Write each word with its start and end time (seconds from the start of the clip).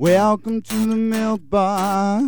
welcome 0.00 0.62
to 0.62 0.86
the 0.86 0.96
milk 0.96 1.42
bar. 1.50 2.22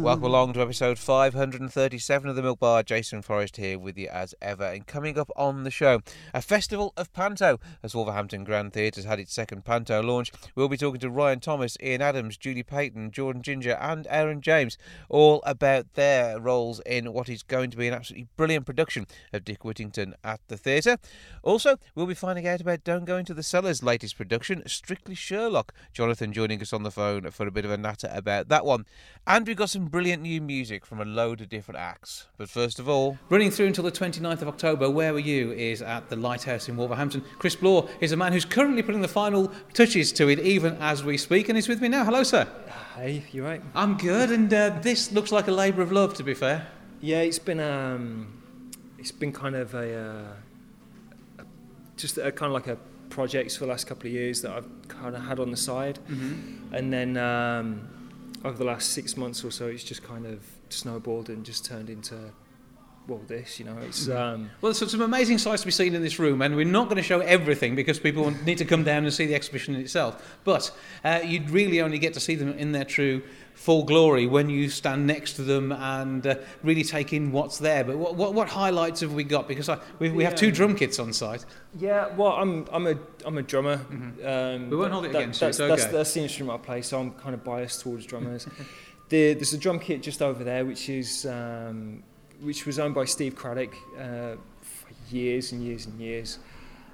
Welcome 0.00 0.22
along 0.22 0.52
to 0.52 0.60
episode 0.60 0.96
537 0.96 2.30
of 2.30 2.36
the 2.36 2.42
Milk 2.42 2.60
Bar. 2.60 2.84
Jason 2.84 3.20
Forrest 3.20 3.56
here 3.56 3.80
with 3.80 3.98
you 3.98 4.06
as 4.06 4.32
ever. 4.40 4.62
And 4.62 4.86
coming 4.86 5.18
up 5.18 5.28
on 5.34 5.64
the 5.64 5.72
show, 5.72 6.02
a 6.32 6.40
festival 6.40 6.92
of 6.96 7.12
panto 7.12 7.58
as 7.82 7.96
Wolverhampton 7.96 8.44
Grand 8.44 8.72
Theatre 8.72 9.00
has 9.00 9.06
had 9.06 9.18
its 9.18 9.34
second 9.34 9.64
panto 9.64 10.00
launch. 10.00 10.30
We'll 10.54 10.68
be 10.68 10.76
talking 10.76 11.00
to 11.00 11.10
Ryan 11.10 11.40
Thomas, 11.40 11.76
Ian 11.82 12.00
Adams, 12.00 12.36
Julie 12.36 12.62
Paton, 12.62 13.10
Jordan 13.10 13.42
Ginger, 13.42 13.76
and 13.80 14.06
Aaron 14.08 14.40
James, 14.40 14.78
all 15.08 15.42
about 15.44 15.94
their 15.94 16.38
roles 16.38 16.80
in 16.86 17.12
what 17.12 17.28
is 17.28 17.42
going 17.42 17.72
to 17.72 17.76
be 17.76 17.88
an 17.88 17.94
absolutely 17.94 18.28
brilliant 18.36 18.66
production 18.66 19.04
of 19.32 19.44
Dick 19.44 19.64
Whittington 19.64 20.14
at 20.22 20.38
the 20.46 20.56
theatre. 20.56 20.96
Also, 21.42 21.76
we'll 21.96 22.06
be 22.06 22.14
finding 22.14 22.46
out 22.46 22.60
about 22.60 22.84
Don't 22.84 23.04
Go 23.04 23.16
Into 23.16 23.34
the 23.34 23.42
Cellar's 23.42 23.82
latest 23.82 24.16
production, 24.16 24.62
Strictly 24.68 25.16
Sherlock. 25.16 25.74
Jonathan 25.92 26.32
joining 26.32 26.62
us 26.62 26.67
on 26.72 26.82
the 26.82 26.90
phone 26.90 27.30
for 27.30 27.46
a 27.46 27.50
bit 27.50 27.64
of 27.64 27.70
a 27.70 27.76
natter 27.76 28.08
about 28.12 28.48
that 28.48 28.64
one. 28.64 28.86
And 29.26 29.46
we've 29.46 29.56
got 29.56 29.70
some 29.70 29.86
brilliant 29.86 30.22
new 30.22 30.40
music 30.40 30.86
from 30.86 31.00
a 31.00 31.04
load 31.04 31.40
of 31.40 31.48
different 31.48 31.80
acts. 31.80 32.26
But 32.36 32.48
first 32.48 32.78
of 32.78 32.88
all, 32.88 33.18
Running 33.28 33.50
through 33.50 33.66
until 33.66 33.84
the 33.84 33.92
29th 33.92 34.42
of 34.42 34.48
October, 34.48 34.88
Where 34.90 35.12
Were 35.12 35.18
You 35.18 35.52
is 35.52 35.82
at 35.82 36.08
the 36.08 36.16
Lighthouse 36.16 36.68
in 36.68 36.76
Wolverhampton. 36.76 37.24
Chris 37.38 37.56
Bloor 37.56 37.88
is 38.00 38.12
a 38.12 38.16
man 38.16 38.32
who's 38.32 38.44
currently 38.44 38.82
putting 38.82 39.02
the 39.02 39.08
final 39.08 39.52
touches 39.74 40.12
to 40.12 40.28
it 40.28 40.38
even 40.40 40.76
as 40.80 41.04
we 41.04 41.18
speak, 41.18 41.48
and 41.48 41.56
he's 41.56 41.68
with 41.68 41.80
me 41.80 41.88
now. 41.88 42.04
Hello, 42.04 42.22
sir. 42.22 42.46
Hey, 42.96 43.24
you 43.32 43.44
right? 43.44 43.62
I'm 43.74 43.96
good, 43.96 44.30
and 44.30 44.52
uh, 44.52 44.78
this 44.80 45.12
looks 45.12 45.30
like 45.30 45.48
a 45.48 45.52
labour 45.52 45.82
of 45.82 45.92
love, 45.92 46.14
to 46.14 46.22
be 46.22 46.34
fair. 46.34 46.66
Yeah, 47.00 47.20
it's 47.20 47.38
been 47.38 47.60
um, 47.60 48.42
it's 48.98 49.12
been 49.12 49.32
kind 49.32 49.54
of 49.54 49.74
a, 49.74 50.34
uh, 51.38 51.42
a 51.42 51.44
just 51.96 52.18
a 52.18 52.32
kind 52.32 52.50
of 52.50 52.54
like 52.54 52.66
a 52.66 52.76
project 53.18 53.50
for 53.56 53.64
the 53.66 53.70
last 53.74 53.88
couple 53.88 54.06
of 54.06 54.12
years 54.12 54.42
that 54.42 54.52
I've 54.52 54.70
kind 54.86 55.16
of 55.16 55.22
had 55.24 55.40
on 55.40 55.50
the 55.50 55.56
side, 55.56 55.98
Mm-hmm. 56.08 56.74
and 56.76 56.92
then 56.92 57.16
um, 57.16 57.66
over 58.44 58.56
the 58.56 58.64
last 58.72 58.90
six 58.90 59.16
months 59.16 59.44
or 59.44 59.50
so, 59.50 59.66
it's 59.66 59.82
just 59.82 60.04
kind 60.04 60.24
of 60.24 60.38
snowballed 60.68 61.28
and 61.28 61.44
just 61.44 61.64
turned 61.64 61.90
into 61.90 62.14
well, 63.08 63.20
this. 63.26 63.58
You 63.58 63.64
know, 63.64 63.76
it's 63.88 64.08
um, 64.08 64.50
Well, 64.60 64.72
there's 64.72 64.90
some 64.90 65.00
amazing 65.00 65.38
sights 65.38 65.62
to 65.62 65.66
be 65.66 65.72
seen 65.72 65.94
in 65.96 66.02
this 66.02 66.18
room, 66.20 66.42
and 66.42 66.54
we're 66.54 66.64
not 66.80 66.84
going 66.84 66.98
to 66.98 67.08
show 67.12 67.20
everything 67.20 67.74
because 67.74 67.98
people 67.98 68.30
need 68.44 68.58
to 68.58 68.64
come 68.64 68.84
down 68.84 69.02
and 69.04 69.12
see 69.12 69.26
the 69.26 69.34
exhibition 69.34 69.74
in 69.74 69.80
itself. 69.80 70.38
But 70.44 70.70
uh, 71.04 71.20
you'd 71.24 71.50
really 71.50 71.80
only 71.80 71.98
get 71.98 72.14
to 72.14 72.20
see 72.20 72.36
them 72.36 72.50
in 72.56 72.70
their 72.70 72.84
true 72.84 73.22
full 73.58 73.82
glory 73.82 74.24
when 74.26 74.48
you 74.48 74.70
stand 74.70 75.04
next 75.06 75.32
to 75.34 75.42
them 75.42 75.72
and 75.72 76.24
uh, 76.26 76.36
really 76.62 76.84
take 76.84 77.12
in 77.12 77.32
what's 77.32 77.58
there. 77.58 77.82
But 77.82 77.98
what, 77.98 78.14
what, 78.14 78.32
what 78.32 78.48
highlights 78.48 79.00
have 79.00 79.12
we 79.12 79.24
got? 79.24 79.48
Because 79.48 79.68
I, 79.68 79.78
we, 79.98 80.10
we 80.10 80.22
have 80.24 80.36
two 80.36 80.52
drum 80.52 80.76
kits 80.76 80.98
on 81.00 81.12
site. 81.12 81.44
yeah. 81.78 82.14
Well, 82.16 82.32
I'm 82.32 82.66
I'm 82.72 82.86
a 82.86 82.94
I'm 83.26 83.36
a 83.36 83.42
drummer. 83.42 83.74
Um, 83.90 84.14
Mm-hmm. 84.28 84.70
We 84.70 84.76
won't 84.76 84.92
hold 84.92 85.04
it 85.06 85.12
that- 85.12 85.18
against 85.18 85.40
you, 85.40 85.46
That's, 85.48 85.58
it's 85.58 85.68
that's, 85.68 85.82
okay. 85.84 85.92
that's 85.92 86.14
the 86.14 86.20
instrument 86.22 86.60
I 86.60 86.64
play, 86.64 86.82
so 86.82 87.00
I'm 87.00 87.10
kind 87.12 87.34
of 87.34 87.42
biased 87.44 87.80
towards 87.80 88.06
drummers. 88.06 88.46
the, 89.08 89.34
there's 89.34 89.52
a 89.52 89.58
drum 89.58 89.78
kit 89.80 90.02
just 90.02 90.22
over 90.22 90.44
there, 90.44 90.64
which 90.64 90.88
is 90.88 91.26
um, 91.26 92.02
which 92.40 92.64
was 92.64 92.78
owned 92.78 92.94
by 92.94 93.04
Steve 93.06 93.34
Cradock 93.34 93.72
uh, 93.98 94.36
for 94.62 95.14
years 95.14 95.52
and 95.52 95.62
years 95.62 95.86
and 95.86 95.98
years. 96.00 96.38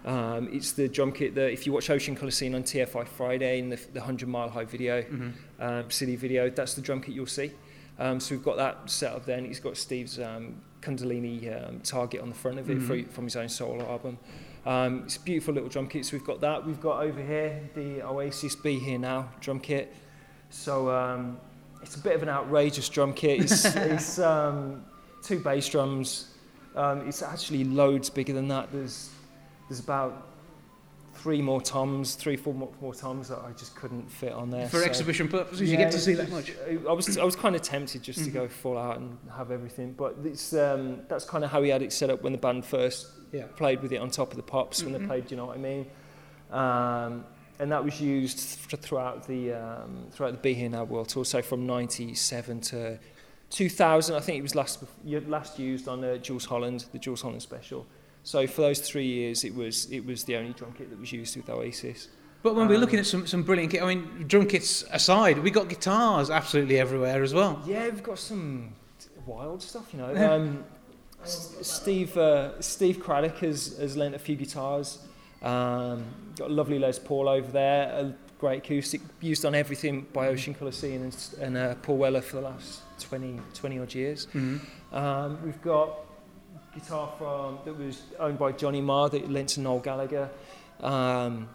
Um, 0.05 0.49
it's 0.53 0.73
the 0.73 0.89
drum 0.89 1.13
kit 1.13 1.35
that 1.35 1.51
if 1.53 1.67
you 1.67 1.73
watch 1.73 1.89
Ocean 1.89 2.15
Colour 2.15 2.31
Scene 2.31 2.55
on 2.55 2.63
TFI 2.63 3.07
Friday 3.07 3.59
in 3.59 3.71
the, 3.71 3.77
the 3.77 4.01
100 4.01 4.29
Mile 4.29 4.49
High 4.51 4.65
video, 4.65 5.03
Mm-hmm. 5.03 5.31
um, 5.63 5.91
city 5.91 6.17
video, 6.17 6.51
that's 6.51 6.75
the 6.75 6.83
drum 6.83 7.01
kit 7.01 7.15
you'll 7.15 7.27
see. 7.27 7.53
Um, 7.99 8.21
so 8.21 8.35
we've 8.35 8.45
got 8.45 8.57
that 8.59 8.91
set 8.91 9.13
up 9.15 9.25
there, 9.25 9.39
and 9.39 9.47
he's 9.47 9.61
got 9.61 9.77
Steve's 9.77 10.19
um, 10.19 10.61
Kundalini 10.83 11.69
um, 11.69 11.81
target 11.81 12.21
on 12.21 12.29
the 12.29 12.35
front 12.35 12.59
of 12.59 12.69
it 12.69 12.79
Mhm. 12.81 13.07
for, 13.07 13.13
from 13.13 13.25
his 13.25 13.37
own 13.37 13.49
solo 13.49 13.89
album. 13.89 14.19
Um, 14.67 15.03
it's 15.05 15.17
a 15.17 15.21
beautiful 15.21 15.55
little 15.55 15.69
drum 15.69 15.87
kit. 15.89 16.05
So 16.05 16.17
we've 16.17 16.27
got 16.27 16.41
that. 16.41 16.67
We've 16.67 16.81
got 16.81 17.03
over 17.03 17.23
here 17.23 17.61
the 17.75 18.03
Oasis 18.07 18.57
Be 18.57 18.79
Here 18.79 18.99
Now 18.99 19.29
drum 19.41 19.61
kit. 19.61 19.95
So 20.51 20.91
um, 20.91 21.39
it's 21.83 21.97
a 21.97 22.01
bit 22.01 22.15
of 22.17 22.23
an 22.23 22.29
outrageous 22.29 22.89
drum 22.89 23.13
kit. 23.15 23.41
It's, 23.43 23.65
it's 23.77 24.19
um, 24.19 24.85
two 25.23 25.39
bass 25.41 25.69
drums. 25.69 26.29
Um, 26.75 27.07
it's 27.09 27.23
actually 27.23 27.65
loads 27.65 28.11
bigger 28.11 28.33
than 28.33 28.49
that. 28.49 28.73
There's 28.73 29.11
there's 29.75 29.85
about 29.85 30.29
three 31.15 31.43
more 31.43 31.61
toms, 31.61 32.15
three, 32.15 32.37
four 32.37 32.55
more, 32.55 32.71
more 32.81 32.95
toms 32.95 33.29
that 33.29 33.39
I 33.39 33.51
just 33.53 33.75
couldn't 33.75 34.09
fit 34.11 34.33
on 34.33 34.51
there. 34.51 34.69
For 34.69 34.79
So- 34.81 34.85
exhibition 34.85 35.27
purposes, 35.29 35.69
you 35.71 35.77
get 35.77 35.91
to 35.93 35.99
see 35.99 36.15
that 36.15 36.31
much. 36.31 36.53
I 36.89 36.93
was 36.93 37.19
I 37.19 37.25
was 37.25 37.35
kind 37.35 37.57
of 37.57 37.63
tempted 37.63 38.03
just 38.03 38.21
to 38.25 38.31
Mhm. 38.31 38.35
go 38.35 38.49
full 38.49 38.79
out 38.79 38.99
and 38.99 39.19
have 39.37 39.51
everything, 39.51 39.93
but 39.95 40.15
it's 40.25 40.53
um, 40.55 41.01
that's 41.09 41.25
kind 41.25 41.43
of 41.45 41.51
how 41.51 41.63
he 41.63 41.71
had 41.71 41.83
it 41.83 41.93
set 41.93 42.09
up 42.11 42.23
when 42.23 42.33
the 42.33 42.39
band 42.39 42.65
first 42.65 43.09
Yeah. 43.33 43.47
played 43.57 43.83
with 43.83 43.93
it 43.93 43.97
on 43.99 44.11
top 44.11 44.31
of 44.31 44.37
the 44.37 44.43
pops 44.45 44.83
when 44.85 44.95
Mhm. 44.95 44.99
they 45.01 45.07
played. 45.07 45.27
Do 45.27 45.35
you 45.35 45.37
know 45.39 45.47
what 45.47 45.57
I 45.57 45.61
mean? 45.61 45.87
Um, 46.53 47.25
and 47.59 47.71
that 47.73 47.83
was 47.85 48.01
used 48.01 48.69
th- 48.71 48.81
throughout 48.83 49.27
the 49.27 49.53
um, 49.55 50.07
throughout 50.13 50.33
the 50.33 50.39
Be 50.39 50.55
Here 50.55 50.69
Now 50.69 50.85
World 50.85 51.09
Tour. 51.09 51.25
So 51.25 51.43
from 51.43 51.67
'97 51.67 52.61
to 52.73 52.99
2000, 53.51 54.15
I 54.17 54.21
think 54.21 54.39
it 54.39 54.43
was 54.43 54.55
last 54.55 54.85
last 55.05 55.59
used 55.59 55.89
on 55.89 56.05
uh, 56.05 56.17
Jools 56.19 56.45
Holland, 56.45 56.87
the 56.93 56.99
Jools 56.99 57.23
Holland 57.23 57.43
special. 57.43 57.87
So 58.25 58.47
for 58.47 58.63
those 58.63 58.81
three 58.81 59.07
years, 59.07 59.45
it 59.45 59.55
was 59.55 59.91
it 59.93 60.05
was 60.05 60.25
the 60.25 60.37
only 60.37 60.53
drum 60.55 60.73
kit 60.77 60.91
that 60.91 60.99
was 60.99 61.13
used 61.13 61.37
with 61.37 61.49
Oasis. 61.49 62.09
But 62.43 62.55
when 62.57 62.69
we're 62.69 62.75
Um, 62.75 62.81
looking 62.81 62.99
at 62.99 63.07
some, 63.07 63.27
some 63.27 63.43
brilliant 63.43 63.73
kit, 63.73 63.83
I 63.83 63.95
mean, 63.95 64.25
drum 64.27 64.47
kits 64.47 64.85
aside, 64.91 65.39
we 65.39 65.51
got 65.51 65.69
guitars 65.71 66.29
absolutely 66.29 66.79
everywhere 66.79 67.23
as 67.23 67.33
well. 67.33 67.63
Yeah, 67.67 67.85
we've 67.85 68.03
got 68.03 68.19
some 68.19 68.75
wild 69.25 69.63
stuff, 69.63 69.87
you 69.95 69.99
know. 70.01 70.15
Um, 70.35 70.65
Steve 71.25 72.17
uh, 72.19 72.61
Steve 72.61 72.99
Cradock 72.99 73.37
has, 73.39 73.77
has 73.79 73.97
lent 73.97 74.15
a 74.15 74.19
few 74.19 74.37
guitars. 74.37 74.99
Um, 75.43 76.05
got 76.37 76.51
a 76.51 76.53
lovely 76.53 76.79
Les 76.79 76.99
Paul 76.99 77.29
over 77.29 77.51
there, 77.51 77.85
a 77.93 78.15
great 78.39 78.59
acoustic, 78.65 79.01
used 79.21 79.45
on 79.45 79.55
everything 79.55 80.07
by 80.13 80.29
Ocean 80.29 80.55
Colour 80.55 80.73
Scene 80.73 81.03
and, 81.03 81.17
and 81.41 81.57
uh, 81.57 81.75
Paul 81.77 81.97
Weller 81.99 82.21
for 82.21 82.37
the 82.37 82.43
last 82.43 82.81
20, 83.01 83.41
20 83.55 83.79
odd 83.79 83.95
years. 83.95 84.27
Mm-hmm. 84.35 84.95
Um, 84.95 85.39
we've 85.45 85.63
got 85.63 85.99
guitar 86.75 87.13
from 87.19 87.59
that 87.65 87.77
was 87.77 88.03
owned 88.19 88.39
by 88.39 88.53
Johnny 88.53 88.81
Marr 88.81 89.09
that 89.11 89.31
lent 89.31 89.51
to 89.51 89.61
Noel 89.61 89.81
Gallagher. 89.81 90.31
Um, 90.81 91.49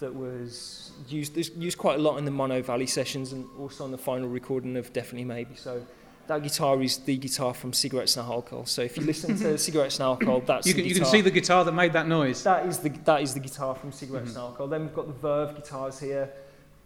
that 0.00 0.12
was 0.14 0.90
used 1.08 1.36
used 1.36 1.78
quite 1.78 1.98
a 1.98 2.02
lot 2.02 2.16
in 2.16 2.24
the 2.24 2.30
Monnow 2.30 2.64
Valley 2.64 2.86
sessions 2.86 3.32
and 3.32 3.46
also 3.58 3.84
on 3.84 3.92
the 3.92 3.98
final 3.98 4.28
recording 4.28 4.76
of 4.76 4.92
Definitely 4.92 5.24
Maybe. 5.24 5.54
So 5.54 5.80
that 6.26 6.42
guitar 6.42 6.82
is 6.82 6.98
the 6.98 7.16
guitar 7.16 7.54
from 7.54 7.72
Cigarettes 7.72 8.16
and 8.16 8.26
Alcohol. 8.26 8.66
So 8.66 8.82
if 8.82 8.96
you 8.96 9.04
listen 9.04 9.36
to 9.38 9.56
Cigarettes 9.66 9.96
and 9.98 10.04
Alcohol, 10.06 10.40
that's 10.40 10.66
You 10.66 10.74
can, 10.74 10.84
you 10.84 10.94
can 10.94 11.04
see 11.04 11.20
the 11.20 11.30
guitar 11.30 11.64
that 11.64 11.72
made 11.72 11.92
that 11.92 12.08
noise. 12.08 12.42
That 12.42 12.66
is 12.66 12.78
the 12.78 12.88
that 13.04 13.22
is 13.22 13.34
the 13.34 13.40
guitar 13.40 13.76
from 13.76 13.92
Cigarettes 13.92 14.30
Mhm. 14.32 14.36
and 14.36 14.38
Alcohol. 14.38 14.66
Then 14.66 14.80
we've 14.82 14.94
got 14.94 15.06
the 15.06 15.12
Verve 15.12 15.54
guitars 15.54 16.00
here, 16.00 16.32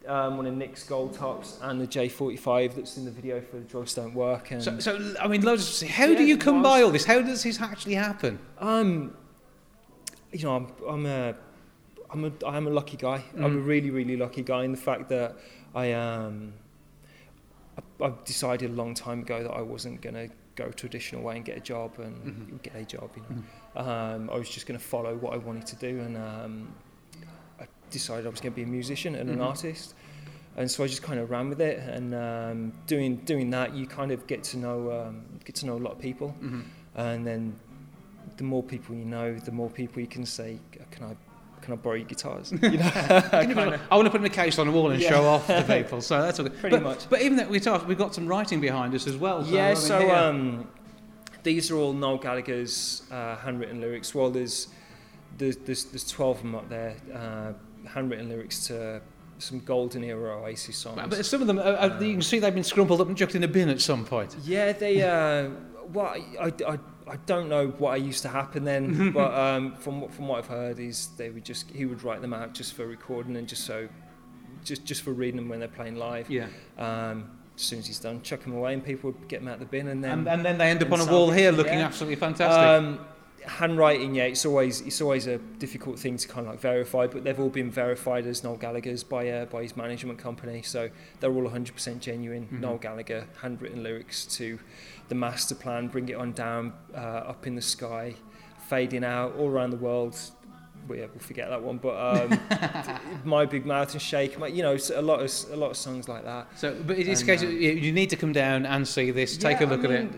um, 0.07 0.37
one 0.37 0.47
of 0.47 0.55
Nick's 0.55 0.83
gold 0.85 1.15
tops, 1.15 1.59
and 1.63 1.81
the 1.81 1.87
J45 1.87 2.75
that's 2.75 2.97
in 2.97 3.05
the 3.05 3.11
video 3.11 3.41
for 3.41 3.57
the 3.57 3.63
Drugs 3.65 3.95
Don't 3.95 4.15
Work. 4.15 4.51
And 4.51 4.63
So, 4.63 4.79
so 4.79 5.15
I 5.21 5.29
mean, 5.29 5.43
loads 5.43 5.83
of, 5.83 5.89
how 5.89 6.07
do 6.07 6.25
you 6.25 6.37
come 6.37 6.63
by 6.63 6.83
all 6.83 6.91
this? 6.91 7.05
How 7.05 7.21
does 7.23 7.43
this 7.43 7.61
actually 7.61 7.95
happen? 7.95 8.39
Um, 8.59 9.15
you 10.33 10.45
know, 10.45 10.57
I'm, 10.57 10.67
I'm 10.89 11.07
a, 11.07 11.35
I'm 12.11 12.25
a, 12.25 12.33
I'm 12.47 12.67
a 12.67 12.71
lucky 12.71 12.97
guy. 12.97 13.23
I'm 13.37 13.45
a 13.45 13.49
Mhm. 13.49 13.67
really, 13.67 13.91
really 13.91 14.17
lucky 14.17 14.43
guy 14.43 14.65
in 14.65 14.73
the 14.73 14.79
fact 14.79 15.09
that 15.11 15.37
I 15.75 15.93
um, 15.93 16.55
I, 17.79 18.05
I've 18.05 18.25
decided 18.25 18.71
a 18.71 18.75
long 18.75 18.95
time 18.95 19.21
ago 19.21 19.43
that 19.43 19.51
I 19.53 19.61
wasn't 19.63 20.01
going 20.01 20.15
to 20.15 20.29
go 20.57 20.71
traditional 20.71 21.23
way 21.23 21.37
and 21.37 21.45
get 21.45 21.57
a 21.57 21.61
job 21.61 21.99
and 21.99 22.17
Mhm. 22.59 22.63
get 22.63 22.75
a 22.75 22.85
job. 22.85 23.11
You 23.17 23.23
know, 23.29 23.81
um, 23.81 24.31
I 24.31 24.37
was 24.37 24.49
just 24.51 24.67
going 24.67 24.79
to 24.79 24.85
follow 24.85 25.17
what 25.17 25.33
I 25.35 25.37
wanted 25.37 25.67
to 25.67 25.77
do, 25.77 26.01
and 26.01 26.17
um, 26.17 26.75
decided 27.91 28.27
I 28.27 28.31
was 28.31 28.41
going 28.41 28.53
to 28.53 28.57
be 28.57 28.63
a 28.63 28.67
musician 28.67 29.15
and 29.15 29.29
Mhm. 29.29 29.35
an 29.35 29.41
artist. 29.41 29.95
And 30.57 30.71
so 30.71 30.83
I 30.85 30.87
just 30.89 31.03
kind 31.03 31.21
of 31.21 31.31
ran 31.31 31.49
with 31.49 31.61
it, 31.61 31.79
and 31.79 32.15
um, 32.15 32.73
doing 32.87 33.17
doing 33.25 33.51
that, 33.51 33.75
you 33.75 33.87
kind 33.87 34.11
of 34.13 34.27
get 34.27 34.43
to 34.45 34.59
know 34.59 34.91
um, 34.93 35.23
get 35.45 35.55
to 35.57 35.67
know 35.67 35.77
a 35.77 35.83
lot 35.87 35.93
of 35.93 35.99
people 36.01 36.35
Mm-hmm. 36.43 36.61
and 36.97 37.27
then 37.27 37.55
the 38.37 38.45
more 38.45 38.63
people 38.63 38.95
you 38.95 39.05
know, 39.05 39.35
the 39.35 39.53
more 39.53 39.71
people 39.71 40.01
you 40.01 40.07
can 40.09 40.27
say, 40.27 40.59
"Can 40.91 41.05
I, 41.05 41.17
can 41.63 41.73
I 41.75 41.77
borrow 41.77 41.97
your 41.97 42.07
guitars?" 42.07 42.53
You 42.63 42.71
know, 42.79 42.91
I 43.91 43.95
want 43.97 44.07
to 44.07 44.11
put 44.11 44.19
them 44.19 44.25
in 44.27 44.33
a 44.33 44.35
case 44.35 44.59
on 44.59 44.67
the 44.67 44.73
wall 44.73 44.91
and 44.91 45.01
Yeah. 45.01 45.09
show 45.11 45.25
off 45.25 45.47
to 45.47 45.63
people. 45.79 46.01
So 46.01 46.21
that's 46.21 46.39
all 46.41 46.47
good. 46.47 46.59
Pretty 46.59 46.77
but, 46.77 46.83
much. 46.83 47.09
But 47.09 47.23
even 47.23 47.37
that 47.39 47.51
guitar, 47.51 47.83
we've 47.87 47.99
got 47.99 48.15
some 48.15 48.27
writing 48.27 48.61
behind 48.61 48.95
us 48.95 49.07
as 49.07 49.17
well. 49.17 49.45
So, 49.45 49.51
I 49.51 49.55
yeah. 49.55 49.67
mean, 49.69 49.77
So 49.77 50.11
um, 50.15 50.69
these 51.45 51.71
are 51.71 51.77
all 51.77 51.93
Noel 51.93 52.19
Gallagher's 52.19 53.03
uh, 53.11 53.37
handwritten 53.37 53.81
lyrics. 53.81 54.15
Well, 54.15 54.31
there's 54.31 54.69
there's 55.39 55.57
there's, 55.59 55.85
there's 55.85 56.09
twelve 56.11 56.37
of 56.39 56.43
them 56.43 56.55
up 56.57 56.69
there, 56.69 56.97
uh, 57.15 57.53
handwritten 57.95 58.29
lyrics 58.29 58.67
to 58.69 59.01
some 59.39 59.61
golden 59.61 60.05
era 60.05 60.39
Oasis 60.39 60.77
songs. 60.77 61.01
but, 61.09 61.25
some 61.25 61.41
of 61.41 61.47
them, 61.47 61.59
uh, 61.59 61.63
uh, 61.63 61.99
you 62.01 62.13
can 62.13 62.23
see 62.23 62.39
they've 62.39 62.55
been 62.55 62.63
scrumpled 62.63 63.01
up 63.01 63.09
and 63.09 63.17
chucked 63.17 63.35
in 63.35 63.43
a 63.45 63.49
bin 63.49 63.69
at 63.69 63.81
some 63.81 64.05
point. 64.05 64.37
Yeah, 64.45 64.73
they. 64.73 65.03
Uh, 65.03 65.51
well, 65.93 66.07
I, 66.07 66.53
I, 66.67 66.79
I, 67.09 67.17
don't 67.27 67.49
know 67.49 67.69
what 67.69 68.01
used 68.01 68.23
to 68.23 68.29
happen 68.29 68.65
then, 68.65 69.11
but 69.15 69.35
um, 69.35 69.75
from 69.77 70.01
what- 70.03 70.13
from 70.13 70.29
what 70.29 70.39
I've 70.39 70.47
heard 70.47 70.79
is 70.79 71.09
they 71.17 71.31
would 71.31 71.45
just 71.45 71.71
he 71.71 71.85
would 71.85 72.05
write 72.05 72.21
them 72.21 72.33
out 72.33 72.55
just 72.55 72.75
for 72.75 72.87
recording 72.87 73.37
and 73.37 73.49
just 73.49 73.65
so 73.65 73.89
just 74.65 74.85
just 74.85 75.03
for 75.03 75.13
reading 75.13 75.37
them 75.37 75.49
when 75.49 75.59
they're 75.59 75.69
playing 75.69 75.97
live. 75.97 76.31
Yeah. 76.31 76.47
Um, 76.79 77.31
as 77.57 77.63
soon 77.63 77.81
as 77.81 77.87
he's 77.87 77.99
done, 77.99 78.23
chuck 78.23 78.41
them 78.43 78.55
away, 78.55 78.73
and 78.73 78.83
people 78.83 79.11
would 79.11 79.29
get 79.29 79.41
them 79.41 79.49
out 79.49 79.55
of 79.55 79.61
the 79.61 79.67
bin, 79.67 79.89
and 79.89 80.03
then 80.03 80.21
And, 80.21 80.29
and 80.29 80.45
then 80.45 80.59
they 80.59 80.71
end 80.71 80.83
up 80.83 80.93
on 80.93 81.01
a 81.01 81.07
wall 81.07 81.31
here 81.31 81.53
looking 81.53 81.79
yeah. 81.79 81.87
absolutely 81.87 82.17
fantastic. 82.17 82.59
Um, 82.59 83.01
handwriting, 83.47 84.15
yeah, 84.15 84.25
it's 84.25 84.45
always 84.47 84.81
it's 84.83 85.01
always 85.01 85.27
a 85.27 85.39
difficult 85.39 85.99
thing 85.99 86.17
to 86.17 86.29
kind 86.29 86.47
of 86.47 86.53
like 86.53 86.61
verify, 86.61 87.07
but 87.07 87.25
they've 87.25 87.39
all 87.41 87.49
been 87.49 87.71
verified 87.71 88.27
as 88.27 88.43
Noel 88.45 88.57
Gallagher's 88.57 89.03
by 89.05 89.29
uh, 89.29 89.45
by 89.47 89.63
his 89.63 89.77
management 89.77 90.19
company, 90.19 90.63
so 90.63 90.91
they're 91.21 91.33
all 91.33 91.45
100% 91.49 92.01
genuine. 92.01 92.49
Mhm. 92.53 92.61
Noel 92.61 92.79
Gallagher 92.79 93.27
handwritten 93.43 93.83
lyrics 93.83 94.27
to 94.37 94.59
the 95.09 95.15
master 95.15 95.55
plan, 95.55 95.89
bring 95.89 96.09
it 96.09 96.15
on 96.17 96.33
down, 96.33 96.73
uh, 96.95 96.99
up 97.33 97.47
in 97.47 97.55
the 97.57 97.63
sky, 97.63 98.15
fading 98.69 99.05
out 99.05 99.35
all 99.37 99.49
around 99.49 99.71
the 99.71 99.77
world. 99.77 100.17
Well, 100.89 100.99
yeah, 100.99 101.07
we'll 101.13 101.19
forget 101.21 101.51
that 101.51 101.63
one, 101.63 101.77
but 101.77 101.95
um, 101.95 102.41
my 103.25 103.45
big 103.45 103.67
mouth 103.67 103.93
and 103.93 104.01
shake, 104.01 104.39
my, 104.39 104.47
you 104.47 104.63
know, 104.63 104.77
a 104.95 105.03
lot 105.03 105.21
of 105.21 105.31
a 105.53 105.57
lot 105.57 105.71
of 105.71 105.77
songs 105.77 106.09
like 106.09 106.25
that. 106.25 106.47
so, 106.57 106.75
but 106.87 106.99
it 106.99 107.07
is 107.07 107.21
a 107.21 107.31
and, 107.31 107.41
case 107.41 107.43
uh, 107.47 107.51
you 107.53 107.71
you 107.73 107.93
need 107.93 108.09
to 108.11 108.17
come 108.17 108.33
down 108.33 108.65
and 108.65 108.87
see 108.89 109.11
this, 109.11 109.37
take 109.37 109.61
Yeah, 109.61 109.67
a 109.67 109.69
look 109.69 109.81
I 109.83 109.85
at 109.85 109.91
it. 109.91 110.13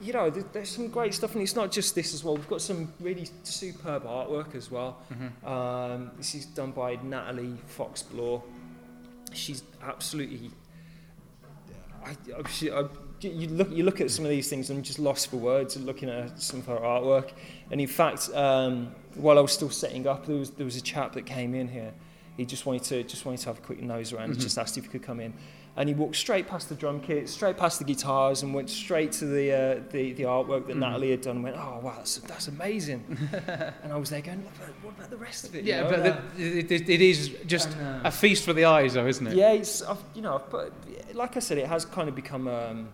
You 0.00 0.12
know, 0.12 0.30
there- 0.30 0.44
there's 0.52 0.68
some 0.70 0.88
great 0.88 1.12
stuff, 1.14 1.32
and 1.34 1.42
it's 1.42 1.56
not 1.56 1.72
just 1.72 1.94
this 1.94 2.14
as 2.14 2.22
well. 2.22 2.36
We've 2.36 2.48
got 2.48 2.60
some 2.62 2.92
really 3.00 3.28
superb 3.42 4.04
artwork 4.04 4.54
as 4.54 4.70
well. 4.70 4.98
Mhm. 5.12 5.44
Um, 5.48 6.10
this 6.16 6.34
is 6.36 6.46
done 6.46 6.70
by 6.70 6.96
Natalie 7.02 7.56
Foxblore. 7.76 8.42
She's 9.32 9.62
absolutely. 9.82 10.50
I, 12.04 12.10
I, 12.10 12.48
she, 12.48 12.70
I, 12.70 12.84
you 13.20 13.48
look 13.48 13.70
you 13.72 13.82
look 13.82 14.00
at 14.00 14.10
some 14.12 14.24
of 14.24 14.30
these 14.30 14.48
things 14.48 14.70
and 14.70 14.78
I'm 14.78 14.82
just 14.84 15.00
lost 15.00 15.28
for 15.30 15.36
words 15.36 15.76
looking 15.76 16.08
at 16.08 16.40
some 16.40 16.60
of 16.60 16.66
her 16.66 16.76
artwork. 16.76 17.32
And 17.72 17.80
in 17.80 17.88
fact, 17.88 18.30
um, 18.34 18.94
while 19.16 19.36
I 19.36 19.40
was 19.40 19.52
still 19.52 19.68
setting 19.70 20.06
up, 20.06 20.26
there 20.26 20.36
was 20.36 20.50
there 20.52 20.64
was 20.64 20.76
a 20.76 20.80
chap 20.80 21.12
that 21.14 21.26
came 21.26 21.54
in 21.54 21.66
here. 21.68 21.92
He 22.36 22.44
just 22.46 22.66
wanted 22.66 22.84
to 22.84 23.02
just 23.02 23.24
wanted 23.26 23.40
to 23.40 23.46
have 23.46 23.58
a 23.58 23.62
quick 23.62 23.82
nose 23.82 24.12
around. 24.12 24.30
Mhm. 24.30 24.36
He 24.36 24.42
just 24.42 24.56
asked 24.58 24.78
if 24.78 24.84
he 24.84 24.90
could 24.90 25.02
come 25.02 25.18
in, 25.18 25.34
and 25.78 25.88
he 25.88 25.94
walked 25.94 26.16
straight 26.16 26.48
past 26.48 26.68
the 26.68 26.74
drum 26.74 27.00
kit, 27.00 27.28
straight 27.28 27.56
past 27.56 27.78
the 27.78 27.84
guitars, 27.84 28.42
and 28.42 28.52
went 28.52 28.68
straight 28.68 29.12
to 29.12 29.24
the 29.26 29.52
uh, 29.52 29.80
the, 29.92 30.12
the 30.12 30.24
artwork 30.24 30.66
that 30.66 30.74
Mhm. 30.76 30.80
Natalie 30.80 31.10
had 31.12 31.20
done. 31.22 31.36
And 31.36 31.44
went, 31.44 31.56
oh 31.56 31.78
wow, 31.82 31.94
that's 31.98 32.16
that's 32.18 32.48
amazing. 32.48 33.02
and 33.84 33.92
I 33.92 33.96
was 33.96 34.10
there 34.10 34.20
going, 34.20 34.42
what 34.44 34.54
about, 34.56 34.74
what 34.84 34.94
about 34.98 35.10
the 35.10 35.16
rest 35.16 35.46
of 35.46 35.54
it? 35.54 35.62
you 35.64 35.70
Yeah, 35.72 35.82
know? 35.82 35.90
but 35.90 36.00
uh, 36.00 36.20
the, 36.36 36.58
it, 36.58 36.72
it 36.72 36.90
it 36.90 37.00
is 37.00 37.30
just 37.46 37.68
a 38.04 38.10
feast 38.10 38.42
for 38.44 38.52
the 38.52 38.64
eyes, 38.64 38.94
though, 38.94 39.06
isn't 39.06 39.26
it? 39.28 39.34
yeah, 39.36 39.52
it's 39.52 39.80
I've, 39.82 40.02
you 40.16 40.22
know, 40.22 40.42
like 41.14 41.36
I 41.36 41.40
said, 41.40 41.58
it 41.58 41.66
has 41.68 41.84
kind 41.84 42.08
of 42.08 42.14
become. 42.16 42.48
Um, 42.48 42.88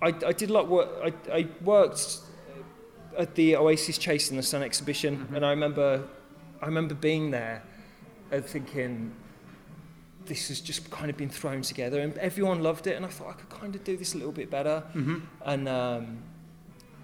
I, 0.00 0.08
I 0.08 0.32
did 0.32 0.48
a 0.50 0.52
lot 0.52 0.64
of 0.64 0.70
work. 0.70 0.88
I, 1.04 1.12
I 1.40 1.46
worked 1.64 2.20
at 3.18 3.34
the 3.34 3.56
Oasis 3.56 3.98
Chasing 3.98 4.36
the 4.36 4.42
Sun 4.42 4.62
exhibition, 4.62 5.26
Mhm. 5.30 5.36
and 5.36 5.44
I 5.44 5.50
remember, 5.50 6.04
I 6.62 6.66
remember 6.66 6.94
being 6.94 7.32
there, 7.32 7.62
and 8.30 8.44
thinking, 8.44 9.12
this 10.28 10.48
has 10.48 10.60
just 10.60 10.90
kind 10.90 11.10
of 11.10 11.16
been 11.16 11.30
thrown 11.30 11.62
together, 11.62 12.00
and 12.00 12.16
everyone 12.18 12.62
loved 12.62 12.86
it, 12.86 12.96
and 12.96 13.04
I 13.04 13.08
thought 13.08 13.30
I 13.30 13.32
could 13.32 13.50
kind 13.50 13.74
of 13.74 13.82
do 13.84 13.96
this 13.96 14.14
a 14.14 14.18
little 14.18 14.32
bit 14.32 14.50
better, 14.50 14.80
hmm 14.92 15.18
and 15.44 15.68
um, 15.68 16.18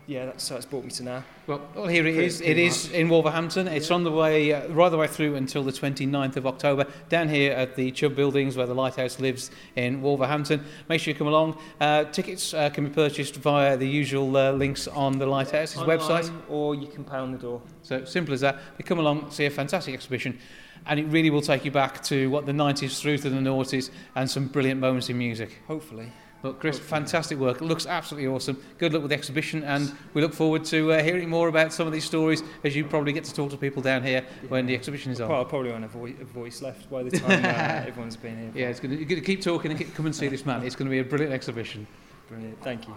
yeah, 0.06 0.26
that's 0.26 0.48
how 0.48 0.56
it's 0.56 0.66
brought 0.66 0.84
me 0.84 0.90
to 0.90 1.02
now. 1.02 1.24
Well, 1.46 1.62
well, 1.74 1.86
here 1.86 2.06
it 2.06 2.16
is. 2.16 2.40
It 2.42 2.58
is 2.58 2.90
in 2.90 3.08
Wolverhampton. 3.08 3.68
It's 3.68 3.90
on 3.90 4.04
the 4.04 4.10
way, 4.10 4.52
uh, 4.52 4.68
right 4.68 4.90
the 4.90 4.98
way 4.98 5.06
through 5.06 5.36
until 5.36 5.62
the 5.62 5.72
29th 5.72 6.36
of 6.36 6.46
October, 6.46 6.86
down 7.08 7.28
here 7.28 7.52
at 7.52 7.74
the 7.74 7.90
Chubb 7.90 8.14
Buildings 8.14 8.56
where 8.56 8.66
the 8.66 8.74
Lighthouse 8.74 9.18
lives 9.18 9.50
in 9.76 10.02
Wolverhampton. 10.02 10.62
Make 10.88 11.00
sure 11.00 11.12
you 11.12 11.18
come 11.18 11.28
along. 11.28 11.58
Uh, 11.80 12.04
tickets 12.04 12.52
uh, 12.52 12.68
can 12.68 12.84
be 12.84 12.90
purchased 12.90 13.36
via 13.36 13.76
the 13.76 13.88
usual 13.88 14.36
uh, 14.36 14.52
links 14.52 14.86
on 14.88 15.18
the 15.18 15.26
Lighthouse's 15.26 15.82
website. 15.82 16.30
Or 16.50 16.74
you 16.74 16.86
can 16.86 17.04
pay 17.04 17.16
on 17.16 17.32
the 17.32 17.38
door. 17.38 17.62
So 17.82 18.04
simple 18.04 18.34
as 18.34 18.40
that. 18.40 18.58
You 18.78 18.84
come 18.84 18.98
along, 18.98 19.30
see 19.30 19.46
a 19.46 19.50
fantastic 19.50 19.94
exhibition, 19.94 20.38
and 20.86 21.00
it 21.00 21.04
really 21.04 21.30
will 21.30 21.42
take 21.42 21.64
you 21.64 21.70
back 21.70 22.02
to 22.04 22.28
what 22.28 22.44
the 22.44 22.52
90s 22.52 23.00
through 23.00 23.18
to 23.18 23.30
the 23.30 23.36
noughties 23.36 23.90
and 24.14 24.30
some 24.30 24.48
brilliant 24.48 24.80
moments 24.80 25.08
in 25.08 25.16
music. 25.16 25.62
Hopefully. 25.66 26.12
Look, 26.44 26.60
Chris, 26.60 26.78
fantastic 26.78 27.38
work. 27.38 27.62
It 27.62 27.64
looks 27.64 27.86
absolutely 27.86 28.28
awesome. 28.28 28.62
Good 28.76 28.92
luck 28.92 29.00
with 29.00 29.08
the 29.08 29.16
exhibition, 29.16 29.64
and 29.64 29.90
we 30.12 30.20
look 30.20 30.34
forward 30.34 30.62
to 30.66 30.92
uh, 30.92 31.02
hearing 31.02 31.30
more 31.30 31.48
about 31.48 31.72
some 31.72 31.86
of 31.86 31.92
these 31.94 32.04
stories 32.04 32.42
as 32.62 32.76
you 32.76 32.84
probably 32.84 33.14
get 33.14 33.24
to 33.24 33.32
talk 33.32 33.50
to 33.52 33.56
people 33.56 33.80
down 33.80 34.02
here 34.02 34.26
when 34.48 34.66
the 34.66 34.74
exhibition 34.74 35.10
is 35.10 35.22
on. 35.22 35.30
Well, 35.30 35.40
I 35.40 35.44
probably 35.44 35.70
won't 35.70 35.84
have 35.84 35.94
a, 35.94 36.24
voice 36.24 36.60
left 36.60 36.90
by 36.90 37.02
the 37.02 37.18
time 37.18 37.42
uh, 37.42 37.48
everyone's 37.88 38.18
been 38.18 38.36
here. 38.36 38.50
Yeah, 38.54 38.68
it's 38.68 38.78
going 38.78 38.90
to, 38.90 38.96
you're 38.98 39.08
going 39.08 39.22
to 39.22 39.26
keep 39.26 39.40
talking 39.40 39.70
and 39.70 39.80
keep, 39.80 39.94
come 39.94 40.04
and 40.04 40.14
see 40.14 40.28
this 40.28 40.44
man. 40.44 40.62
It's 40.64 40.76
going 40.76 40.84
to 40.84 40.90
be 40.90 40.98
a 40.98 41.04
brilliant 41.04 41.32
exhibition. 41.32 41.86
Brilliant. 42.28 42.62
Thank 42.62 42.88
you. 42.88 42.94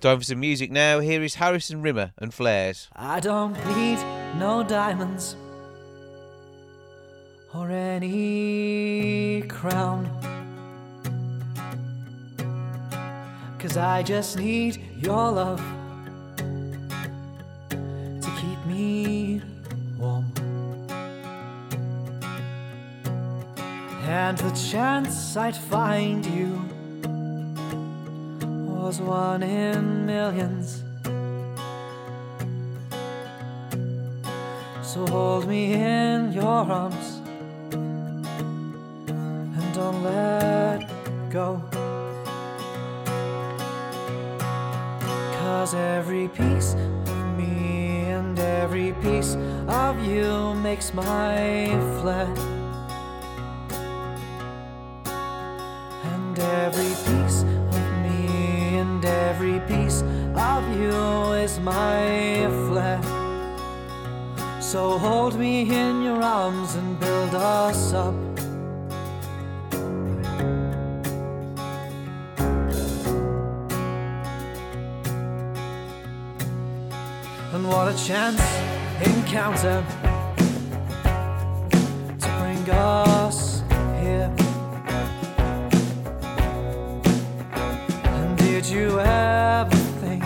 Time 0.00 0.18
for 0.18 0.24
some 0.24 0.38
music 0.38 0.70
now. 0.70 1.00
Here 1.00 1.20
is 1.20 1.34
Harrison 1.34 1.82
Rimmer 1.82 2.12
and 2.18 2.32
Flares. 2.32 2.88
I 2.94 3.18
don't 3.18 3.54
need 3.76 3.98
no 4.38 4.62
diamonds 4.62 5.34
or 7.52 7.72
any 7.72 9.42
crown. 9.48 10.43
Cause 13.64 13.78
I 13.78 14.02
just 14.02 14.36
need 14.36 14.78
your 15.00 15.30
love 15.30 15.58
to 17.66 18.30
keep 18.38 18.66
me 18.66 19.40
warm. 19.96 20.30
And 24.02 24.36
the 24.36 24.50
chance 24.50 25.34
I'd 25.34 25.56
find 25.56 26.26
you 26.26 26.60
was 28.68 29.00
one 29.00 29.42
in 29.42 30.04
millions. 30.04 30.82
So 34.82 35.06
hold 35.06 35.48
me 35.48 35.72
in 35.72 36.34
your 36.34 36.44
arms 36.44 37.22
and 37.72 39.74
don't 39.74 40.02
let 40.02 40.86
go. 41.30 41.62
Every 45.72 46.28
piece 46.28 46.74
of 46.74 47.38
me 47.38 48.04
and 48.10 48.38
every 48.38 48.92
piece 49.00 49.34
of 49.66 49.98
you 50.04 50.54
makes 50.56 50.92
my 50.92 51.68
flesh. 52.00 52.38
And 56.12 56.38
every 56.38 56.94
piece 57.06 57.44
of 57.44 57.86
me 58.04 58.76
and 58.76 59.02
every 59.06 59.58
piece 59.60 60.02
of 60.36 60.62
you 60.78 61.32
is 61.32 61.58
my 61.60 62.46
flesh. 62.68 63.04
So 64.62 64.98
hold 64.98 65.38
me 65.38 65.62
in 65.62 66.02
your 66.02 66.22
arms 66.22 66.74
and 66.74 67.00
build 67.00 67.34
us 67.34 67.94
up. 67.94 68.23
Chance 77.96 78.40
encounter 79.06 79.84
to 82.18 82.28
bring 82.40 82.70
us 82.70 83.62
here. 84.00 84.34
And 88.04 88.36
did 88.36 88.66
you 88.66 88.98
ever 88.98 89.76
think 90.00 90.24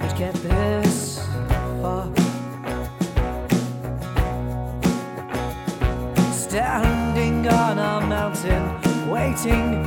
we'd 0.00 0.16
get 0.16 0.34
this 0.34 1.24
far? 1.80 2.10
Standing 6.32 7.46
on 7.46 7.78
a 7.78 8.06
mountain, 8.06 9.10
waiting 9.10 9.85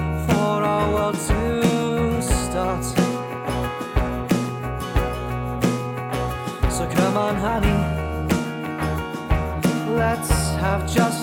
have 10.60 10.86
just 10.94 11.19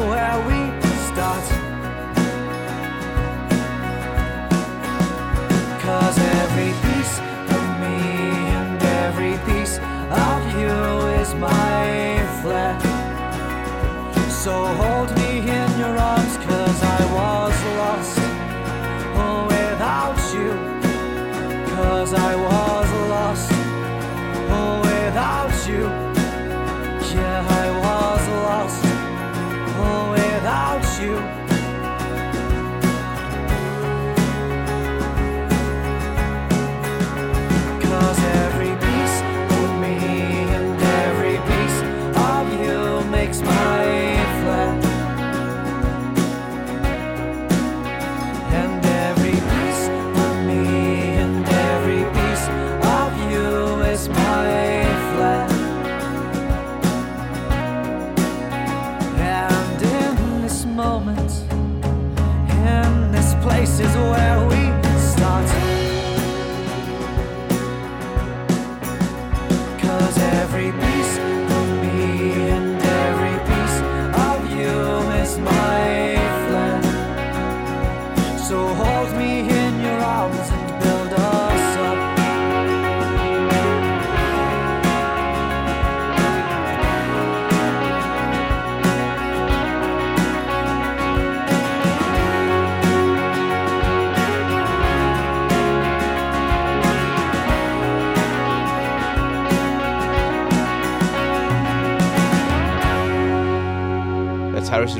where 0.00 0.46
we 0.46 0.51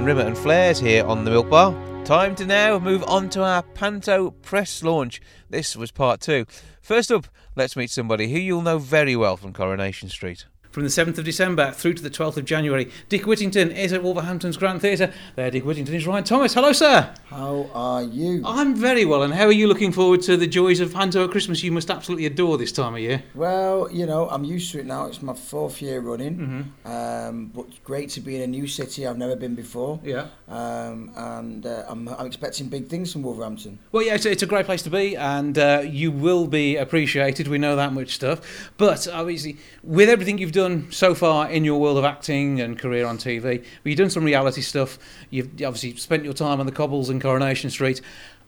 Harrison 0.03 0.19
Rimmer 0.19 0.29
and 0.29 0.39
Flares 0.39 0.81
here 0.81 1.05
on 1.05 1.25
the 1.25 1.31
Milk 1.31 1.49
Bar. 1.49 1.73
Time 2.05 2.35
to 2.35 2.45
now 2.45 2.77
move 2.81 3.05
on 3.05 3.29
to 3.31 3.45
our 3.45 3.63
Panto 3.63 4.33
press 4.33 4.83
launch. 4.83 5.21
This 5.49 5.77
was 5.77 5.93
part 5.93 6.21
two. 6.21 6.45
First 6.81 7.13
up, 7.13 7.29
let's 7.55 7.77
meet 7.77 7.89
somebody 7.89 8.29
who 8.29 8.39
you'll 8.39 8.63
know 8.63 8.79
very 8.79 9.15
well 9.15 9.37
from 9.37 9.53
Coronation 9.53 10.09
Street. 10.09 10.47
From 10.73 10.85
the 10.85 10.88
7th 10.88 11.19
of 11.19 11.26
December 11.26 11.71
through 11.71 11.93
to 11.93 12.02
the 12.02 12.09
12th 12.09 12.38
of 12.38 12.47
January, 12.47 12.91
Dick 13.11 13.26
Whittington 13.26 13.71
is 13.73 13.93
at 13.93 14.02
Wolverhampton's 14.02 14.57
Grand 14.57 14.81
Theatre. 14.81 15.12
There, 15.37 15.50
Dick 15.50 15.67
Whittington 15.67 15.95
is 15.95 16.07
Ryan 16.07 16.25
Thomas. 16.25 16.55
Hello, 16.55 16.73
sir. 16.73 17.12
How 17.26 17.69
are 17.75 18.02
you? 18.02 18.43
I'm 18.47 18.75
very 18.75 19.05
well, 19.05 19.23
and 19.23 19.35
how 19.35 19.45
are 19.45 19.52
you 19.52 19.67
looking 19.67 19.93
forward 19.93 20.23
to 20.23 20.38
the 20.38 20.47
joys 20.47 20.81
of 20.81 20.95
Panto 20.95 21.25
at 21.25 21.31
Christmas? 21.31 21.62
You 21.62 21.73
must 21.73 21.91
absolutely 21.91 22.25
adore 22.25 22.57
this 22.57 22.73
time 22.73 22.95
of 22.95 23.00
year. 23.00 23.23
Well, 23.35 23.91
you 23.93 24.07
know, 24.07 24.31
I'm 24.31 24.45
used 24.45 24.73
to 24.73 24.81
it 24.81 24.87
now. 24.87 25.09
It's 25.09 25.21
my 25.21 25.35
fourth 25.35 25.83
year 25.83 26.00
running. 26.00 26.38
Mm-hmm. 26.38 26.91
Um, 26.91 27.47
but 27.49 27.85
great 27.85 28.09
to 28.11 28.23
be 28.23 28.37
in 28.37 28.41
a 28.41 28.47
new 28.47 28.67
city 28.67 29.07
I've 29.07 29.19
never 29.19 29.37
been 29.37 29.55
before. 29.55 30.00
Yeah. 30.02 30.29
Um, 30.49 31.12
and 31.14 31.67
uh, 31.67 31.85
I'm, 31.87 32.09
I'm 32.09 32.26
expecting 32.26 32.69
big 32.69 32.88
things 32.88 33.12
from 33.12 33.25
Wolverhampton. 33.25 33.79
Well, 33.93 34.05
yeah, 34.05 34.14
it's 34.14 34.25
a, 34.25 34.31
it's 34.31 34.43
a 34.43 34.47
great 34.47 34.64
place 34.64 34.81
to 34.85 34.91
be, 34.91 35.19
and 35.19 35.59
uh, 35.59 35.83
you 35.85 36.11
will 36.11 36.47
be 36.47 36.76
appreciated. 36.76 37.47
We 37.47 37.59
know 37.59 37.76
that 37.76 37.93
much 37.93 38.14
stuff. 38.14 38.71
But 38.79 39.07
obviously, 39.07 39.59
with 39.83 40.09
everything 40.09 40.38
you've 40.38 40.52
done 40.52 40.62
so 40.90 41.14
far 41.14 41.50
in 41.50 41.64
your 41.64 41.81
world 41.81 41.99
of 41.99 42.04
acting 42.04 42.61
and 42.61 42.78
career 42.78 43.07
on 43.07 43.19
TV, 43.19 43.64
you've 43.85 43.99
done 43.99 44.11
some 44.11 44.25
reality 44.25 44.61
stuff. 44.61 44.99
You've 45.31 45.52
obviously 45.62 45.97
spent 45.97 46.25
your 46.25 46.35
time 46.35 46.61
on 46.61 46.66
the 46.66 46.73
cobbles 46.73 47.11
in 47.11 47.21
Coronation 47.21 47.71
Street. 47.71 48.00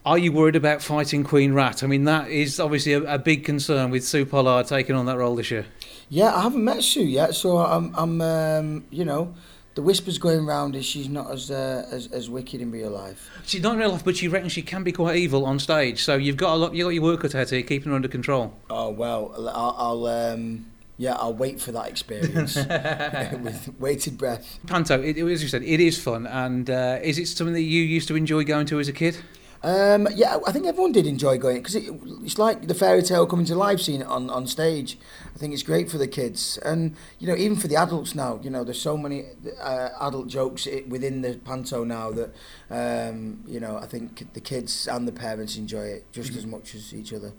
Are 0.07 0.19
you 0.19 0.33
worried 0.33 0.57
about 0.57 0.83
fighting 0.83 1.25
Queen 1.25 1.55
Rat? 1.55 1.83
I 1.83 1.87
mean, 1.87 2.05
that 2.05 2.29
is 2.29 2.61
obviously 2.61 2.93
a, 2.93 3.15
a 3.15 3.19
big 3.19 3.45
concern 3.45 3.91
with 3.91 4.05
Sue 4.05 4.27
Pollard 4.27 4.67
taking 4.67 4.95
on 4.95 5.07
that 5.07 5.17
role 5.17 5.35
this 5.35 5.51
year. 5.51 5.65
Yeah, 6.11 6.35
I 6.35 6.43
haven't 6.43 6.63
met 6.63 6.83
Sue 6.83 7.03
yet, 7.05 7.35
so 7.35 7.57
I'm, 7.59 7.95
I'm 7.97 8.21
um, 8.21 8.85
you 8.91 9.07
know, 9.07 9.35
the 9.75 9.83
whispers 9.83 10.19
going 10.19 10.47
round 10.47 10.77
is 10.77 10.85
she's 10.85 11.09
not 11.09 11.31
as, 11.31 11.51
uh, 11.51 11.87
as 11.91 12.07
as 12.13 12.31
wicked 12.31 12.61
in 12.61 12.71
real 12.71 12.91
life. 12.91 13.31
She's 13.45 13.63
not 13.63 13.73
in 13.73 13.79
real 13.79 13.91
life, 13.91 14.05
but 14.05 14.17
she 14.17 14.29
reckons 14.29 14.53
she 14.53 14.63
can 14.63 14.85
be 14.85 14.93
quite 14.93 15.17
evil 15.17 15.45
on 15.47 15.59
stage. 15.59 16.05
So 16.05 16.17
you've 16.17 16.37
got 16.37 16.55
a 16.55 16.57
lot, 16.57 16.75
you've 16.75 16.87
got 16.87 16.91
your 16.91 17.03
work 17.03 17.21
cut 17.21 17.35
out 17.35 17.51
here, 17.51 17.63
keeping 17.63 17.91
her 17.91 17.97
under 17.97 18.09
control. 18.09 18.55
Oh 18.71 18.91
well, 18.91 19.35
I'll, 19.53 20.07
I'll 20.07 20.07
um, 20.07 20.67
yeah, 20.97 21.15
I'll 21.15 21.35
wait 21.35 21.61
for 21.61 21.73
that 21.73 21.89
experience 21.89 22.55
with 23.43 23.75
bated 23.81 24.17
breath. 24.19 24.59
Panto, 24.67 25.01
it, 25.03 25.17
it- 25.19 25.25
as 25.25 25.43
you 25.43 25.49
said, 25.49 25.63
it 25.63 25.81
is 25.81 26.01
fun, 26.03 26.27
and 26.27 26.69
uh, 26.71 26.99
is 27.03 27.19
it 27.19 27.27
something 27.27 27.55
that 27.55 27.63
you 27.63 27.83
used 27.83 28.09
to 28.09 28.17
enjoy 28.17 28.45
going 28.45 28.67
to 28.67 28.79
as 28.81 28.89
a 28.89 28.93
kid? 28.93 29.17
Um, 29.65 30.07
yeah, 30.15 30.39
I 30.47 30.53
think 30.53 30.67
everyone 30.67 30.93
did 30.93 31.07
enjoy 31.07 31.39
going 31.39 31.57
because 31.57 31.75
it, 31.75 31.85
it's 32.23 32.37
like 32.37 32.67
the 32.69 32.75
fairy 32.75 33.03
tale 33.03 33.27
coming 33.27 33.47
to 33.47 33.55
life, 33.55 33.89
it 33.89 34.03
on, 34.03 34.29
on 34.29 34.47
stage. 34.47 34.99
I 35.35 35.39
think 35.39 35.55
it's 35.55 35.63
great 35.63 35.91
for 35.91 35.97
the 35.97 36.07
kids, 36.07 36.59
and 36.59 36.95
you 37.19 37.27
know, 37.27 37.35
even 37.35 37.57
for 37.57 37.67
the 37.67 37.77
adults 37.77 38.15
now. 38.15 38.39
You 38.43 38.51
know, 38.51 38.63
there's 38.63 38.79
so 38.83 38.99
many 38.99 39.25
uh, 39.63 39.89
adult 40.03 40.29
jokes 40.29 40.69
within 40.87 41.23
the 41.23 41.37
panto 41.39 41.83
now 41.83 42.11
that 42.13 42.35
um, 42.71 43.43
you 43.47 43.59
know 43.59 43.79
I 43.79 43.87
think 43.87 44.35
the 44.35 44.41
kids 44.41 44.87
and 44.87 45.09
the 45.09 45.13
parents 45.13 45.57
enjoy 45.57 45.85
it 45.87 46.13
just 46.13 46.37
as 46.37 46.45
much 46.45 46.75
as 46.75 46.93
each 46.93 47.15
other. 47.15 47.33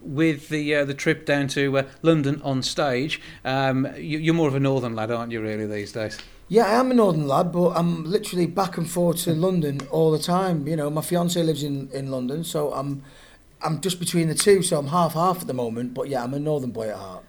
With 0.00 0.48
the 0.48 0.74
uh, 0.74 0.84
the 0.84 0.94
trip 0.94 1.26
down 1.26 1.48
to 1.48 1.78
uh, 1.78 1.82
London 2.02 2.40
on 2.42 2.62
stage, 2.62 3.20
um, 3.44 3.86
you, 3.96 4.18
you're 4.18 4.34
more 4.34 4.48
of 4.48 4.54
a 4.54 4.60
northern 4.60 4.94
lad, 4.94 5.10
aren't 5.10 5.32
you? 5.32 5.40
Really 5.40 5.66
these 5.66 5.92
days. 5.92 6.18
Yeah, 6.50 6.64
I 6.64 6.80
am 6.80 6.90
a 6.90 6.94
northern 6.94 7.28
lad, 7.28 7.52
but 7.52 7.72
I'm 7.76 8.04
literally 8.04 8.46
back 8.46 8.78
and 8.78 8.90
forth 8.90 9.24
to 9.24 9.34
London 9.34 9.82
all 9.90 10.10
the 10.10 10.18
time. 10.18 10.66
You 10.66 10.76
know, 10.76 10.88
my 10.88 11.02
fiance 11.02 11.42
lives 11.42 11.62
in, 11.62 11.90
in 11.92 12.10
London, 12.10 12.42
so 12.42 12.72
I'm 12.72 13.02
I'm 13.60 13.80
just 13.80 13.98
between 13.98 14.28
the 14.28 14.34
two, 14.34 14.62
so 14.62 14.78
I'm 14.78 14.86
half 14.86 15.12
half 15.12 15.42
at 15.42 15.46
the 15.46 15.54
moment. 15.54 15.92
But 15.92 16.08
yeah, 16.08 16.22
I'm 16.22 16.32
a 16.32 16.38
northern 16.38 16.70
boy 16.70 16.88
at 16.88 16.96
heart. 16.96 17.24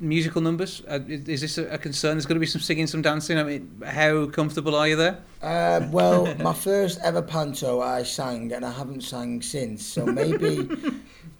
Musical 0.00 0.42
numbers, 0.42 0.82
uh, 0.88 0.98
is, 1.06 1.28
is 1.28 1.40
this 1.42 1.58
a, 1.58 1.68
a 1.68 1.78
concern? 1.78 2.16
There's 2.16 2.26
going 2.26 2.34
to 2.34 2.40
be 2.40 2.46
some 2.46 2.60
singing, 2.60 2.86
some 2.86 3.00
dancing. 3.00 3.38
I 3.38 3.44
mean, 3.44 3.82
how 3.86 4.26
comfortable 4.26 4.74
are 4.74 4.88
you 4.88 4.96
there? 4.96 5.18
Uh, 5.40 5.86
well, 5.92 6.34
my 6.38 6.52
first 6.52 6.98
ever 7.04 7.22
panto 7.22 7.80
I 7.80 8.02
sang, 8.02 8.52
and 8.52 8.64
I 8.64 8.72
haven't 8.72 9.02
sang 9.02 9.40
since. 9.40 9.86
So 9.86 10.04
maybe 10.04 10.68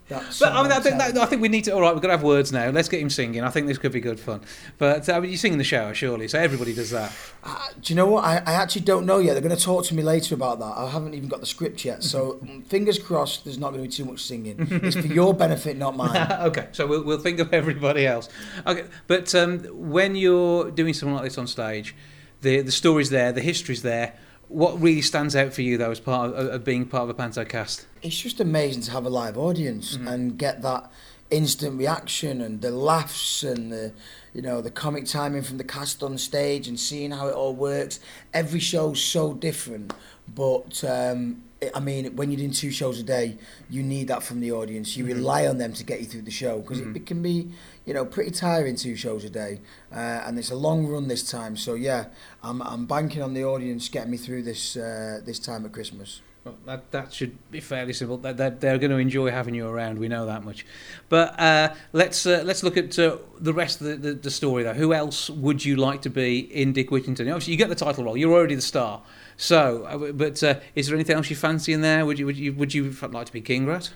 that's. 0.08 0.38
But 0.38 0.52
I, 0.52 0.62
mean, 0.62 0.72
I 0.72 0.80
think 0.80 0.98
that, 0.98 1.16
I 1.16 1.26
think 1.26 1.40
we 1.40 1.48
need 1.48 1.64
to. 1.64 1.72
All 1.72 1.80
right, 1.80 1.92
we've 1.92 2.02
got 2.02 2.08
to 2.08 2.14
have 2.14 2.22
words 2.22 2.52
now. 2.52 2.68
Let's 2.70 2.88
get 2.88 3.00
him 3.00 3.10
singing. 3.10 3.42
I 3.42 3.50
think 3.50 3.66
this 3.66 3.78
could 3.78 3.92
be 3.92 4.00
good 4.00 4.20
fun. 4.20 4.42
But 4.78 5.08
uh, 5.08 5.14
I 5.14 5.20
mean, 5.20 5.30
you 5.30 5.36
sing 5.36 5.52
in 5.52 5.58
the 5.58 5.64
shower, 5.64 5.94
surely, 5.94 6.28
so 6.28 6.38
everybody 6.38 6.74
does 6.74 6.90
that. 6.90 7.12
Uh, 7.42 7.68
do 7.80 7.92
you 7.92 7.96
know 7.96 8.06
what? 8.06 8.24
I, 8.24 8.36
I 8.38 8.52
actually 8.52 8.82
don't 8.82 9.06
know 9.06 9.18
yet. 9.18 9.32
They're 9.32 9.42
going 9.42 9.56
to 9.56 9.62
talk 9.62 9.84
to 9.86 9.94
me 9.94 10.02
later 10.02 10.34
about 10.34 10.58
that. 10.58 10.74
I 10.76 10.90
haven't 10.90 11.14
even 11.14 11.28
got 11.28 11.40
the 11.40 11.46
script 11.46 11.84
yet. 11.84 12.02
So 12.02 12.40
fingers 12.66 12.98
crossed. 12.98 13.44
There's 13.44 13.58
not 13.58 13.72
going 13.72 13.82
to 13.82 13.88
be 13.88 13.94
too 13.94 14.04
much 14.04 14.22
singing. 14.22 14.56
It's 14.70 14.96
for 14.96 15.06
your 15.06 15.32
benefit, 15.32 15.76
not 15.76 15.96
mine. 15.96 16.32
okay, 16.42 16.68
so 16.72 16.86
we'll, 16.86 17.04
we'll 17.04 17.18
think 17.18 17.38
of 17.38 17.52
everybody 17.54 18.06
else. 18.06 18.28
Okay, 18.66 18.84
but 19.06 19.34
um, 19.34 19.60
when 19.72 20.16
you're 20.16 20.70
doing 20.70 20.92
something 20.92 21.14
like 21.14 21.24
this 21.24 21.38
on 21.38 21.46
stage, 21.46 21.94
the 22.42 22.60
the 22.60 22.72
story's 22.72 23.10
there, 23.10 23.32
the 23.32 23.40
history's 23.40 23.82
there. 23.82 24.14
What 24.48 24.80
really 24.80 25.02
stands 25.02 25.34
out 25.34 25.52
for 25.52 25.62
you 25.62 25.78
though, 25.78 25.90
as 25.90 26.00
part 26.00 26.32
of, 26.32 26.48
of 26.48 26.64
being 26.64 26.86
part 26.86 27.04
of 27.04 27.08
a 27.10 27.14
panto 27.14 27.44
cast? 27.44 27.86
it's 28.04 28.18
just 28.18 28.38
amazing 28.38 28.82
to 28.82 28.90
have 28.90 29.06
a 29.06 29.08
live 29.08 29.38
audience 29.38 29.96
and 29.96 30.36
get 30.36 30.60
that 30.60 30.90
instant 31.30 31.78
reaction 31.78 32.42
and 32.42 32.60
the 32.60 32.70
laughs 32.70 33.42
and 33.42 33.72
the 33.72 33.92
you 34.34 34.42
know 34.42 34.60
the 34.60 34.70
comic 34.70 35.06
timing 35.06 35.42
from 35.42 35.56
the 35.56 35.64
cast 35.64 36.02
on 36.02 36.18
stage 36.18 36.68
and 36.68 36.78
seeing 36.78 37.10
how 37.10 37.26
it 37.26 37.34
all 37.34 37.54
works 37.54 37.98
every 38.34 38.60
show's 38.60 39.02
so 39.02 39.32
different 39.32 39.92
but 40.34 40.84
um 40.84 41.42
I 41.74 41.80
mean, 41.80 42.16
when 42.16 42.30
you're 42.30 42.38
doing 42.38 42.50
two 42.50 42.70
shows 42.70 42.98
a 42.98 43.02
day, 43.02 43.36
you 43.70 43.82
need 43.82 44.08
that 44.08 44.22
from 44.22 44.40
the 44.40 44.52
audience. 44.52 44.96
You 44.96 45.06
rely 45.06 45.46
on 45.46 45.58
them 45.58 45.72
to 45.74 45.84
get 45.84 46.00
you 46.00 46.06
through 46.06 46.22
the 46.22 46.30
show 46.30 46.60
because 46.60 46.80
it 46.80 47.06
can 47.06 47.22
be, 47.22 47.50
you 47.84 47.94
know, 47.94 48.04
pretty 48.04 48.30
tiring 48.30 48.76
two 48.76 48.96
shows 48.96 49.24
a 49.24 49.30
day, 49.30 49.60
uh, 49.92 50.22
and 50.24 50.38
it's 50.38 50.50
a 50.50 50.56
long 50.56 50.86
run 50.86 51.08
this 51.08 51.28
time. 51.30 51.56
So 51.56 51.74
yeah, 51.74 52.06
I'm 52.42 52.62
I'm 52.62 52.86
banking 52.86 53.22
on 53.22 53.34
the 53.34 53.44
audience 53.44 53.88
getting 53.88 54.10
me 54.10 54.16
through 54.16 54.42
this 54.42 54.76
uh, 54.76 55.20
this 55.24 55.38
time 55.38 55.64
at 55.64 55.72
Christmas. 55.72 56.20
Well, 56.44 56.56
that, 56.66 56.90
that 56.90 57.12
should 57.12 57.38
be 57.50 57.60
fairly 57.60 57.94
simple. 57.94 58.18
That, 58.18 58.36
that 58.36 58.60
they're 58.60 58.76
going 58.76 58.90
to 58.90 58.98
enjoy 58.98 59.30
having 59.30 59.54
you 59.54 59.66
around. 59.66 59.98
We 59.98 60.08
know 60.08 60.26
that 60.26 60.44
much. 60.44 60.66
But 61.08 61.40
uh, 61.40 61.74
let's 61.94 62.26
uh, 62.26 62.42
let's 62.44 62.62
look 62.62 62.76
at 62.76 62.98
uh, 62.98 63.16
the 63.40 63.54
rest 63.54 63.80
of 63.80 63.86
the, 63.86 63.96
the, 63.96 64.12
the 64.14 64.30
story. 64.30 64.62
Though, 64.62 64.74
who 64.74 64.92
else 64.92 65.30
would 65.30 65.64
you 65.64 65.76
like 65.76 66.02
to 66.02 66.10
be 66.10 66.40
in 66.40 66.74
Dick 66.74 66.90
Whittington? 66.90 67.28
Obviously, 67.28 67.52
you 67.52 67.56
get 67.56 67.70
the 67.70 67.74
title 67.74 68.04
role. 68.04 68.16
You're 68.16 68.32
already 68.32 68.56
the 68.56 68.62
star. 68.62 69.00
So, 69.36 69.84
uh, 69.84 70.12
but 70.12 70.42
uh, 70.42 70.60
is 70.74 70.86
there 70.86 70.96
anything 70.96 71.16
else 71.16 71.30
you 71.30 71.36
fancy 71.36 71.72
in 71.72 71.80
there? 71.80 72.06
Would 72.06 72.18
you 72.18 72.26
would 72.26 72.36
you 72.36 72.52
would 72.52 72.74
you 72.74 72.94
like 73.10 73.26
to 73.26 73.32
be 73.32 73.40
King 73.40 73.66
Rat? 73.66 73.90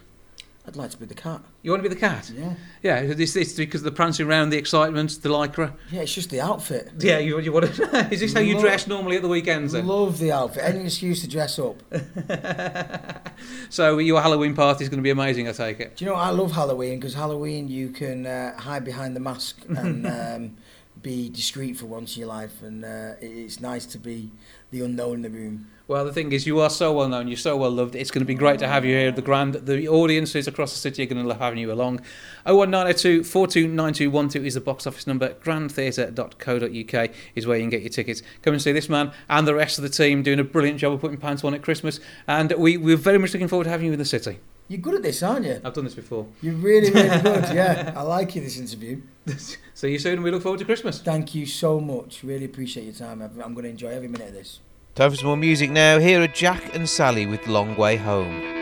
I'd 0.69 0.77
like 0.77 0.91
to 0.91 0.99
be 0.99 1.07
the 1.07 1.15
cat. 1.15 1.41
You 1.63 1.71
want 1.71 1.83
to 1.83 1.89
be 1.89 1.95
the 1.95 1.99
cat? 1.99 2.31
Yeah. 2.37 2.53
Yeah, 2.83 2.99
it's, 2.99 3.35
it's 3.35 3.55
because 3.55 3.81
of 3.81 3.87
the 3.87 3.91
prancing 3.91 4.27
around, 4.27 4.51
the 4.51 4.59
excitement, 4.59 5.23
the 5.23 5.31
lycra. 5.31 5.73
Yeah, 5.91 6.03
it's 6.03 6.13
just 6.13 6.29
the 6.29 6.43
outfit. 6.43 6.91
Yeah, 6.99 7.21
you, 7.21 7.41
you 7.41 7.53
want 7.53 7.75
to. 7.75 8.09
Is 8.13 8.21
this 8.21 8.35
how 8.35 8.41
you 8.41 8.61
dress 8.61 8.87
normally 8.87 9.17
at 9.17 9.23
the 9.23 9.29
weekends 9.29 9.73
then? 9.73 9.87
Love 9.87 10.19
the 10.19 10.31
outfit. 10.31 10.65
Any 10.65 10.85
excuse 10.85 11.23
to 11.23 11.29
dress 11.29 11.59
up. 11.59 11.83
so 13.71 13.97
your 13.97 14.21
Halloween 14.21 14.55
party 14.55 14.85
is 14.85 14.91
going 14.91 14.99
to 14.99 15.03
be 15.03 15.09
amazing, 15.09 15.49
I 15.49 15.53
take 15.53 15.81
it. 15.81 15.97
Do 15.97 16.05
you 16.05 16.11
know? 16.11 16.19
I 16.19 16.29
love 16.29 16.53
Halloween 16.53 17.01
because 17.01 17.15
Halloween 17.15 17.69
you 17.69 17.89
can 17.89 18.27
uh, 18.27 18.55
hide 18.61 18.85
behind 18.85 19.17
the 19.17 19.21
mask 19.21 19.65
and 19.71 20.07
um, 20.07 20.57
be 21.01 21.31
discreet 21.31 21.79
for 21.79 21.87
once 21.87 22.15
in 22.15 22.21
your 22.21 22.29
life, 22.29 22.61
and 22.61 22.85
uh, 22.85 23.15
it's 23.23 23.59
nice 23.59 23.87
to 23.87 23.99
be 23.99 24.33
the 24.71 24.83
unknown 24.83 25.15
in 25.15 25.23
the 25.23 25.31
room. 25.31 25.67
Well, 25.89 26.05
the 26.05 26.13
thing 26.13 26.33
is, 26.33 26.47
you 26.47 26.61
are 26.61 26.69
so 26.69 26.93
well 26.93 27.09
known, 27.09 27.29
you're 27.29 27.39
so 27.39 27.57
well 27.57 27.71
loved. 27.71 27.95
It's 27.95 28.11
going 28.11 28.21
to 28.21 28.27
be 28.27 28.35
great 28.35 28.59
to 28.59 28.69
have 28.69 28.85
you 28.85 28.95
here. 28.95 29.11
The 29.11 29.23
grand, 29.23 29.55
the 29.55 29.89
audiences 29.89 30.47
across 30.47 30.73
the 30.73 30.79
city 30.79 31.03
are 31.03 31.07
going 31.07 31.23
to 31.23 31.27
love 31.27 31.39
having 31.39 31.59
you 31.59 31.73
along. 31.73 32.03
01902 32.45 33.25
429212 33.25 34.45
is 34.45 34.53
the 34.53 34.61
box 34.61 34.87
office 34.87 35.07
number. 35.07 35.31
Grandtheatre.co.uk 35.31 37.11
is 37.35 37.47
where 37.47 37.57
you 37.57 37.63
can 37.63 37.71
get 37.71 37.81
your 37.81 37.89
tickets. 37.89 38.23
Come 38.43 38.53
and 38.53 38.63
see 38.63 38.73
this 38.73 38.91
man 38.91 39.13
and 39.31 39.49
the 39.49 39.55
rest 39.55 39.79
of 39.79 39.83
the 39.83 39.89
team 39.89 40.23
doing 40.23 40.39
a 40.39 40.45
brilliant 40.45 40.79
job 40.79 40.93
of 40.93 41.01
putting 41.01 41.17
pants 41.17 41.43
on 41.43 41.55
at 41.55 41.63
Christmas. 41.63 42.01
And 42.27 42.53
we, 42.59 42.77
we're 42.77 42.99
very 42.99 43.19
much 43.19 43.33
looking 43.33 43.49
forward 43.49 43.65
to 43.65 43.71
having 43.71 43.87
you 43.87 43.93
in 43.95 43.99
the 43.99 44.05
city. 44.05 44.41
You're 44.69 44.81
good 44.81 44.95
at 44.95 45.03
this, 45.03 45.23
aren't 45.23 45.47
you? 45.47 45.61
I've 45.65 45.73
done 45.73 45.85
this 45.85 45.95
before. 45.95 46.27
You're 46.43 46.55
really, 46.55 46.91
really 46.91 47.09
good. 47.23 47.45
Yeah, 47.55 47.95
I 47.97 48.03
like 48.03 48.35
you 48.37 48.43
this 48.43 48.59
interview. 48.59 49.01
See 49.75 49.93
you 49.93 49.99
soon, 49.99 50.15
and 50.15 50.23
we 50.23 50.31
look 50.31 50.43
forward 50.43 50.59
to 50.59 50.67
Christmas. 50.67 51.01
Thank 51.01 51.35
you 51.35 51.47
so 51.47 51.81
much. 51.81 52.23
Really 52.23 52.45
appreciate 52.45 52.85
your 52.85 52.95
time. 52.95 53.23
I'm 53.23 53.41
I'm 53.41 53.55
going 53.55 53.65
to 53.65 53.71
enjoy 53.71 53.89
every 53.89 54.09
minute 54.09 54.29
of 54.29 54.35
this. 54.35 54.61
Time 54.95 55.11
for 55.11 55.17
some 55.17 55.29
more 55.29 55.37
music 55.37 55.71
now. 55.71 55.99
Here 55.99 56.21
are 56.23 56.27
Jack 56.27 56.75
and 56.75 56.89
Sally 56.89 57.25
with 57.25 57.47
Long 57.47 57.77
Way 57.77 57.97
Home. 57.97 58.58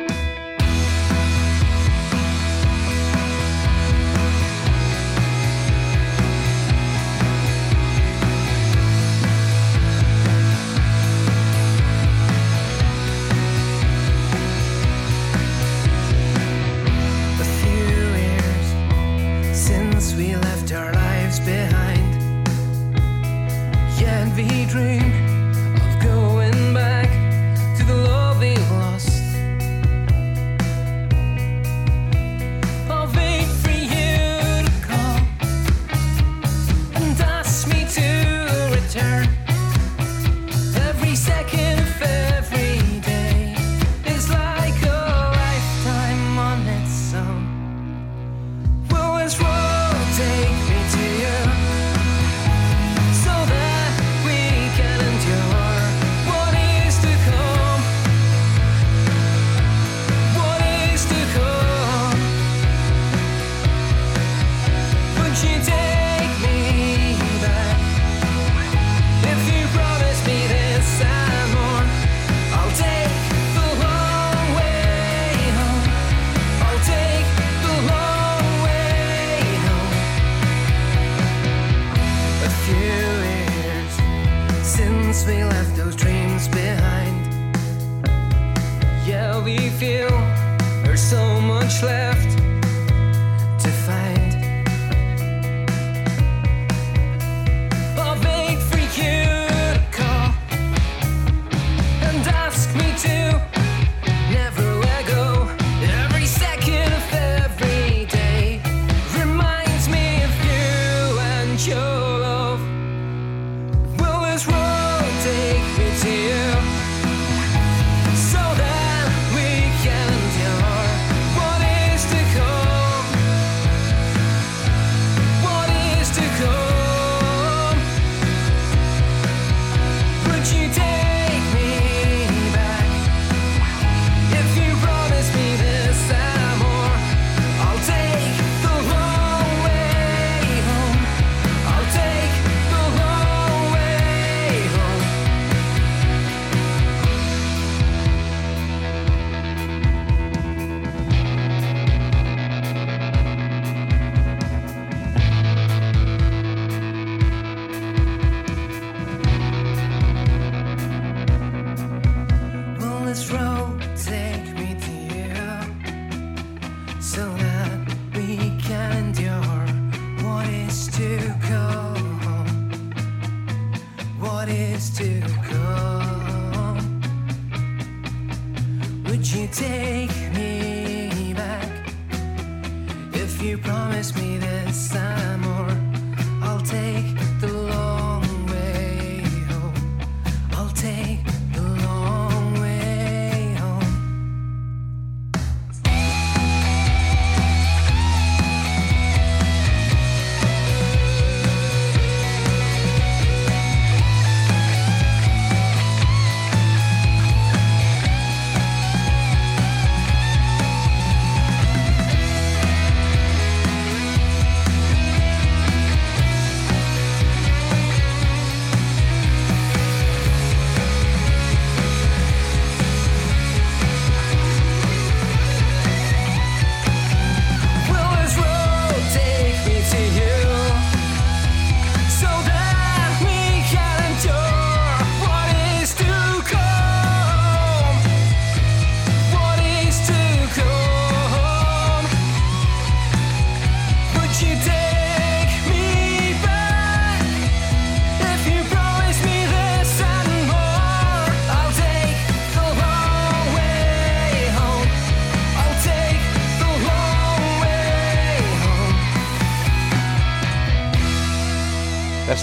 Second 41.27 41.66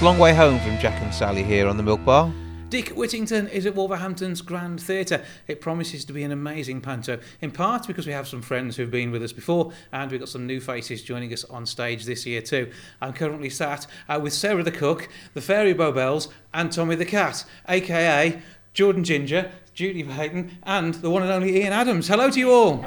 long 0.03 0.19
way 0.19 0.33
home 0.33 0.59
from 0.59 0.77
Jack 0.79 1.01
and 1.01 1.13
Sally 1.13 1.43
here 1.43 1.65
on 1.65 1.77
the 1.77 1.83
Milk 1.83 2.03
Bar. 2.03 2.29
Dick 2.67 2.89
Whittington 2.89 3.47
is 3.47 3.65
at 3.65 3.73
Wolverhampton's 3.73 4.41
Grand 4.41 4.81
Theatre. 4.81 5.23
It 5.47 5.61
promises 5.61 6.03
to 6.03 6.11
be 6.11 6.23
an 6.23 6.33
amazing 6.33 6.81
panto, 6.81 7.19
in 7.39 7.51
part 7.51 7.87
because 7.87 8.05
we 8.05 8.11
have 8.11 8.27
some 8.27 8.41
friends 8.41 8.75
who've 8.75 8.91
been 8.91 9.11
with 9.11 9.23
us 9.23 9.31
before, 9.31 9.71
and 9.93 10.11
we've 10.11 10.19
got 10.19 10.27
some 10.27 10.45
new 10.45 10.59
faces 10.59 11.03
joining 11.03 11.31
us 11.31 11.45
on 11.45 11.65
stage 11.65 12.03
this 12.03 12.25
year 12.25 12.41
too. 12.41 12.69
I'm 13.01 13.13
currently 13.13 13.49
sat 13.49 13.87
uh, 14.09 14.19
with 14.21 14.33
Sarah 14.33 14.63
the 14.63 14.71
Cook, 14.71 15.07
the 15.35 15.41
Fairy 15.41 15.73
Bowbells, 15.73 16.27
and 16.53 16.69
Tommy 16.69 16.95
the 16.95 17.05
Cat, 17.05 17.45
aka 17.69 18.41
Jordan 18.73 19.05
Ginger, 19.05 19.51
Judy 19.73 20.03
Paton, 20.03 20.57
and 20.63 20.95
the 20.95 21.09
one 21.09 21.21
and 21.21 21.31
only 21.31 21.61
Ian 21.61 21.71
Adams. 21.71 22.09
Hello 22.09 22.29
to 22.29 22.39
you 22.39 22.51
all. 22.51 22.83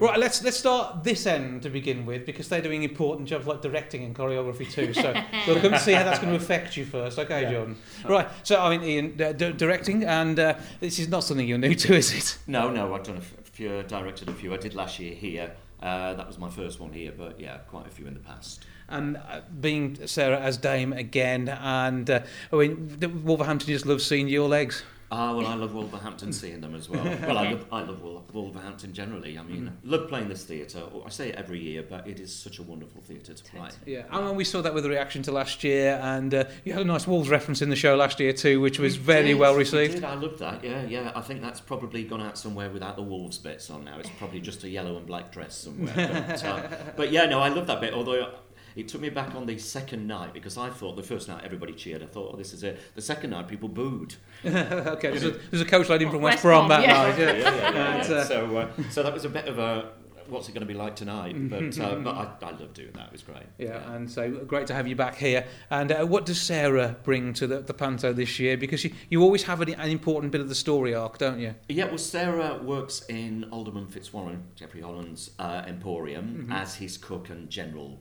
Right, 0.00 0.18
let's 0.18 0.42
let's 0.42 0.56
start 0.56 1.04
this 1.04 1.26
end 1.26 1.62
to 1.62 1.70
begin 1.70 2.06
with 2.06 2.26
because 2.26 2.48
they're 2.48 2.62
doing 2.62 2.82
important 2.82 3.28
jobs 3.28 3.46
like 3.46 3.62
directing 3.62 4.04
and 4.04 4.14
choreography 4.14 4.70
too. 4.70 4.92
So 4.94 5.12
we'll 5.46 5.60
come 5.60 5.74
and 5.74 5.82
see 5.82 5.92
how 5.92 6.04
that's 6.04 6.18
going 6.18 6.30
to 6.30 6.36
affect 6.36 6.76
you 6.76 6.84
first. 6.84 7.18
Okay, 7.18 7.50
John? 7.50 7.76
Right. 8.08 8.28
So 8.42 8.60
I 8.60 8.76
mean, 8.76 8.88
Ian, 8.88 9.22
uh, 9.22 9.32
d- 9.32 9.52
directing, 9.52 10.04
and 10.04 10.38
uh, 10.38 10.54
this 10.80 10.98
is 10.98 11.08
not 11.08 11.24
something 11.24 11.46
you're 11.46 11.58
new 11.58 11.74
to, 11.74 11.94
is 11.94 12.12
it? 12.12 12.38
No, 12.46 12.70
no, 12.70 12.94
I've 12.94 13.04
done 13.04 13.18
a 13.18 13.20
few, 13.20 13.82
directed 13.84 14.28
a 14.28 14.34
few. 14.34 14.52
I 14.52 14.56
did 14.56 14.74
last 14.74 14.98
year 14.98 15.14
here. 15.14 15.54
Uh, 15.82 16.14
that 16.14 16.26
was 16.26 16.38
my 16.38 16.48
first 16.48 16.80
one 16.80 16.92
here, 16.92 17.12
but 17.16 17.38
yeah, 17.38 17.58
quite 17.68 17.86
a 17.86 17.90
few 17.90 18.06
in 18.06 18.14
the 18.14 18.20
past. 18.20 18.64
And 18.88 19.16
uh, 19.16 19.40
being 19.60 20.06
Sarah 20.06 20.40
as 20.40 20.56
Dame 20.56 20.92
again, 20.92 21.48
and 21.48 22.08
uh, 22.08 22.20
I 22.52 22.56
mean, 22.56 23.22
Wolverhampton 23.24 23.68
just 23.68 23.84
loves 23.84 24.04
seeing 24.04 24.28
your 24.28 24.48
legs. 24.48 24.82
Ah, 25.16 25.32
well, 25.32 25.46
I 25.46 25.54
love 25.54 25.74
Wolverhampton 25.74 26.32
seeing 26.32 26.60
them 26.60 26.74
as 26.74 26.88
well. 26.88 27.04
Well, 27.04 27.38
I 27.38 27.50
love, 27.52 27.66
I 27.70 27.82
love 27.82 28.02
Wolverhampton 28.32 28.92
generally. 28.92 29.38
I 29.38 29.42
mean, 29.44 29.72
love 29.84 30.08
playing 30.08 30.28
this 30.28 30.44
theatre. 30.44 30.82
I 31.06 31.08
say 31.08 31.28
it 31.28 31.36
every 31.36 31.60
year, 31.60 31.84
but 31.88 32.08
it 32.08 32.18
is 32.18 32.34
such 32.34 32.58
a 32.58 32.62
wonderful 32.64 33.00
theatre 33.00 33.32
to 33.32 33.44
play. 33.44 33.68
Yeah, 33.86 34.02
and 34.10 34.36
we 34.36 34.42
saw 34.42 34.60
that 34.62 34.74
with 34.74 34.82
the 34.82 34.90
reaction 34.90 35.22
to 35.22 35.32
last 35.32 35.62
year, 35.62 36.00
and 36.02 36.34
uh, 36.34 36.44
you 36.64 36.72
had 36.72 36.82
a 36.82 36.84
nice 36.84 37.06
Wolves 37.06 37.28
reference 37.28 37.62
in 37.62 37.70
the 37.70 37.76
show 37.76 37.94
last 37.94 38.18
year 38.18 38.32
too, 38.32 38.60
which 38.60 38.80
was 38.80 38.96
very 38.96 39.28
Did, 39.28 39.38
well 39.38 39.52
we 39.52 39.60
received. 39.60 39.94
did, 39.94 40.04
I 40.04 40.14
loved 40.14 40.40
that. 40.40 40.64
Yeah, 40.64 40.82
yeah. 40.84 41.12
I 41.14 41.20
think 41.20 41.42
that's 41.42 41.60
probably 41.60 42.02
gone 42.02 42.20
out 42.20 42.36
somewhere 42.36 42.70
without 42.70 42.96
the 42.96 43.02
wolves 43.02 43.38
bits 43.38 43.70
on 43.70 43.84
now. 43.84 43.98
It's 44.00 44.10
probably 44.18 44.40
just 44.40 44.64
a 44.64 44.68
yellow 44.68 44.96
and 44.96 45.06
black 45.06 45.30
dress 45.30 45.56
somewhere. 45.56 45.94
But, 45.94 46.44
uh, 46.44 46.62
but 46.96 47.12
yeah, 47.12 47.26
no, 47.26 47.38
I 47.38 47.50
love 47.50 47.68
that 47.68 47.80
bit. 47.80 47.94
Although 47.94 48.32
it 48.76 48.88
took 48.88 49.00
me 49.00 49.08
back 49.08 49.34
on 49.34 49.46
the 49.46 49.58
second 49.58 50.06
night 50.06 50.32
because 50.32 50.56
I 50.58 50.70
thought 50.70 50.96
the 50.96 51.02
first 51.02 51.28
night 51.28 51.42
everybody 51.44 51.72
cheered. 51.72 52.02
I 52.02 52.06
thought, 52.06 52.32
oh, 52.34 52.36
this 52.36 52.52
is 52.52 52.62
it. 52.62 52.80
The 52.94 53.02
second 53.02 53.30
night 53.30 53.48
people 53.48 53.68
booed. 53.68 54.14
okay, 54.44 55.10
there's 55.10 55.24
a, 55.24 55.30
there's 55.50 55.62
a 55.62 55.66
coach 55.66 55.88
lady 55.88 56.04
from 56.04 56.20
West 56.20 56.36
West 56.36 56.42
Brom 56.42 56.68
Brom, 56.68 56.80
that 56.80 56.88
yeah. 56.88 56.92
night. 56.92 57.18
Yeah. 57.18 57.32
yeah, 57.32 57.72
yeah, 57.72 58.06
yeah, 58.06 58.14
uh, 58.16 58.24
So, 58.24 58.56
uh, 58.56 58.68
so 58.90 59.02
that 59.02 59.12
was 59.12 59.24
a 59.24 59.28
bit 59.28 59.46
of 59.46 59.58
a 59.58 59.90
what's 60.28 60.48
it 60.48 60.52
going 60.52 60.66
to 60.66 60.66
be 60.66 60.74
like 60.74 60.96
tonight? 60.96 61.34
But 61.48 61.78
uh, 61.78 61.96
but 61.96 62.14
I, 62.14 62.32
I 62.42 62.50
love 62.52 62.72
doing 62.74 62.92
that. 62.94 63.06
It 63.06 63.12
was 63.12 63.22
great. 63.22 63.44
Yeah, 63.58 63.92
and 63.92 64.10
so 64.10 64.30
great 64.30 64.66
to 64.68 64.74
have 64.74 64.86
you 64.86 64.96
back 64.96 65.16
here. 65.16 65.46
And 65.70 65.92
uh, 65.92 66.04
what 66.06 66.26
does 66.26 66.40
Sarah 66.40 66.96
bring 67.02 67.32
to 67.34 67.46
the, 67.46 67.60
the 67.60 67.74
panto 67.74 68.12
this 68.12 68.38
year? 68.38 68.56
Because 68.56 68.84
you, 68.84 68.92
you 69.10 69.22
always 69.22 69.44
have 69.44 69.60
an, 69.60 69.74
an 69.74 69.90
important 69.90 70.32
bit 70.32 70.40
of 70.40 70.48
the 70.48 70.54
story 70.54 70.94
arc, 70.94 71.18
don't 71.18 71.38
you? 71.38 71.54
Yeah, 71.68 71.86
well, 71.86 71.98
Sarah 71.98 72.60
works 72.62 73.04
in 73.08 73.44
Alderman 73.50 73.86
Fitzwarren, 73.86 74.42
Jeffrey 74.54 74.80
Holland's 74.80 75.30
uh, 75.38 75.62
Emporium, 75.66 76.24
Mm-hmm. 76.24 76.52
as 76.52 76.76
his 76.76 76.96
cook 76.96 77.28
and 77.28 77.50
general 77.50 78.00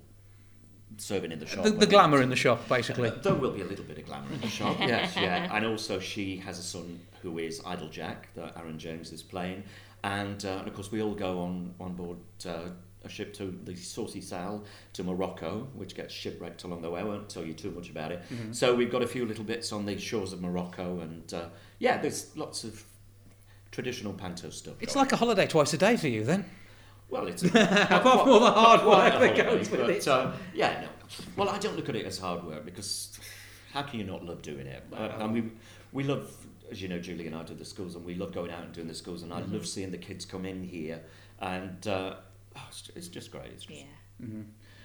serving 1.03 1.31
in 1.31 1.39
the 1.39 1.45
shop. 1.45 1.63
The, 1.63 1.71
the 1.71 1.87
glamour 1.87 2.21
in 2.21 2.29
the 2.29 2.35
shop, 2.35 2.67
basically. 2.67 3.09
Uh, 3.09 3.15
there 3.23 3.35
will 3.35 3.51
be 3.51 3.61
a 3.61 3.65
little 3.65 3.85
bit 3.85 3.97
of 3.97 4.05
glamour 4.05 4.33
in 4.33 4.41
the 4.41 4.47
shop, 4.47 4.77
yes, 4.79 5.15
yeah. 5.15 5.55
And 5.55 5.65
also, 5.65 5.99
she 5.99 6.37
has 6.37 6.59
a 6.59 6.63
son 6.63 6.99
who 7.21 7.39
is 7.39 7.61
Idle 7.65 7.89
Jack, 7.89 8.29
that 8.35 8.57
Aaron 8.57 8.79
James 8.79 9.11
is 9.11 9.21
playing. 9.21 9.63
And, 10.03 10.43
uh, 10.43 10.57
and 10.59 10.67
of 10.67 10.73
course, 10.73 10.91
we 10.91 11.01
all 11.01 11.13
go 11.13 11.39
on, 11.39 11.73
on 11.79 11.93
board 11.93 12.17
uh, 12.45 12.69
a 13.05 13.09
ship 13.09 13.33
to 13.35 13.57
the 13.63 13.75
Saucy 13.75 14.21
Sal 14.21 14.63
to 14.93 15.03
Morocco, 15.03 15.67
which 15.75 15.95
gets 15.95 16.13
shipwrecked 16.13 16.63
along 16.63 16.81
the 16.81 16.89
way. 16.89 17.01
I 17.01 17.03
won't 17.03 17.29
tell 17.29 17.43
you 17.43 17.53
too 17.53 17.71
much 17.71 17.89
about 17.89 18.11
it. 18.11 18.21
So 18.51 18.73
we've 18.75 18.91
got 18.91 19.01
a 19.01 19.07
few 19.07 19.25
little 19.25 19.43
bits 19.43 19.71
on 19.71 19.85
the 19.85 19.97
shores 19.97 20.33
of 20.33 20.41
Morocco. 20.41 20.99
And 20.99 21.33
uh, 21.33 21.45
yeah, 21.79 21.97
there's 21.97 22.35
lots 22.35 22.63
of 22.63 22.83
traditional 23.71 24.13
panto 24.13 24.49
stuff. 24.49 24.75
It's 24.79 24.93
going 24.93 25.05
like 25.05 25.13
a 25.13 25.17
holiday 25.17 25.47
twice 25.47 25.73
a 25.73 25.77
day 25.77 25.97
for 25.97 26.07
you, 26.07 26.23
then. 26.23 26.45
well, 27.09 27.27
it's 27.27 27.43
Apart 27.43 28.01
from 28.01 28.29
all 28.29 28.39
the 28.39 28.51
hard 28.51 28.85
work 28.85 29.19
that 29.19 29.35
goes 29.35 29.69
with 29.69 29.81
but, 29.81 29.89
it. 29.89 30.07
Uh, 30.07 30.31
yeah, 30.53 30.81
no. 30.81 30.87
Well, 31.35 31.49
I 31.49 31.57
don't 31.59 31.75
look 31.75 31.89
at 31.89 31.95
it 31.95 32.05
as 32.05 32.17
hard 32.17 32.43
work 32.43 32.65
because 32.65 33.19
how 33.73 33.81
can 33.83 33.99
you 33.99 34.05
not 34.05 34.23
love 34.25 34.41
doing 34.41 34.67
it? 34.67 34.83
Uh, 34.91 35.09
and 35.19 35.33
we 35.33 35.43
we 35.91 36.03
love, 36.03 36.31
as 36.71 36.81
you 36.81 36.87
know, 36.87 36.99
Julie 36.99 37.27
and 37.27 37.35
I 37.35 37.43
do 37.43 37.53
the 37.53 37.65
schools, 37.65 37.95
and 37.95 38.03
we 38.05 38.15
love 38.15 38.33
going 38.33 38.51
out 38.51 38.63
and 38.63 38.73
doing 38.73 38.87
the 38.87 38.95
schools, 38.95 39.23
and 39.23 39.31
I 39.33 39.41
Mm-hmm. 39.41 39.53
love 39.53 39.67
seeing 39.67 39.91
the 39.91 39.97
kids 39.97 40.25
come 40.25 40.45
in 40.45 40.63
here, 40.63 41.01
and 41.39 41.85
uh, 41.87 42.15
oh, 42.55 42.61
it's, 42.69 42.89
it's 42.95 43.07
just 43.07 43.31
great. 43.31 43.45
It's 43.51 43.65
just, 43.65 43.79
Yeah. 43.79 44.27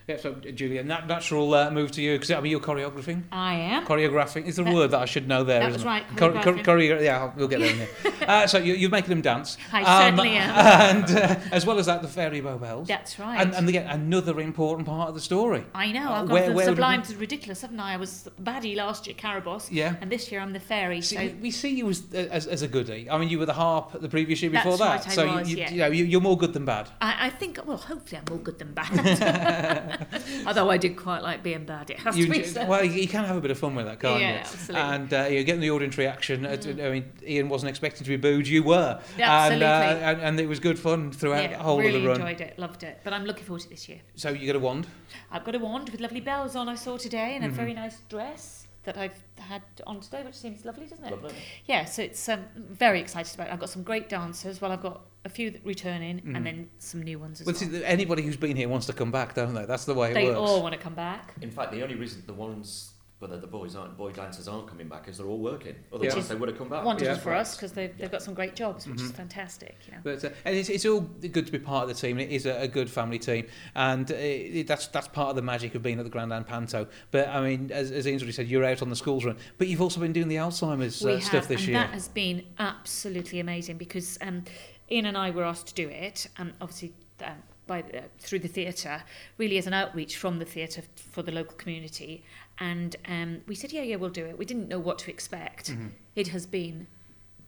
Yeah, 0.09 0.17
so 0.17 0.33
Julia, 0.33 0.83
nat- 0.83 1.07
natural 1.07 1.53
uh, 1.53 1.71
move 1.71 1.91
to 1.93 2.01
you 2.01 2.15
because 2.15 2.31
I 2.31 2.41
mean 2.41 2.51
you're 2.51 2.61
choreographing. 2.61 3.25
I 3.31 3.55
am. 3.57 3.85
Choreographing 3.85 4.47
is 4.47 4.57
the 4.57 4.63
That- 4.63 4.73
word 4.75 4.91
that 4.93 5.03
I 5.03 5.05
should 5.05 5.29
know 5.29 5.45
there, 5.45 5.61
that 5.61 5.69
isn't 5.69 5.81
was 5.81 5.85
right, 5.85 6.03
Chor- 6.17 6.33
chor- 6.33 6.41
choreographing. 6.55 6.65
choreo- 6.65 7.03
yeah, 7.05 7.31
we'll 7.37 7.47
get 7.47 7.61
there 7.61 7.71
in 7.75 7.87
a 8.23 8.27
uh, 8.31 8.47
so 8.47 8.57
you, 8.57 8.73
you're 8.73 8.89
making 8.89 9.11
them 9.11 9.21
dance. 9.21 9.59
Um, 9.71 9.85
I 9.85 10.01
certainly 10.05 10.31
am. 10.31 10.49
And 10.99 11.11
uh, 11.19 11.37
as 11.53 11.67
well 11.67 11.79
as 11.79 11.85
that, 11.87 12.01
the 12.01 12.09
fairy 12.09 12.41
Bowbells. 12.41 12.87
That's 12.87 13.19
right. 13.19 13.39
And, 13.39 13.55
and 13.55 13.69
again, 13.69 13.87
another 13.87 14.41
important 14.41 14.89
part 14.89 15.11
of 15.11 15.15
the 15.15 15.21
story. 15.21 15.65
I 15.75 15.93
know. 15.93 16.09
Uh, 16.11 16.23
I've 16.23 16.29
gone 16.31 16.53
from 16.55 16.61
sublime 16.65 17.03
to 17.03 17.17
ridiculous, 17.19 17.61
haven't 17.61 17.79
I? 17.81 17.93
I 17.93 17.97
was 17.99 18.29
baddie 18.43 18.77
last 18.77 19.07
year, 19.07 19.15
Carabosse. 19.15 19.69
Yeah. 19.71 19.97
And 20.01 20.11
this 20.11 20.33
year 20.33 20.41
I'm 20.41 20.55
the 20.55 20.61
fairy. 20.61 21.03
See, 21.03 21.17
so 21.17 21.35
we- 21.43 21.51
see 21.51 21.75
you 21.77 21.89
as, 21.91 22.03
as, 22.15 22.47
as 22.47 22.63
a 22.63 22.69
goodie. 22.69 23.11
I 23.11 23.19
mean, 23.19 23.29
you 23.29 23.39
were 23.39 23.47
the 23.47 23.53
harp 23.53 24.01
the 24.01 24.09
previous 24.09 24.41
year 24.41 24.51
before 24.51 24.79
That's 24.79 25.05
that. 25.05 25.07
right, 25.07 25.13
I 25.13 25.15
so 25.15 25.25
you- 25.25 25.39
was, 25.41 25.51
you, 25.51 25.57
yeah. 25.59 25.71
you 25.71 25.79
know, 25.81 25.87
you, 25.89 26.05
you're 26.05 26.21
more 26.23 26.39
good 26.39 26.55
than 26.55 26.65
bad. 26.65 26.89
I, 27.03 27.27
I 27.27 27.31
think, 27.31 27.59
well, 27.67 27.77
hopefully 27.77 28.19
I'm 28.25 28.33
more 28.35 28.43
good 28.43 28.59
than 28.59 28.73
bad. 28.73 29.97
Although 30.47 30.71
I 30.71 30.77
did 30.77 30.97
quite 30.97 31.23
like 31.23 31.43
being 31.43 31.65
bad. 31.65 31.91
It 31.91 31.99
has 32.01 32.17
You, 32.17 32.27
to 32.27 32.31
be 32.33 32.45
said. 32.45 32.69
well, 32.69 32.85
you 32.85 33.07
can 33.09 33.25
have 33.25 33.37
a 33.37 33.41
bit 33.41 33.51
of 33.51 33.59
fun 33.59 33.75
with 33.75 33.87
that, 33.87 34.01
can't 34.01 34.21
Yeah, 34.21 34.33
you? 34.33 34.39
absolutely. 34.39 34.75
Mm. 34.77 34.95
And 34.95 35.15
uh, 35.15 35.27
you're 35.31 35.43
getting 35.45 35.61
the 35.61 35.71
audience 35.71 35.99
reaction. 35.99 36.47
Uh, 36.47 36.57
to- 36.57 36.87
I 36.87 36.91
mean, 36.91 37.13
Ian 37.27 37.49
wasn't 37.49 37.71
expecting 37.71 38.05
to 38.05 38.11
be 38.11 38.17
booed. 38.17 38.47
You 38.47 38.63
were. 38.63 39.01
Yeah, 39.19 39.47
And, 39.47 39.63
uh, 39.63 39.67
absolutely. 39.67 40.05
and, 40.05 40.21
and 40.23 40.41
it 40.41 40.49
was 40.49 40.61
good 40.61 40.79
fun 40.79 41.13
throughout 41.13 41.51
yeah, 41.51 41.57
the 41.57 41.63
whole 41.63 41.79
really 41.79 41.97
of 41.97 42.03
the 42.03 42.09
run. 42.09 42.21
enjoyed 42.21 42.41
it, 42.41 42.59
loved 42.59 42.83
it. 42.83 43.01
But 43.05 43.13
I'm 43.13 43.25
looking 43.25 43.45
forward 43.45 43.63
to 43.63 43.69
this 43.71 43.89
year. 43.89 44.01
So 44.17 44.31
you 44.31 44.47
got 44.47 44.57
a 44.57 44.61
wand. 44.61 44.87
I've 45.31 45.45
got 45.45 45.55
a 45.55 45.59
wand 45.59 45.91
with 45.91 46.01
lovely 46.01 46.21
bells 46.21 46.57
on 46.57 46.69
I 46.69 46.75
saw 46.75 46.97
today 46.97 47.35
and 47.35 47.45
a 47.45 47.49
Mm-hmm. 47.49 47.57
very 47.57 47.75
nice 47.75 47.99
dress 48.09 48.67
that 48.85 48.97
I've 48.97 49.23
had 49.37 49.63
on 49.87 50.01
today, 50.01 50.23
which 50.23 50.35
seems 50.37 50.65
lovely, 50.65 50.87
doesn't 50.87 51.05
it? 51.05 51.11
Lovely. 51.11 51.35
Yeah, 51.67 51.85
so 51.85 52.01
it's 52.03 52.27
um, 52.29 52.45
very 52.57 53.01
excited 53.01 53.35
about 53.35 53.49
it. 53.49 53.53
I've 53.53 53.61
got 53.61 53.69
some 53.69 53.83
great 53.83 54.09
dancers. 54.09 54.61
Well, 54.61 54.73
I've 54.73 54.81
got 54.83 55.03
a 55.29 55.31
few 55.31 55.51
that 55.51 55.65
return 55.65 56.03
in 56.03 56.35
and 56.35 56.45
then 56.45 56.69
some 56.79 57.03
new 57.03 57.19
ones 57.19 57.41
as. 57.41 57.47
Well, 57.47 57.55
well. 57.61 57.71
see, 57.71 57.85
anybody 57.85 58.23
who's 58.23 58.37
been 58.37 58.57
here 58.57 58.69
wants 58.69 58.87
to 58.87 58.93
come 58.93 59.11
back, 59.13 59.35
don't 59.35 59.55
they? 59.55 59.67
That's 59.67 59.85
the 59.85 59.95
way 59.95 60.11
it 60.11 60.15
They 60.15 60.25
works. 60.27 60.39
all 60.39 60.63
want 60.63 60.75
to 60.75 60.81
come 60.81 60.95
back. 60.95 61.35
In 61.43 61.51
fact, 61.51 61.71
the 61.73 61.83
only 61.83 61.95
reason 61.95 62.23
the 62.27 62.33
ones 62.35 62.93
whether 63.21 63.37
the 63.37 63.49
boys 63.49 63.75
aren't 63.75 63.97
boy 63.97 64.13
dancers 64.13 64.47
aren't 64.47 64.69
coming 64.69 64.87
back 64.87 65.09
is 65.09 65.19
they're 65.19 65.27
all 65.27 65.41
working. 65.41 65.75
Otherwise, 65.93 66.15
Which 66.15 66.23
is 66.23 66.29
they 66.29 66.37
would 66.37 66.49
have 66.51 66.57
come 66.57 66.69
back. 66.69 66.85
Wonderful 66.85 67.15
Yeah. 67.15 67.21
for 67.21 67.35
us 67.35 67.57
because 67.57 67.73
they've, 67.73 67.93
they've 67.99 68.13
got 68.13 68.23
some 68.23 68.33
great 68.33 68.55
jobs, 68.55 68.87
which 68.87 68.99
Mm-hmm. 68.99 69.07
is 69.07 69.11
fantastic. 69.11 69.75
You 69.87 69.93
know. 69.95 69.99
But 70.05 70.25
uh, 70.25 70.31
and 70.45 70.55
it's, 70.55 70.69
it's 70.69 70.87
all 70.87 71.01
good 71.01 71.45
to 71.47 71.51
be 71.51 71.59
part 71.59 71.83
of 71.83 71.89
the 71.89 72.01
team. 72.01 72.21
It 72.21 72.31
is 72.31 72.47
a, 72.47 72.61
a 72.61 72.69
good 72.69 72.89
family 72.89 73.19
team, 73.19 73.49
and 73.75 74.09
uh, 74.09 74.15
it, 74.15 74.69
that's 74.69 74.87
that's 74.87 75.09
part 75.09 75.31
of 75.31 75.35
the 75.37 75.43
magic 75.43 75.75
of 75.75 75.83
being 75.83 75.99
at 75.99 76.05
the 76.05 76.11
Grand 76.11 76.31
Grandland 76.31 76.47
Panto. 76.47 76.87
But 77.11 77.27
I 77.29 77.41
mean, 77.43 77.73
as, 77.73 77.91
as 77.91 78.07
Ian's 78.07 78.23
already 78.23 78.33
said, 78.35 78.47
you're 78.47 78.65
out 78.65 78.83
on 78.83 78.89
the 78.89 78.95
schools 78.97 79.25
run, 79.25 79.37
but 79.59 79.67
you've 79.67 79.83
also 79.83 79.99
been 79.99 80.13
doing 80.13 80.29
the 80.29 80.37
Alzheimer's 80.37 81.05
uh, 81.05 81.09
have, 81.15 81.25
stuff 81.25 81.49
this 81.49 81.59
and 81.63 81.69
year. 81.71 81.79
that 81.79 81.91
has 81.91 82.07
been 82.07 82.45
absolutely 82.61 83.41
amazing 83.41 83.79
because 83.79 84.17
um, 84.21 84.45
Ian 84.91 85.07
and 85.07 85.17
I 85.17 85.31
were 85.31 85.45
asked 85.45 85.69
to 85.69 85.75
do 85.75 85.89
it, 85.89 86.27
and 86.39 86.53
obviously 86.61 86.93
um, 87.25 87.43
by 87.67 87.83
the, 87.83 88.05
through 88.19 88.41
the 88.41 88.49
theatre, 88.49 89.03
really 89.37 89.59
as 89.59 89.67
an 89.67 89.75
outreach 89.75 90.17
from 90.17 90.39
the 90.39 90.45
theatre 90.45 90.83
for 90.97 91.23
the 91.23 91.31
local 91.31 91.57
community. 91.57 92.25
And 92.59 92.97
um, 93.07 93.43
we 93.47 93.55
said, 93.55 93.73
yeah, 93.73 93.83
yeah, 93.83 93.97
we'll 93.97 94.11
do 94.11 94.27
it. 94.27 94.37
We 94.37 94.45
didn't 94.45 94.69
know 94.69 94.81
what 94.81 94.99
to 95.01 95.11
expect. 95.11 95.77
It 96.17 96.29
has 96.29 96.47
been 96.47 96.89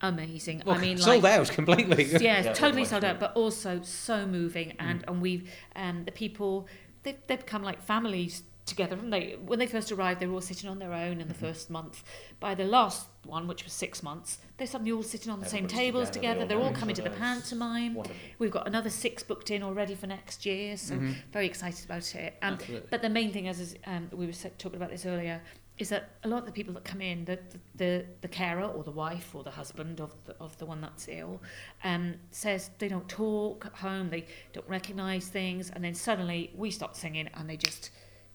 amazing. 0.00 0.62
Well, 0.64 0.76
I 0.76 0.80
mean, 0.80 0.98
sold 0.98 1.24
like, 1.24 1.32
out 1.32 1.48
completely. 1.48 2.04
yeah, 2.20 2.44
Yeah, 2.44 2.52
totally 2.52 2.84
sold 2.84 3.04
out, 3.04 3.18
but 3.18 3.32
also 3.34 3.80
so 3.82 4.26
moving. 4.26 4.74
And 4.78 5.04
and 5.08 5.20
we've 5.20 5.50
um, 5.76 6.04
the 6.04 6.12
people 6.12 6.68
they've 7.02 7.16
they've 7.26 7.40
become 7.40 7.62
like 7.62 7.82
families 7.82 8.42
together. 8.66 8.94
haven't 8.94 9.10
they 9.10 9.36
when 9.44 9.58
they 9.58 9.66
first 9.66 9.90
arrived, 9.90 10.20
they 10.20 10.26
were 10.26 10.34
all 10.34 10.40
sitting 10.40 10.70
on 10.70 10.78
their 10.78 10.92
own 10.92 11.20
in 11.20 11.28
the 11.28 11.34
first 11.34 11.70
month. 11.70 12.04
By 12.38 12.54
the 12.54 12.64
last 12.64 13.06
one, 13.24 13.46
which 13.46 13.64
was 13.64 13.72
six 13.72 14.02
months, 14.02 14.38
they're 14.56 14.66
suddenly 14.66 14.92
all 14.92 15.02
sitting 15.02 15.30
on 15.30 15.40
the 15.40 15.46
same 15.46 15.66
tables 15.66 16.08
together, 16.08 16.34
together. 16.34 16.40
they 16.40 16.54
They're 16.54 16.62
all 16.62 16.70
all 16.70 16.74
coming 16.74 16.94
to 16.94 17.02
the 17.02 17.10
pantomime. 17.10 17.94
Wonderful. 17.94 18.16
We've 18.38 18.50
got 18.50 18.66
another 18.66 18.90
six 18.90 19.22
booked 19.22 19.50
in 19.50 19.62
already 19.62 19.94
for 19.94 20.06
next 20.06 20.46
year, 20.46 20.76
so 20.76 20.98
very 21.32 21.46
excited 21.46 21.84
about 21.84 22.14
it. 22.14 22.36
Um, 22.42 22.58
but 22.90 23.02
the 23.02 23.10
main 23.10 23.32
thing, 23.32 23.48
as 23.48 23.60
is, 23.60 23.76
um, 23.86 24.08
we 24.12 24.26
were 24.26 24.32
talking 24.32 24.76
about 24.76 24.90
this 24.90 25.06
earlier, 25.06 25.40
is 25.78 25.88
that 25.88 26.10
a 26.24 26.28
lot 26.28 26.40
of 26.40 26.46
the 26.46 26.52
people 26.52 26.74
that 26.74 26.84
come 26.84 27.00
in, 27.00 27.24
the 27.24 27.38
the, 27.50 27.58
the, 27.76 28.04
the 28.20 28.28
carer 28.28 28.64
or 28.64 28.84
the 28.84 28.90
wife 28.90 29.34
or 29.34 29.42
the 29.42 29.50
husband 29.50 30.00
of 30.00 30.12
the, 30.24 30.36
of 30.38 30.56
the 30.58 30.66
one 30.66 30.80
that's 30.80 31.08
ill, 31.08 31.40
um, 31.84 32.14
says 32.30 32.70
they 32.78 32.88
don't 32.88 33.08
talk 33.08 33.64
at 33.66 33.74
home, 33.74 34.10
they 34.10 34.26
don't 34.52 34.68
recognise 34.68 35.28
things, 35.28 35.70
and 35.70 35.82
then 35.82 35.94
suddenly 35.94 36.52
we 36.54 36.70
start 36.70 36.96
singing 36.96 37.28
and 37.34 37.48
they 37.48 37.56
just 37.56 37.90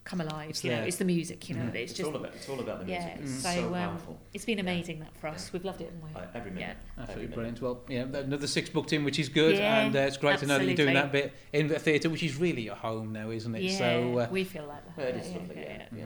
come 0.06 0.20
alive. 0.22 0.50
It's 0.50 0.64
you 0.64 0.70
know, 0.70 0.76
there. 0.78 0.86
it's 0.86 0.96
the 0.96 1.04
music. 1.04 1.48
You 1.48 1.56
know, 1.56 1.66
it's, 1.74 1.90
It's, 1.90 1.92
just 1.94 2.08
all 2.08 2.16
about 2.16 2.34
it's 2.34 2.48
all 2.48 2.60
about 2.60 2.78
the 2.78 2.84
music. 2.86 3.12
yeah. 3.16 3.18
It's 3.22 3.42
So, 3.42 3.50
so 3.50 3.66
um, 3.66 3.72
powerful. 3.74 4.18
it's 4.32 4.44
been 4.44 4.58
amazing 4.60 5.00
that 5.00 5.14
for 5.20 5.26
us. 5.26 5.52
We've 5.52 5.64
loved 5.64 5.80
it, 5.80 5.90
haven't 5.92 6.02
we? 6.14 6.20
Uh, 6.20 6.24
every 6.34 6.50
minute. 6.52 6.76
Yeah. 6.96 7.02
Absolutely 7.02 7.24
Every 7.34 7.42
minute. 7.44 7.60
brilliant. 7.60 7.62
Well, 7.62 8.14
yeah, 8.14 8.20
another 8.24 8.46
six 8.46 8.70
booked 8.70 8.92
in, 8.92 9.04
which 9.04 9.18
is 9.18 9.28
good, 9.28 9.56
Yeah, 9.56 9.80
and 9.80 9.94
uh, 9.94 9.98
it's 10.00 10.16
great 10.16 10.38
to 10.38 10.46
know 10.46 10.58
that 10.58 10.64
you're 10.64 10.74
doing 10.74 10.94
that 10.94 11.12
bit 11.12 11.34
in 11.52 11.68
the 11.68 11.78
theatre, 11.78 12.08
which 12.08 12.22
is 12.22 12.36
really 12.36 12.62
your 12.62 12.76
home 12.76 13.12
now, 13.12 13.30
isn't 13.30 13.54
it? 13.54 13.62
yeah, 13.62 13.78
So, 13.78 14.18
uh, 14.20 14.28
we 14.30 14.44
feel 14.44 14.66
like 14.66 14.84
that. 14.96 15.02
Yeah, 15.02 15.08
it 15.10 15.16
is 15.16 15.30
yeah, 15.30 15.38
lovely, 15.38 15.56
yeah, 15.60 15.82
yeah. 15.94 16.04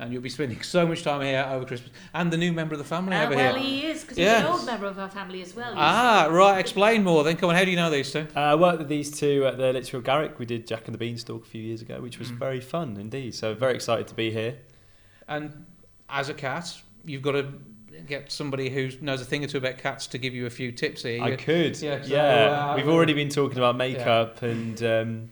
Yeah. 0.00 0.04
and 0.04 0.12
you'll 0.12 0.22
be 0.22 0.28
spending 0.28 0.60
so 0.62 0.86
much 0.86 1.02
time 1.02 1.20
here 1.20 1.46
over 1.50 1.64
Christmas. 1.64 1.90
And 2.14 2.32
the 2.32 2.36
new 2.36 2.52
member 2.52 2.74
of 2.74 2.78
the 2.78 2.84
family 2.84 3.16
Uh, 3.16 3.26
over 3.26 3.36
well, 3.36 3.54
here. 3.54 3.62
he 3.62 3.86
is 3.86 4.02
because 4.02 4.18
Yes. 4.18 4.38
he's 4.40 4.46
an 4.46 4.52
old 4.52 4.66
member 4.66 4.86
of 4.86 4.98
our 4.98 5.10
family 5.10 5.42
as 5.42 5.54
well. 5.54 5.72
Ah, 5.76 6.28
right. 6.30 6.58
Explain 6.58 7.04
more. 7.04 7.22
Then 7.24 7.36
come 7.36 7.50
on. 7.50 7.56
How 7.56 7.64
do 7.64 7.70
you 7.70 7.76
know 7.76 7.90
these 7.90 8.10
two? 8.12 8.26
Uh, 8.34 8.40
I 8.40 8.54
worked 8.54 8.78
with 8.78 8.88
these 8.88 9.10
two 9.16 9.44
at 9.46 9.58
the 9.58 9.72
Lichfield 9.72 10.04
Garrick. 10.04 10.38
We 10.38 10.46
did 10.46 10.66
Jack 10.66 10.86
and 10.86 10.94
the 10.94 10.98
Beanstalk 10.98 11.42
a 11.44 11.46
few 11.48 11.62
years 11.62 11.82
ago, 11.82 12.00
which 12.00 12.18
was 12.18 12.30
Mhm. 12.30 12.38
very 12.38 12.60
fun 12.60 12.96
indeed. 12.98 13.34
So 13.34 13.54
very 13.54 13.74
excited 13.74 14.06
to 14.08 14.14
be 14.14 14.30
here. 14.30 14.56
And 15.28 15.66
as 16.08 16.28
a 16.28 16.34
cat, 16.34 16.72
you've 17.04 17.22
got 17.22 17.32
to 17.32 17.46
get 18.06 18.32
somebody 18.32 18.70
who 18.70 18.88
knows 19.02 19.20
a 19.20 19.24
thing 19.24 19.44
or 19.44 19.46
two 19.46 19.58
about 19.58 19.76
cats 19.78 20.06
to 20.08 20.18
give 20.18 20.34
you 20.34 20.46
a 20.46 20.50
few 20.50 20.72
tips 20.72 21.02
here. 21.02 21.22
I 21.22 21.36
could. 21.36 21.80
Yeah, 21.80 21.98
Yeah, 22.04 22.04
so, 22.06 22.16
uh, 22.16 22.72
we've 22.76 22.88
already 22.88 23.12
been 23.12 23.28
talking 23.28 23.58
about 23.58 23.76
makeup 23.76 24.42
and 24.42 24.82
um, 24.82 25.30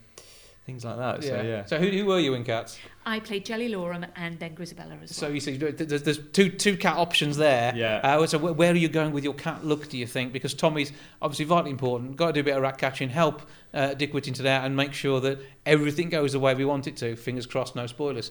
things 0.69 0.85
like 0.85 0.99
that. 0.99 1.25
So 1.25 1.41
yeah. 1.41 1.65
So 1.65 1.79
who, 1.79 1.89
who 1.89 2.05
were 2.05 2.21
you 2.21 2.35
in 2.35 2.45
cats? 2.45 2.79
I 3.07 3.21
played 3.21 3.47
Jellylorum 3.47 4.07
and 4.17 4.39
then 4.39 4.55
Grizabella 4.55 5.03
as 5.03 5.17
So 5.17 5.27
well. 5.27 5.35
you 5.35 5.41
see, 5.41 5.57
there's, 5.57 6.03
there's 6.03 6.19
two 6.33 6.51
two 6.51 6.77
cat 6.77 6.99
options 6.99 7.39
there. 7.39 7.75
Yeah. 7.75 8.01
Uh, 8.05 8.27
so 8.27 8.37
where 8.39 8.71
are 8.71 8.77
you 8.77 8.91
going 8.91 9.13
with 9.13 9.25
your 9.25 9.33
cat 9.33 9.65
look? 9.65 9.89
Do 9.89 9.97
you 9.97 10.07
think? 10.07 10.35
Because 10.35 10.53
Tommy's 10.53 10.93
obviously 11.23 11.47
vitally 11.47 11.71
important. 11.71 12.17
Got 12.17 12.27
to 12.29 12.33
do 12.35 12.41
a 12.41 12.45
bit 12.45 12.55
of 12.57 12.63
rat 12.63 12.77
catching. 12.77 13.09
Help 13.09 13.41
uh, 13.73 13.95
Dick 13.95 14.13
Whittington 14.13 14.47
out 14.47 14.67
and 14.67 14.77
make 14.77 14.93
sure 14.93 15.21
that 15.21 15.39
everything 15.65 16.11
goes 16.11 16.33
the 16.35 16.39
way 16.39 16.55
we 16.55 16.67
want 16.67 16.87
it 16.87 16.99
to. 16.99 17.17
Fingers 17.17 17.47
crossed, 17.47 17.75
no 17.75 17.87
spoilers. 17.87 18.31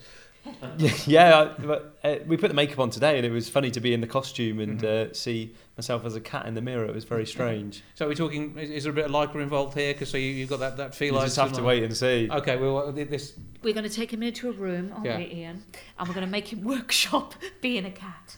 Yeah, 0.78 0.92
yeah 1.08 1.40
I, 1.40 1.62
but, 1.62 1.98
uh, 2.04 2.16
we 2.26 2.38
put 2.38 2.48
the 2.50 2.54
makeup 2.54 2.80
on 2.80 2.90
today, 2.90 3.18
and 3.18 3.26
it 3.26 3.32
was 3.32 3.50
funny 3.50 3.72
to 3.72 3.80
be 3.80 3.94
in 3.94 4.02
the 4.02 4.08
costume 4.08 4.60
and 4.60 4.84
uh, 4.84 5.14
see 5.14 5.56
myself 5.78 6.06
as 6.06 6.16
a 6.16 6.22
cat 6.22 6.46
in 6.46 6.54
the 6.56 6.62
mirror. 6.62 6.86
It 6.86 6.94
was 6.96 7.04
very 7.04 7.26
strange. 7.36 7.84
So 7.96 8.08
we're 8.08 8.16
talking. 8.16 8.58
Is, 8.58 8.70
is 8.70 8.84
there 8.84 8.92
a 8.92 8.96
bit 8.96 9.06
of 9.06 9.12
lycra 9.12 9.42
involved 9.42 9.74
here? 9.78 9.94
Because 9.94 10.10
so 10.10 10.18
you, 10.18 10.32
you've 10.32 10.50
got 10.50 10.60
that 10.60 10.78
that 10.78 10.96
feel. 10.96 11.16
You 11.16 11.22
just 11.22 11.36
have 11.38 11.54
to 11.54 11.64
wait 11.64 11.84
and 11.84 11.96
see. 11.96 12.30
Okay. 12.32 12.58
Well, 12.58 12.92
this. 12.92 13.34
We're 13.64 13.74
going 13.74 13.90
to 13.90 13.96
take 13.96 14.12
him 14.12 14.24
into 14.24 14.50
a 14.50 14.54
room, 14.54 14.92
aren't 14.94 15.06
Yeah. 15.06 15.18
we, 15.18 15.26
Ian? 15.26 15.64
And 15.98 16.08
we're 16.08 16.14
going 16.16 16.26
to 16.26 16.32
make 16.32 16.52
him 16.52 16.64
workshop 16.64 17.36
being 17.62 17.86
a 17.86 17.92
cat. 17.92 18.38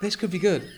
This 0.00 0.16
could 0.16 0.30
be 0.30 0.38
good. 0.38 0.68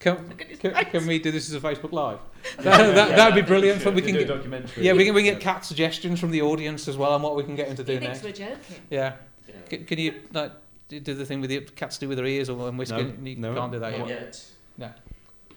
Can, 0.00 0.28
Look 0.28 0.40
at 0.40 0.48
his 0.48 0.58
can, 0.58 0.72
can 0.72 1.06
we 1.06 1.18
do 1.18 1.30
this 1.30 1.52
as 1.52 1.54
a 1.54 1.60
Facebook 1.60 1.92
Live? 1.92 2.20
That, 2.56 2.94
that, 2.94 3.16
that'd 3.16 3.34
be 3.34 3.46
brilliant. 3.46 3.82
For, 3.82 3.90
we 3.90 4.00
can 4.00 4.14
do 4.14 4.20
a 4.20 4.24
get, 4.24 4.28
documentary. 4.34 4.84
yeah, 4.84 4.94
we 4.94 5.04
can, 5.04 5.14
we 5.14 5.22
can 5.22 5.34
get 5.34 5.42
cat 5.42 5.62
suggestions 5.62 6.18
from 6.18 6.30
the 6.30 6.40
audience 6.40 6.88
as 6.88 6.96
well 6.96 7.12
on 7.12 7.20
what 7.20 7.36
we 7.36 7.44
can 7.44 7.54
get 7.54 7.68
him 7.68 7.76
to 7.76 7.84
do 7.84 7.98
thinks 7.98 8.22
next. 8.22 8.24
we're 8.24 8.46
joking. 8.46 8.76
Yeah. 8.88 9.16
Yeah. 9.54 9.60
Can, 9.68 9.84
can 9.84 9.98
you 9.98 10.14
like 10.32 10.52
do 10.88 11.00
do 11.00 11.14
the 11.14 11.24
thing 11.24 11.40
with 11.40 11.50
the 11.50 11.60
cats 11.60 11.98
do 11.98 12.08
with 12.08 12.16
their 12.18 12.26
ears 12.26 12.48
or 12.48 12.68
and 12.68 12.78
whiskey? 12.78 13.02
No, 13.02 13.12
you 13.30 13.36
no. 13.36 13.54
can't 13.54 13.72
do 13.72 13.78
that 13.78 13.98
Not 13.98 14.08
yet. 14.08 14.44
yet. 14.78 14.98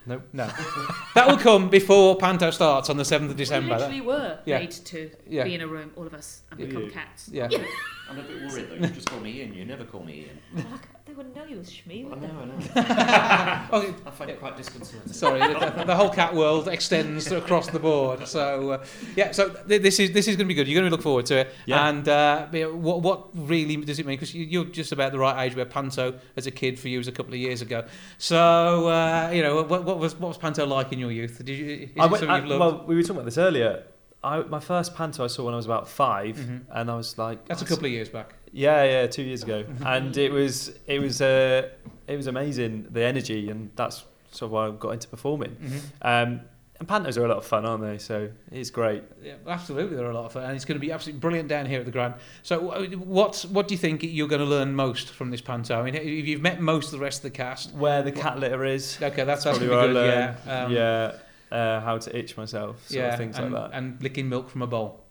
Nope. 0.05 0.21
No. 0.33 0.47
that 1.15 1.27
will 1.29 1.37
come 1.37 1.69
before 1.69 2.17
Panto 2.17 2.51
starts 2.51 2.89
on 2.89 2.97
the 2.97 3.05
seventh 3.05 3.31
of 3.31 3.37
December. 3.37 3.75
We 3.75 3.79
literally 3.79 4.01
were 4.01 4.39
Yeah. 4.45 4.59
made 4.59 4.71
to 4.71 5.09
Yeah. 5.29 5.45
be 5.45 5.55
in 5.55 5.61
a 5.61 5.67
room, 5.67 5.91
all 5.95 6.05
of 6.05 6.13
us, 6.13 6.41
and 6.51 6.59
become 6.59 6.83
you? 6.83 6.91
cats. 6.91 7.29
yeah. 7.31 7.47
I'm 8.09 8.19
a 8.19 8.23
bit 8.23 8.41
worried 8.51 8.67
though. 8.69 8.75
You 8.75 8.87
just 8.87 9.09
call 9.09 9.21
me 9.21 9.39
Ian. 9.39 9.53
You 9.53 9.63
never 9.63 9.85
call 9.85 10.03
me 10.03 10.25
Ian. 10.57 10.65
They 11.05 11.11
wouldn't 11.11 11.35
know 11.35 11.43
you 11.43 11.57
was 11.57 11.69
Shmee, 11.69 12.05
I 12.05 12.09
would 12.09 12.21
know, 12.21 12.27
they? 12.73 12.79
I 12.79 13.67
know. 13.71 13.77
Okay. 13.77 13.93
I 14.05 14.09
find 14.11 14.29
it 14.31 14.39
quite 14.39 14.55
disconcerting. 14.55 15.11
Sorry, 15.11 15.39
the, 15.41 15.59
the- 15.75 15.83
the 15.83 15.95
whole 15.95 16.09
cat 16.09 16.33
world 16.33 16.69
extends 16.69 17.29
across 17.31 17.67
the 17.67 17.79
board. 17.79 18.25
So 18.25 18.71
uh, 18.71 18.85
yeah, 19.17 19.31
so 19.31 19.49
th- 19.49 19.81
this 19.81 19.99
is 19.99 20.11
this 20.13 20.29
is 20.29 20.37
going 20.37 20.47
to 20.47 20.53
be 20.53 20.53
good. 20.53 20.65
You're 20.67 20.79
going 20.79 20.89
to 20.89 20.95
look 20.95 21.03
forward 21.03 21.25
to 21.25 21.39
it. 21.39 21.53
Yeah. 21.65 21.89
And 21.89 22.07
uh, 22.07 22.47
yeah, 22.53 22.67
what 22.67 23.01
what 23.01 23.27
really 23.35 23.75
does 23.75 23.99
it 23.99 24.05
mean? 24.05 24.15
Because 24.15 24.33
you're 24.33 24.63
just 24.65 24.93
about 24.93 25.11
the 25.11 25.19
right 25.19 25.45
age 25.45 25.55
where 25.57 25.65
Panto 25.65 26.13
as 26.37 26.47
a 26.47 26.51
kid 26.51 26.79
for 26.79 26.87
you 26.87 26.99
was 26.99 27.09
a 27.09 27.11
couple 27.11 27.33
of 27.33 27.39
years 27.39 27.61
ago. 27.61 27.85
So 28.17 28.87
uh, 28.87 29.29
you 29.33 29.41
know 29.43 29.61
what, 29.63 29.83
what 29.83 29.99
was 29.99 30.15
what 30.15 30.29
was 30.29 30.37
Panto 30.37 30.65
like 30.65 30.93
in 30.93 30.99
your 30.99 31.11
youth? 31.11 31.37
Did 31.43 31.49
you? 31.49 31.65
Is 31.65 31.89
I 31.99 32.05
went, 32.05 32.11
something 32.19 32.29
I, 32.29 32.37
you've 32.37 32.47
loved? 32.47 32.59
well, 32.77 32.87
we 32.87 32.95
were 32.95 33.01
talking 33.01 33.17
about 33.17 33.25
this 33.25 33.37
earlier. 33.37 33.83
I, 34.23 34.39
my 34.43 34.61
first 34.61 34.95
panto 34.95 35.25
I 35.25 35.27
saw 35.27 35.43
when 35.43 35.53
I 35.53 35.57
was 35.57 35.65
about 35.65 35.85
5 35.89 36.37
Mhm. 36.37 36.61
and 36.71 36.89
I 36.89 36.95
was 36.95 37.17
like, 37.17 37.45
That's 37.45 37.61
a 37.61 37.65
couple 37.65 37.87
of 37.87 37.91
years 37.91 38.07
back. 38.07 38.35
Yeah, 38.53 38.83
yeah, 38.83 39.07
two 39.07 39.23
years 39.23 39.43
ago, 39.43 39.65
and 39.85 40.15
it 40.15 40.31
was 40.31 40.71
it 40.87 40.99
was 40.99 41.21
uh, 41.21 41.69
it 42.07 42.15
was 42.15 42.27
amazing 42.27 42.87
the 42.91 43.03
energy, 43.03 43.49
and 43.49 43.71
that's 43.75 44.05
sort 44.31 44.47
of 44.47 44.51
why 44.51 44.67
I 44.67 44.71
got 44.71 44.91
into 44.91 45.07
performing. 45.07 45.57
Um, 46.01 46.41
and 46.79 46.87
pantos 46.87 47.17
are 47.17 47.25
a 47.25 47.27
lot 47.27 47.37
of 47.37 47.45
fun, 47.45 47.65
aren't 47.65 47.83
they? 47.83 47.97
So 47.97 48.29
it's 48.51 48.69
great. 48.69 49.03
Yeah, 49.23 49.35
absolutely, 49.47 49.95
they're 49.95 50.09
a 50.09 50.13
lot 50.13 50.25
of 50.25 50.33
fun, 50.33 50.43
and 50.43 50.55
it's 50.55 50.65
going 50.65 50.79
to 50.79 50.85
be 50.85 50.91
absolutely 50.91 51.19
brilliant 51.19 51.47
down 51.47 51.65
here 51.65 51.79
at 51.79 51.85
the 51.85 51.91
Grand. 51.91 52.15
So, 52.41 52.69
uh, 52.71 52.85
what 52.97 53.45
what 53.51 53.67
do 53.67 53.73
you 53.73 53.77
think 53.77 54.03
you're 54.03 54.27
going 54.27 54.41
to 54.41 54.47
learn 54.47 54.75
most 54.75 55.09
from 55.09 55.31
this 55.31 55.41
panto? 55.41 55.79
I 55.79 55.83
mean, 55.83 55.95
if 55.95 56.27
you've 56.27 56.41
met 56.41 56.61
most 56.61 56.85
of 56.87 56.91
the 56.91 56.99
rest 56.99 57.19
of 57.19 57.23
the 57.23 57.37
cast, 57.37 57.73
Where 57.73 58.01
the 58.03 58.11
cat 58.11 58.39
litter 58.39 58.65
is, 58.65 58.97
okay, 59.01 59.23
that's, 59.23 59.43
that's 59.43 59.57
probably 59.57 59.69
where 59.69 59.77
be 59.77 59.83
I 59.83 59.87
good. 59.87 59.93
learned. 59.95 60.37
Yeah, 60.45 60.63
um, 60.65 60.71
yeah, 60.71 61.57
uh, 61.57 61.81
how 61.81 61.97
to 61.97 62.17
itch 62.17 62.37
myself, 62.37 62.77
yeah, 62.89 63.19
and, 63.19 63.33
like 63.35 63.51
that. 63.51 63.69
and 63.73 64.01
licking 64.01 64.27
milk 64.27 64.49
from 64.49 64.61
a 64.63 64.67
bowl. 64.67 65.02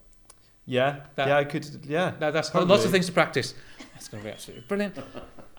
Yeah, 0.66 1.00
that- 1.16 1.28
yeah, 1.28 1.38
I 1.38 1.44
could. 1.44 1.66
Yeah, 1.86 2.12
that's 2.18 2.50
Probably. 2.50 2.68
lots 2.68 2.84
of 2.84 2.90
things 2.90 3.06
to 3.06 3.12
practice. 3.12 3.54
That's 3.94 4.08
going 4.08 4.22
to 4.22 4.28
be 4.28 4.32
absolutely 4.32 4.64
brilliant. 4.66 4.96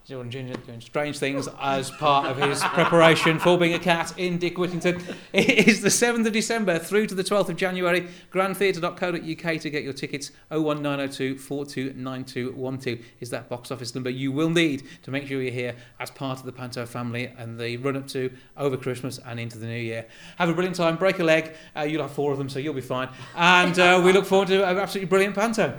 Jordan 0.06 0.30
Ginger 0.30 0.56
doing 0.56 0.82
strange 0.82 1.18
things 1.18 1.48
as 1.62 1.90
part 1.90 2.26
of 2.26 2.36
his 2.36 2.62
preparation 2.62 3.40
for 3.40 3.58
being 3.58 3.74
a 3.74 3.80
cat 3.80 4.14
in 4.18 4.38
Dick 4.38 4.58
Whittington. 4.58 5.02
It 5.32 5.68
is 5.68 5.82
the 5.82 5.88
7th 5.88 6.28
of 6.28 6.34
December 6.34 6.78
through 6.78 7.08
to 7.08 7.16
the 7.16 7.24
12th 7.24 7.48
of 7.48 7.56
January. 7.56 8.10
Grandtheatre.co.uk 8.34 9.62
to 9.62 9.70
get 9.70 9.84
your 9.84 9.94
tickets. 9.94 10.32
01902 10.50 11.38
429212 11.38 13.00
is 13.22 13.30
that 13.30 13.48
box 13.48 13.72
office 13.72 13.96
number 13.96 14.10
you 14.10 14.34
will 14.34 14.50
need 14.50 14.84
to 15.04 15.12
make 15.12 15.26
sure 15.26 15.42
you're 15.42 15.54
here 15.54 15.76
as 16.02 16.12
part 16.12 16.38
of 16.38 16.46
the 16.46 16.52
Panto 16.52 16.86
family 16.86 17.32
and 17.38 17.58
the 17.58 17.78
run 17.78 17.96
up 17.96 18.08
to 18.10 18.30
over 18.58 18.76
Christmas 18.76 19.20
and 19.26 19.40
into 19.40 19.58
the 19.58 19.68
new 19.68 19.80
year. 19.80 20.06
Have 20.38 20.50
a 20.50 20.54
brilliant 20.54 20.76
time. 20.76 20.98
Break 20.98 21.20
a 21.20 21.24
leg. 21.24 21.56
Uh, 21.78 21.84
you'll 21.84 22.02
have 22.02 22.12
four 22.12 22.34
of 22.34 22.38
them, 22.38 22.50
so 22.50 22.60
you'll 22.60 22.74
be 22.74 22.82
fine. 22.82 23.08
And 23.38 23.80
uh, 23.80 24.02
we 24.04 24.12
look 24.12 24.26
forward 24.26 24.50
to 24.50 24.68
an 24.68 24.78
absolutely 24.78 25.08
brilliant 25.08 25.34
Panto. 25.34 25.78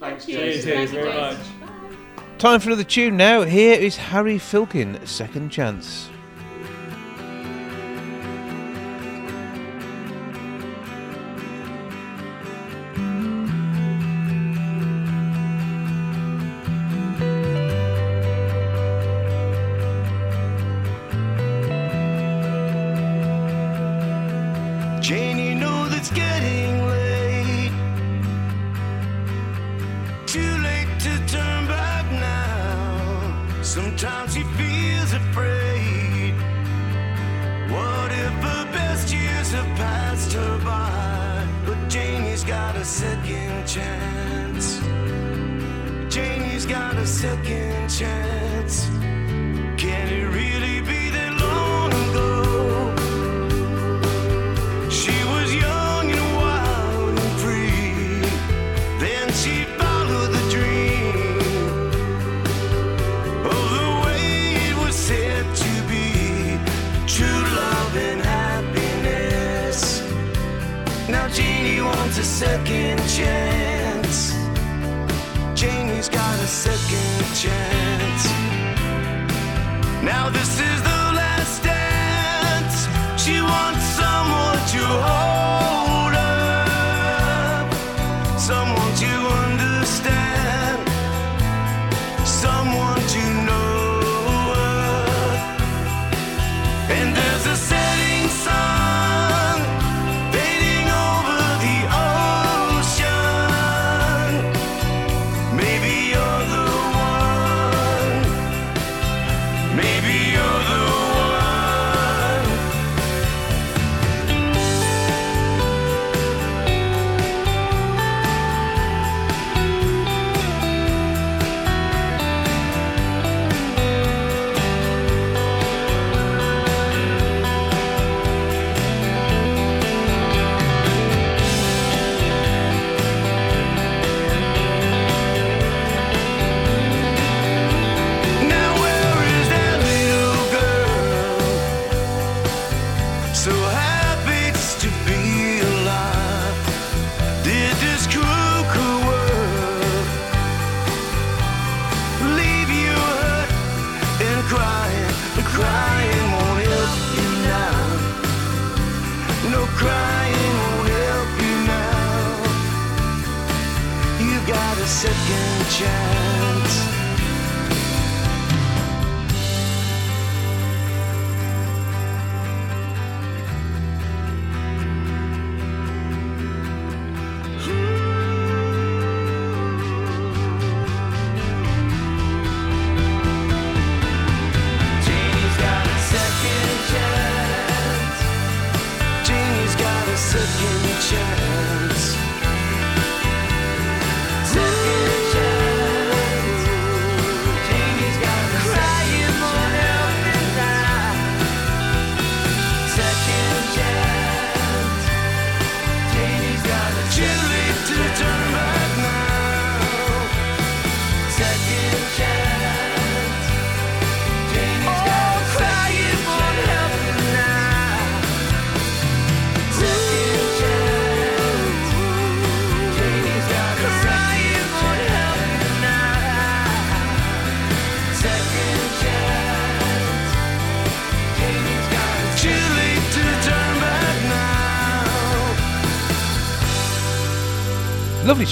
Thanks, 0.00 0.26
Cheers. 0.26 0.64
Jason. 0.64 0.70
Thank 0.72 0.92
you, 0.92 1.00
very 1.00 1.14
much. 1.14 1.61
Time 2.42 2.58
for 2.58 2.70
another 2.70 2.82
tune 2.82 3.16
now. 3.16 3.42
Here 3.42 3.74
is 3.74 3.96
Harry 3.96 4.36
Filkin, 4.36 5.06
Second 5.06 5.50
Chance. 5.50 6.11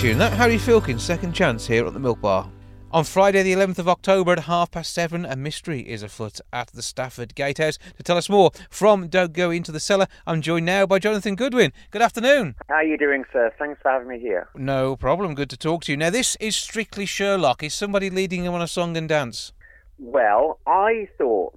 Tune, 0.01 0.17
that 0.17 0.33
Harry 0.33 0.57
Filkins' 0.57 1.03
second 1.03 1.35
chance 1.35 1.67
here 1.67 1.87
at 1.87 1.93
the 1.93 1.99
Milk 1.99 2.23
Bar. 2.23 2.51
On 2.91 3.05
Friday, 3.05 3.43
the 3.43 3.53
11th 3.53 3.81
of 3.81 3.89
October 3.89 4.33
at 4.33 4.39
half 4.45 4.71
past 4.71 4.95
seven, 4.95 5.27
a 5.27 5.37
mystery 5.37 5.81
is 5.81 6.03
afoot 6.03 6.41
at 6.55 6.69
the 6.69 6.81
Stafford 6.81 7.35
Gatehouse. 7.35 7.77
To 7.99 8.03
tell 8.03 8.17
us 8.17 8.31
more 8.31 8.51
from 8.71 9.09
Don't 9.09 9.35
Go 9.35 9.51
Into 9.51 9.71
the 9.71 9.79
Cellar, 9.79 10.07
I'm 10.27 10.41
joined 10.41 10.65
now 10.65 10.87
by 10.87 11.01
Jonathan 11.01 11.35
Goodwin. 11.35 11.75
Good 11.91 12.01
afternoon. 12.01 12.55
How 12.71 12.77
are 12.77 12.85
you 12.85 12.97
doing, 12.97 13.25
sir? 13.31 13.53
Thanks 13.59 13.79
for 13.83 13.91
having 13.91 14.09
me 14.09 14.19
here. 14.19 14.49
No 14.55 14.97
problem, 14.97 15.35
good 15.35 15.51
to 15.51 15.59
talk 15.59 15.85
to 15.85 15.93
you. 15.93 15.99
Now, 15.99 16.09
this 16.09 16.35
is 16.37 16.57
strictly 16.57 17.05
Sherlock. 17.05 17.63
Is 17.63 17.75
somebody 17.75 18.09
leading 18.09 18.47
him 18.47 18.55
on 18.55 18.63
a 18.63 18.69
song 18.69 18.97
and 18.97 19.07
dance? 19.07 19.53
Well, 19.99 20.61
I 20.67 21.11
thought 21.19 21.57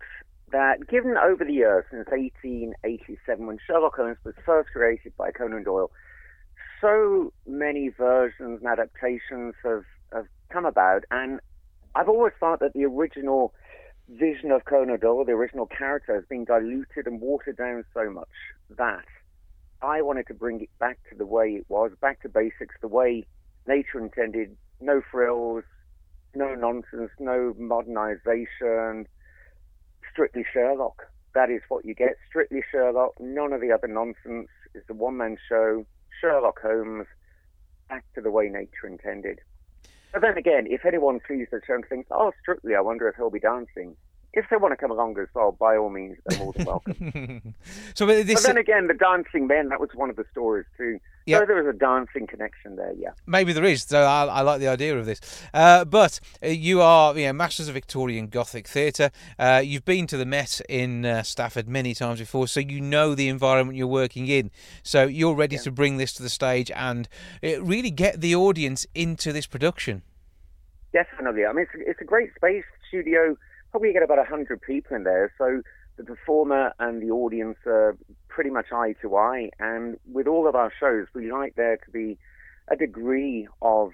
that 0.52 0.90
given 0.90 1.16
over 1.16 1.46
the 1.46 1.54
years 1.54 1.86
since 1.90 2.08
1887, 2.12 3.48
when 3.48 3.58
Sherlock 3.66 3.96
Holmes 3.96 4.18
was 4.26 4.36
first 4.46 4.70
created 4.72 5.16
by 5.16 5.32
Conan 5.32 5.64
Doyle, 5.64 5.92
so 6.84 7.32
many 7.48 7.88
versions 7.88 8.60
and 8.62 8.67
adaptations 8.67 9.56
have, 9.63 9.86
have 10.13 10.26
come 10.52 10.65
about, 10.65 11.06
and 11.12 11.39
I've 11.96 12.10
always 12.10 12.34
thought 12.39 12.60
that 12.60 12.74
the 12.74 12.84
original 12.84 13.54
vision 14.10 14.52
of 14.52 14.65
Conan 14.65 15.00
Doyle, 15.00 15.24
the 15.24 15.32
original 15.32 15.65
character, 15.65 16.13
has 16.13 16.26
been 16.30 16.43
diluted 16.43 17.08
and 17.08 17.22
watered 17.22 17.56
down 17.56 17.86
so 17.93 18.10
much 18.12 18.28
that 18.78 19.06
I 19.82 20.02
wanted 20.02 20.28
to 20.28 20.34
bring 20.34 20.60
it 20.60 20.69
back 20.78 21.00
to 21.10 21.17
the 21.17 21.26
way 21.26 21.52
it 21.52 21.65
was, 21.69 21.91
back 22.02 22.22
to 22.24 22.30
basics, 22.30 22.76
the 22.82 22.89
way 22.89 23.26
nature 23.65 24.00
intended. 24.00 24.58
No 24.82 25.02
frills, 25.10 25.63
no 26.36 26.54
nonsense, 26.54 27.12
no 27.17 27.54
modernization. 27.58 29.08
Strictly 30.12 30.43
Sherlock. 30.52 31.04
That 31.34 31.50
is 31.50 31.62
what 31.69 31.86
you 31.86 31.96
get. 31.96 32.17
Strictly 32.28 32.62
Sherlock. 32.72 33.13
None 33.22 33.54
of 33.54 33.62
the 33.62 33.72
other 33.72 33.88
nonsense. 33.88 34.50
It's 34.74 34.89
a 34.89 34.93
one 34.93 35.17
man 35.17 35.38
show. 35.48 35.86
Sherlock 36.24 36.62
Holmes. 36.62 37.06
Back 37.90 38.06
to 38.16 38.22
the 38.22 38.32
way 38.32 38.48
nature 38.48 38.88
intended. 38.88 39.40
But 40.14 40.22
then 40.22 40.38
again, 40.38 40.68
if 40.70 40.86
anyone 40.86 41.20
sees 41.28 41.48
the 41.52 41.60
show 41.68 41.74
and 41.74 41.86
thinks, 41.86 42.08
oh, 42.12 42.32
Strictly, 42.42 42.76
I 42.76 42.82
wonder 42.82 43.10
if 43.10 43.16
he'll 43.16 43.30
be 43.30 43.40
dancing. 43.40 43.96
If 44.32 44.46
they 44.50 44.56
want 44.56 44.72
to 44.72 44.78
come 44.78 44.90
along 44.90 45.20
as 45.20 45.28
well, 45.36 45.52
by 45.52 45.76
all 45.76 45.90
means, 45.90 46.18
they're 46.26 46.40
more 46.40 46.54
than 46.54 46.66
welcome. 46.66 47.56
so, 47.94 48.08
but 48.08 48.26
this, 48.26 48.42
But 48.42 48.48
then 48.48 48.58
again, 48.58 48.88
the 48.88 48.94
dancing 48.94 49.48
men, 49.48 49.70
that 49.70 49.80
was 49.80 49.90
one 49.94 50.10
of 50.10 50.16
the 50.16 50.26
stories 50.32 50.66
too. 50.78 51.00
Yeah. 51.26 51.40
So 51.40 51.46
there 51.46 51.64
was 51.64 51.74
a 51.74 51.78
dancing 51.78 52.28
connection 52.28 52.76
there, 52.76 52.94
yeah. 52.98 53.12
Maybe 53.26 53.54
there 53.54 53.64
is, 53.64 53.84
so 53.84 54.02
I, 54.02 54.26
I 54.26 54.42
like 54.42 54.60
the 54.60 54.68
idea 54.68 54.98
of 54.98 55.06
this. 55.06 55.22
Uh, 55.54 55.86
but 55.86 56.20
uh, 56.44 56.48
you 56.48 56.82
are 56.82 57.18
you 57.18 57.28
know, 57.28 57.34
Masters 57.34 57.70
of 57.70 57.76
Victorian 57.76 58.28
Gothic 58.28 58.68
Theatre. 58.68 59.10
Uh, 59.40 59.62
you've 59.64 59.86
been 59.86 60.06
to 60.08 60.18
the 60.18 60.26
Met 60.26 60.60
in 60.68 61.06
uh, 61.06 61.24
Stafford 61.24 61.70
many 61.70 61.94
times 61.94 62.20
before, 62.20 62.48
so 62.48 62.60
you 62.60 62.82
know 62.82 63.16
the 63.16 63.30
environment 63.30 63.78
you're 63.78 63.88
working 63.88 64.28
in. 64.28 64.52
So 64.84 65.06
you're 65.06 65.36
ready 65.36 65.58
to 65.60 65.72
bring 65.72 65.98
this 65.98 66.12
to 66.14 66.24
the 66.24 66.30
stage 66.30 66.70
and 66.72 67.08
uh, 67.42 67.62
really 67.62 67.92
get 67.92 68.20
the 68.20 68.36
audience 68.36 68.86
into 68.94 69.32
this 69.32 69.46
production. 69.46 70.02
Definitely. 70.92 71.46
I 71.46 71.54
mean, 71.54 71.66
it's 71.66 71.76
a, 71.76 71.90
it's 71.90 72.02
a 72.02 72.06
great 72.06 72.36
space 72.36 72.66
studio. 72.88 73.38
Probably 73.72 73.94
get 73.94 74.04
about 74.04 74.18
100 74.18 74.62
people 74.62 74.96
in 74.96 75.04
there. 75.04 75.34
So 75.38 75.62
the 75.98 76.04
performer 76.04 76.74
and 76.80 77.02
the 77.02 77.12
audience 77.12 77.58
are 77.66 77.98
pretty 78.34 78.50
much 78.50 78.72
eye 78.72 78.96
to 79.02 79.15
eye. 79.15 79.50
And 79.60 79.98
with 80.12 80.28
all 80.28 80.48
of 80.48 80.56
our 80.56 80.72
shows, 80.80 81.08
we 81.13 81.32
like 81.32 81.56
there 81.56 81.78
to 81.78 81.91
be 81.91 82.17
a 82.67 82.76
degree 82.76 83.48
of 83.62 83.91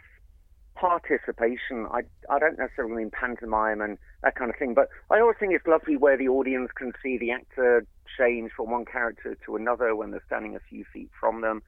participation. 0.75 1.85
I, 1.91 2.01
I 2.29 2.39
don't 2.39 2.57
necessarily 2.57 2.95
mean 2.95 3.11
pantomime 3.11 3.81
and 3.81 3.97
that 4.23 4.35
kind 4.35 4.49
of 4.49 4.57
thing, 4.57 4.73
but 4.73 4.87
I 5.11 5.19
always 5.19 5.35
think 5.39 5.53
it's 5.53 5.67
lovely 5.67 5.97
where 5.97 6.17
the 6.17 6.29
audience 6.29 6.69
can 6.75 6.93
see 7.03 7.17
the 7.17 7.31
actor 7.31 7.85
change 8.17 8.51
from 8.55 8.71
one 8.71 8.85
character 8.85 9.37
to 9.45 9.55
another 9.57 9.93
when 9.95 10.11
they're 10.11 10.23
standing 10.25 10.55
a 10.55 10.61
few 10.69 10.85
feet 10.93 11.09
from 11.19 11.41
them 11.41 11.61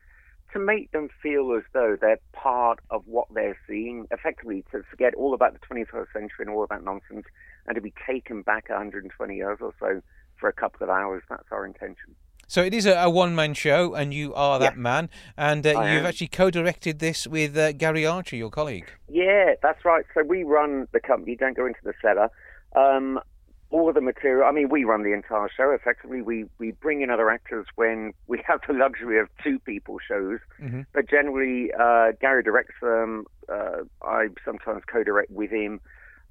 to 0.53 0.59
make 0.59 0.91
them 0.91 1.09
feel 1.21 1.53
as 1.57 1.63
though 1.73 1.97
they're 1.99 2.19
part 2.33 2.79
of 2.89 3.03
what 3.05 3.27
they're 3.33 3.57
seeing, 3.67 4.07
effectively 4.11 4.63
to 4.71 4.83
forget 4.89 5.13
all 5.15 5.33
about 5.33 5.53
the 5.53 5.59
21st 5.59 6.07
century 6.13 6.45
and 6.45 6.49
all 6.49 6.65
that 6.69 6.83
nonsense, 6.83 7.25
and 7.67 7.75
to 7.75 7.81
be 7.81 7.93
taken 8.05 8.41
back 8.41 8.69
120 8.69 9.35
years 9.35 9.59
or 9.61 9.73
so 9.79 10.01
for 10.39 10.49
a 10.49 10.53
couple 10.53 10.83
of 10.83 10.89
hours. 10.89 11.23
That's 11.29 11.47
our 11.51 11.65
intention. 11.65 12.15
So 12.51 12.61
it 12.61 12.73
is 12.73 12.85
a, 12.85 12.95
a 12.95 13.09
one-man 13.09 13.53
show, 13.53 13.93
and 13.93 14.13
you 14.13 14.33
are 14.33 14.59
that 14.59 14.77
man. 14.77 15.09
And 15.37 15.65
uh, 15.65 15.69
you've 15.69 16.03
am. 16.03 16.05
actually 16.05 16.27
co-directed 16.27 16.99
this 16.99 17.25
with 17.25 17.55
uh, 17.57 17.71
Gary 17.71 18.05
Archer, 18.05 18.35
your 18.35 18.49
colleague. 18.49 18.91
Yeah, 19.07 19.53
that's 19.63 19.85
right. 19.85 20.03
So 20.13 20.21
we 20.23 20.43
run 20.43 20.85
the 20.91 20.99
company. 20.99 21.37
Don't 21.37 21.55
go 21.55 21.65
into 21.65 21.79
the 21.81 21.93
cellar. 22.01 22.29
Um, 22.75 23.21
all 23.69 23.87
of 23.87 23.95
the 23.95 24.01
material. 24.01 24.49
I 24.49 24.51
mean, 24.51 24.67
we 24.67 24.83
run 24.83 25.03
the 25.03 25.13
entire 25.13 25.47
show. 25.55 25.71
Effectively, 25.71 26.21
we 26.21 26.43
we 26.57 26.71
bring 26.71 27.01
in 27.01 27.09
other 27.09 27.29
actors 27.29 27.67
when 27.75 28.11
we 28.27 28.43
have 28.47 28.59
the 28.67 28.73
luxury 28.73 29.17
of 29.17 29.29
two 29.41 29.57
people 29.59 29.99
shows. 30.05 30.39
Mhm. 30.61 30.85
But 30.91 31.09
generally, 31.09 31.71
uh, 31.71 32.11
Gary 32.19 32.43
directs 32.43 32.75
them. 32.81 33.27
Uh, 33.47 33.83
I 34.01 34.27
sometimes 34.43 34.83
co-direct 34.91 35.31
with 35.31 35.51
him. 35.51 35.79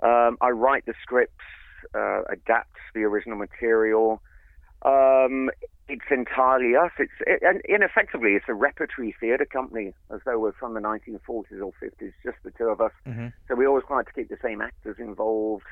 Um, 0.02 0.36
I 0.42 0.50
write 0.50 0.84
the 0.84 0.92
scripts, 1.00 1.40
uh, 1.94 2.24
adapt 2.28 2.76
the 2.92 3.04
original 3.04 3.38
material. 3.38 4.20
Um, 4.82 5.50
it's 5.90 6.10
entirely 6.10 6.76
us. 6.76 6.92
It's 6.98 7.12
it, 7.26 7.42
and 7.42 7.60
ineffectively, 7.68 8.30
it's 8.34 8.46
a 8.48 8.54
repertory 8.54 9.14
theatre 9.18 9.44
company, 9.44 9.92
as 10.10 10.20
though 10.24 10.38
we're 10.38 10.52
from 10.52 10.74
the 10.74 10.80
1940s 10.80 11.60
or 11.60 11.72
50s, 11.82 12.12
just 12.24 12.36
the 12.44 12.52
two 12.52 12.68
of 12.68 12.80
us. 12.80 12.92
Mm-hmm. 13.06 13.28
So 13.48 13.54
we 13.56 13.66
always 13.66 13.84
like 13.90 14.06
to 14.06 14.12
keep 14.12 14.28
the 14.28 14.38
same 14.42 14.60
actors 14.60 14.96
involved, 14.98 15.64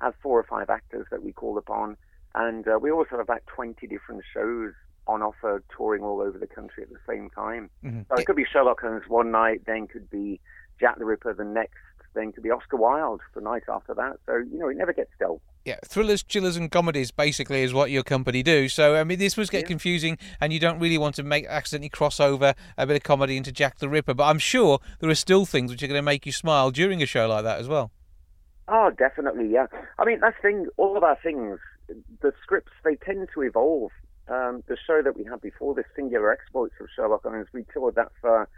have 0.00 0.14
four 0.22 0.38
or 0.38 0.44
five 0.44 0.70
actors 0.70 1.06
that 1.10 1.22
we 1.22 1.32
call 1.32 1.58
upon, 1.58 1.96
and 2.34 2.66
uh, 2.66 2.78
we 2.80 2.90
also 2.90 3.10
have 3.12 3.20
about 3.20 3.42
20 3.46 3.86
different 3.86 4.22
shows 4.32 4.72
on 5.06 5.22
offer, 5.22 5.62
touring 5.76 6.02
all 6.02 6.20
over 6.20 6.38
the 6.38 6.46
country 6.46 6.82
at 6.82 6.88
the 6.88 6.98
same 7.06 7.30
time. 7.30 7.70
Mhm. 7.84 8.06
So 8.08 8.16
it 8.16 8.26
could 8.26 8.36
be 8.36 8.44
Sherlock 8.44 8.80
Holmes 8.80 9.06
one 9.06 9.30
night, 9.30 9.62
then 9.66 9.86
could 9.86 10.10
be 10.10 10.40
Jack 10.80 10.98
the 10.98 11.04
Ripper 11.04 11.32
the 11.32 11.44
next, 11.44 11.78
then 12.16 12.32
could 12.32 12.42
be 12.42 12.50
Oscar 12.50 12.76
Wilde 12.76 13.20
the 13.34 13.40
night 13.40 13.62
after 13.68 13.94
that. 13.94 14.18
So 14.26 14.36
you 14.36 14.58
know, 14.58 14.68
it 14.68 14.76
never 14.76 14.92
gets 14.92 15.10
dull. 15.20 15.40
Yeah, 15.64 15.78
thrillers, 15.84 16.22
chillers, 16.22 16.56
and 16.56 16.70
comedies 16.70 17.10
basically 17.10 17.62
is 17.62 17.74
what 17.74 17.90
your 17.90 18.02
company 18.02 18.42
do. 18.42 18.68
So 18.68 18.96
I 18.96 19.04
mean, 19.04 19.18
this 19.18 19.36
must 19.36 19.52
get 19.52 19.66
confusing, 19.66 20.18
and 20.40 20.52
you 20.52 20.58
don't 20.58 20.80
really 20.80 20.98
want 20.98 21.14
to 21.16 21.22
make 21.22 21.46
accidentally 21.46 21.90
cross 21.90 22.18
over 22.18 22.54
a 22.76 22.86
bit 22.86 22.96
of 22.96 23.02
comedy 23.02 23.36
into 23.36 23.52
Jack 23.52 23.78
the 23.78 23.88
Ripper. 23.88 24.14
But 24.14 24.24
I'm 24.24 24.38
sure 24.38 24.80
there 25.00 25.10
are 25.10 25.14
still 25.14 25.46
things 25.46 25.70
which 25.70 25.82
are 25.82 25.86
going 25.86 25.98
to 25.98 26.02
make 26.02 26.26
you 26.26 26.32
smile 26.32 26.70
during 26.70 27.02
a 27.02 27.06
show 27.06 27.28
like 27.28 27.44
that 27.44 27.60
as 27.60 27.68
well. 27.68 27.92
Oh, 28.68 28.90
definitely, 28.90 29.48
yeah. 29.48 29.66
I 29.98 30.04
mean, 30.04 30.20
that's 30.20 30.36
the 30.42 30.48
thing. 30.48 30.66
All 30.76 30.96
of 30.96 31.04
our 31.04 31.18
things, 31.22 31.60
the 32.20 32.32
scripts, 32.42 32.72
they 32.84 32.96
tend 32.96 33.28
to 33.34 33.42
evolve. 33.42 33.92
Um, 34.28 34.64
the 34.66 34.76
show 34.76 35.02
that 35.02 35.16
we 35.16 35.22
had 35.22 35.40
before, 35.40 35.74
the 35.74 35.84
Singular 35.94 36.32
Exploits 36.32 36.74
of 36.80 36.88
Sherlock 36.96 37.22
Holmes, 37.22 37.46
we 37.52 37.64
toured 37.72 37.94
that 37.94 38.10
for 38.20 38.48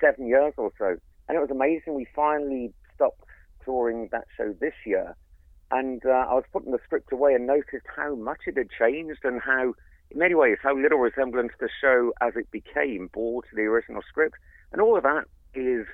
seven 0.00 0.28
years 0.28 0.54
or 0.56 0.70
so, 0.78 0.96
and 1.28 1.36
it 1.36 1.40
was 1.40 1.50
amazing. 1.50 1.94
We 1.94 2.06
finally 2.14 2.72
stopped 2.98 3.22
touring 3.64 4.08
that 4.10 4.26
show 4.36 4.52
this 4.60 4.74
year, 4.84 5.14
and 5.70 6.04
uh, 6.04 6.26
I 6.28 6.34
was 6.34 6.44
putting 6.52 6.72
the 6.72 6.80
script 6.84 7.12
away 7.12 7.34
and 7.34 7.46
noticed 7.46 7.86
how 7.94 8.14
much 8.14 8.40
it 8.46 8.56
had 8.56 8.68
changed 8.70 9.20
and 9.24 9.40
how, 9.40 9.74
in 10.10 10.18
many 10.18 10.34
ways, 10.34 10.58
how 10.62 10.76
little 10.76 10.98
resemblance 10.98 11.52
the 11.60 11.68
show 11.80 12.12
as 12.20 12.32
it 12.36 12.50
became 12.50 13.10
bore 13.12 13.42
to 13.42 13.48
the 13.54 13.62
original 13.62 14.02
script, 14.08 14.36
and 14.72 14.80
all 14.80 14.96
of 14.96 15.02
that 15.04 15.24
is 15.54 15.86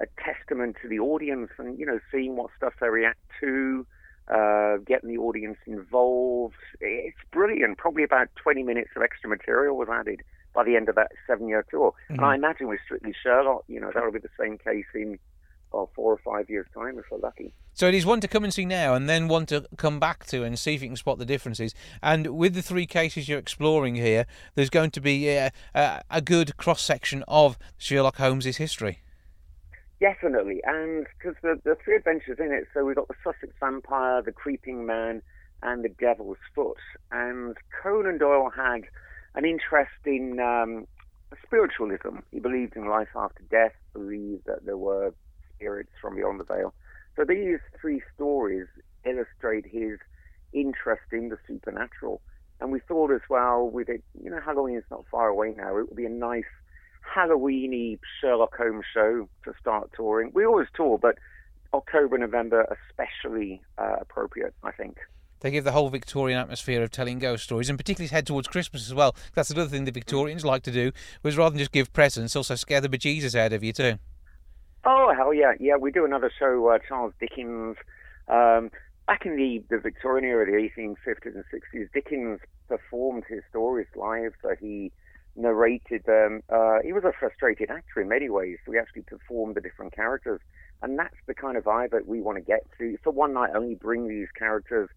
a 0.00 0.06
testament 0.22 0.76
to 0.82 0.88
the 0.88 0.98
audience, 0.98 1.50
and 1.58 1.78
you 1.78 1.84
know, 1.84 1.98
seeing 2.10 2.36
what 2.36 2.50
stuff 2.56 2.72
they 2.80 2.88
react 2.88 3.18
to, 3.40 3.86
uh, 4.32 4.76
getting 4.86 5.08
the 5.08 5.18
audience 5.18 5.58
involved. 5.66 6.54
It's 6.80 7.18
brilliant. 7.32 7.78
Probably 7.78 8.04
about 8.04 8.28
20 8.36 8.62
minutes 8.62 8.90
of 8.94 9.02
extra 9.02 9.28
material 9.28 9.76
was 9.76 9.88
added 9.90 10.20
by 10.54 10.64
the 10.64 10.76
end 10.76 10.88
of 10.88 10.94
that 10.94 11.10
seven-year 11.26 11.64
tour, 11.70 11.92
and 12.08 12.20
I 12.20 12.34
imagine 12.36 12.68
with 12.68 12.80
Strictly 12.84 13.14
Sherlock, 13.22 13.64
you 13.66 13.80
know, 13.80 13.90
that'll 13.92 14.12
be 14.12 14.18
the 14.18 14.28
same 14.40 14.58
case 14.58 14.86
in 14.94 15.18
oh, 15.72 15.88
four 15.94 16.12
or 16.12 16.18
five 16.18 16.48
years' 16.48 16.66
time 16.74 16.98
if 16.98 17.04
we're 17.10 17.18
lucky. 17.18 17.52
So 17.74 17.86
it 17.86 17.94
is 17.94 18.04
one 18.04 18.20
to 18.20 18.28
come 18.28 18.44
and 18.44 18.52
see 18.52 18.64
now, 18.64 18.94
and 18.94 19.08
then 19.08 19.28
one 19.28 19.46
to 19.46 19.66
come 19.76 20.00
back 20.00 20.26
to 20.26 20.42
and 20.42 20.58
see 20.58 20.74
if 20.74 20.82
you 20.82 20.88
can 20.88 20.96
spot 20.96 21.18
the 21.18 21.24
differences. 21.24 21.74
And 22.02 22.36
with 22.36 22.54
the 22.54 22.62
three 22.62 22.86
cases 22.86 23.28
you're 23.28 23.38
exploring 23.38 23.94
here, 23.94 24.26
there's 24.54 24.70
going 24.70 24.90
to 24.92 25.00
be 25.00 25.28
a, 25.28 25.52
a, 25.74 26.02
a 26.10 26.20
good 26.20 26.56
cross 26.56 26.82
section 26.82 27.24
of 27.28 27.56
Sherlock 27.76 28.16
Holmes's 28.16 28.56
history. 28.56 29.02
Definitely, 30.00 30.60
and 30.64 31.06
because 31.18 31.34
the, 31.42 31.60
the 31.64 31.76
three 31.84 31.96
adventures 31.96 32.38
in 32.38 32.52
it, 32.52 32.68
so 32.72 32.84
we've 32.84 32.94
got 32.94 33.08
the 33.08 33.14
Sussex 33.24 33.52
Vampire, 33.58 34.22
the 34.22 34.30
Creeping 34.30 34.86
Man, 34.86 35.22
and 35.62 35.84
the 35.84 35.88
Devil's 35.88 36.38
Foot. 36.54 36.78
And 37.10 37.56
Conan 37.82 38.18
Doyle 38.18 38.50
had 38.50 38.82
an 39.34 39.44
interest 39.44 39.90
in 40.04 40.38
um, 40.38 40.86
spiritualism. 41.44 42.18
He 42.30 42.38
believed 42.40 42.76
in 42.76 42.88
life 42.88 43.08
after 43.16 43.42
death, 43.50 43.74
believed 43.92 44.46
that 44.46 44.64
there 44.64 44.76
were 44.76 45.14
spirits 45.58 45.90
from 46.00 46.16
beyond 46.16 46.38
the 46.40 46.44
veil. 46.44 46.72
So 47.16 47.24
these 47.24 47.58
three 47.80 48.00
stories 48.14 48.66
illustrate 49.04 49.66
his 49.66 49.98
interest 50.52 51.02
in 51.12 51.28
the 51.28 51.38
supernatural. 51.46 52.20
And 52.60 52.72
we 52.72 52.80
thought 52.80 53.12
as 53.12 53.20
well, 53.28 53.68
with 53.68 53.88
it, 53.88 54.02
you 54.22 54.30
know, 54.30 54.40
Halloween 54.40 54.76
is 54.76 54.84
not 54.90 55.04
far 55.10 55.28
away 55.28 55.54
now. 55.56 55.76
It 55.78 55.88
would 55.88 55.96
be 55.96 56.06
a 56.06 56.10
nice 56.10 56.44
Halloweeny 57.14 57.98
Sherlock 58.20 58.56
Holmes 58.56 58.84
show 58.92 59.28
to 59.44 59.52
start 59.60 59.90
touring. 59.96 60.30
We 60.34 60.44
always 60.44 60.68
tour, 60.74 60.98
but 60.98 61.16
October, 61.72 62.18
November, 62.18 62.66
especially 62.90 63.62
uh, 63.78 63.96
appropriate, 64.00 64.54
I 64.62 64.72
think. 64.72 64.98
They 65.40 65.52
give 65.52 65.64
the 65.64 65.72
whole 65.72 65.88
Victorian 65.88 66.38
atmosphere 66.38 66.82
of 66.82 66.90
telling 66.90 67.20
ghost 67.20 67.44
stories, 67.44 67.68
and 67.68 67.78
particularly 67.78 68.08
head 68.08 68.26
towards 68.26 68.48
Christmas 68.48 68.86
as 68.86 68.94
well. 68.94 69.14
That's 69.34 69.50
another 69.50 69.70
thing 69.70 69.84
the 69.84 69.92
Victorians 69.92 70.44
like 70.44 70.64
to 70.64 70.72
do, 70.72 70.90
was 71.22 71.36
rather 71.36 71.50
than 71.50 71.60
just 71.60 71.72
give 71.72 71.92
presents, 71.92 72.34
also 72.34 72.56
scare 72.56 72.80
the 72.80 72.88
bejesus 72.88 73.36
out 73.36 73.52
of 73.52 73.62
you 73.62 73.72
too. 73.72 73.98
Oh 74.84 75.12
hell 75.16 75.34
yeah, 75.34 75.52
yeah. 75.58 75.76
We 75.76 75.90
do 75.90 76.04
another 76.04 76.30
show, 76.38 76.68
uh, 76.68 76.78
Charles 76.86 77.12
Dickens. 77.20 77.76
Um, 78.28 78.70
back 79.06 79.24
in 79.24 79.36
the, 79.36 79.64
the 79.70 79.80
Victorian 79.80 80.24
era, 80.24 80.46
the 80.46 80.52
1850s 80.52 81.34
and 81.34 81.44
60s, 81.52 81.92
Dickens 81.92 82.40
performed 82.68 83.24
his 83.28 83.42
stories 83.50 83.86
live. 83.96 84.32
So 84.42 84.54
he 84.60 84.92
narrated 85.36 86.02
them. 86.06 86.42
Uh, 86.48 86.78
he 86.84 86.92
was 86.92 87.04
a 87.04 87.12
frustrated 87.18 87.70
actor 87.70 88.00
in 88.00 88.08
many 88.08 88.28
ways. 88.28 88.58
So 88.64 88.72
we 88.72 88.78
actually 88.78 89.02
performed 89.02 89.56
the 89.56 89.60
different 89.60 89.94
characters, 89.94 90.40
and 90.82 90.98
that's 90.98 91.16
the 91.26 91.34
kind 91.34 91.56
of 91.56 91.64
vibe 91.64 91.90
that 91.90 92.06
we 92.06 92.20
want 92.20 92.36
to 92.38 92.42
get 92.42 92.66
to. 92.78 92.96
For 93.02 93.12
one 93.12 93.32
night 93.34 93.50
only, 93.54 93.74
bring 93.74 94.08
these 94.08 94.28
characters 94.36 94.88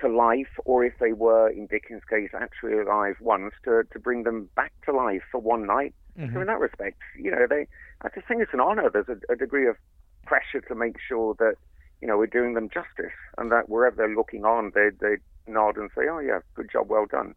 to 0.00 0.08
life, 0.08 0.60
or 0.64 0.84
if 0.84 0.94
they 1.00 1.12
were, 1.12 1.48
in 1.48 1.66
Dickens' 1.66 2.02
case, 2.08 2.30
actually 2.34 2.78
alive 2.78 3.16
once, 3.20 3.54
to, 3.64 3.82
to 3.92 3.98
bring 3.98 4.24
them 4.24 4.50
back 4.54 4.72
to 4.84 4.92
life 4.92 5.22
for 5.30 5.40
one 5.40 5.66
night. 5.66 5.94
So 6.16 6.22
mm-hmm. 6.22 6.40
in 6.40 6.46
that 6.46 6.60
respect, 6.60 6.98
you 7.18 7.30
know, 7.30 7.46
they, 7.48 7.66
I 8.00 8.08
just 8.14 8.26
think 8.26 8.40
it's 8.40 8.54
an 8.54 8.60
honour. 8.60 8.88
There's 8.90 9.08
a, 9.08 9.32
a 9.32 9.36
degree 9.36 9.68
of 9.68 9.76
pressure 10.24 10.62
to 10.66 10.74
make 10.74 10.96
sure 11.06 11.34
that, 11.38 11.56
you 12.00 12.08
know, 12.08 12.16
we're 12.16 12.26
doing 12.26 12.54
them 12.54 12.70
justice, 12.70 13.12
and 13.36 13.52
that 13.52 13.68
wherever 13.68 13.96
they're 13.96 14.14
looking 14.14 14.44
on, 14.44 14.72
they 14.74 14.88
they 15.00 15.16
nod 15.46 15.76
and 15.76 15.90
say, 15.94 16.02
"Oh 16.10 16.18
yeah, 16.18 16.40
good 16.54 16.70
job, 16.70 16.88
well 16.88 17.06
done." 17.06 17.34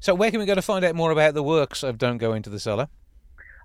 So 0.00 0.14
where 0.14 0.30
can 0.30 0.40
we 0.40 0.46
go 0.46 0.54
to 0.54 0.62
find 0.62 0.84
out 0.84 0.94
more 0.94 1.10
about 1.10 1.34
the 1.34 1.42
works 1.42 1.82
of 1.82 1.96
Don't 1.96 2.18
Go 2.18 2.32
Into 2.34 2.50
the 2.50 2.60
Cellar? 2.60 2.88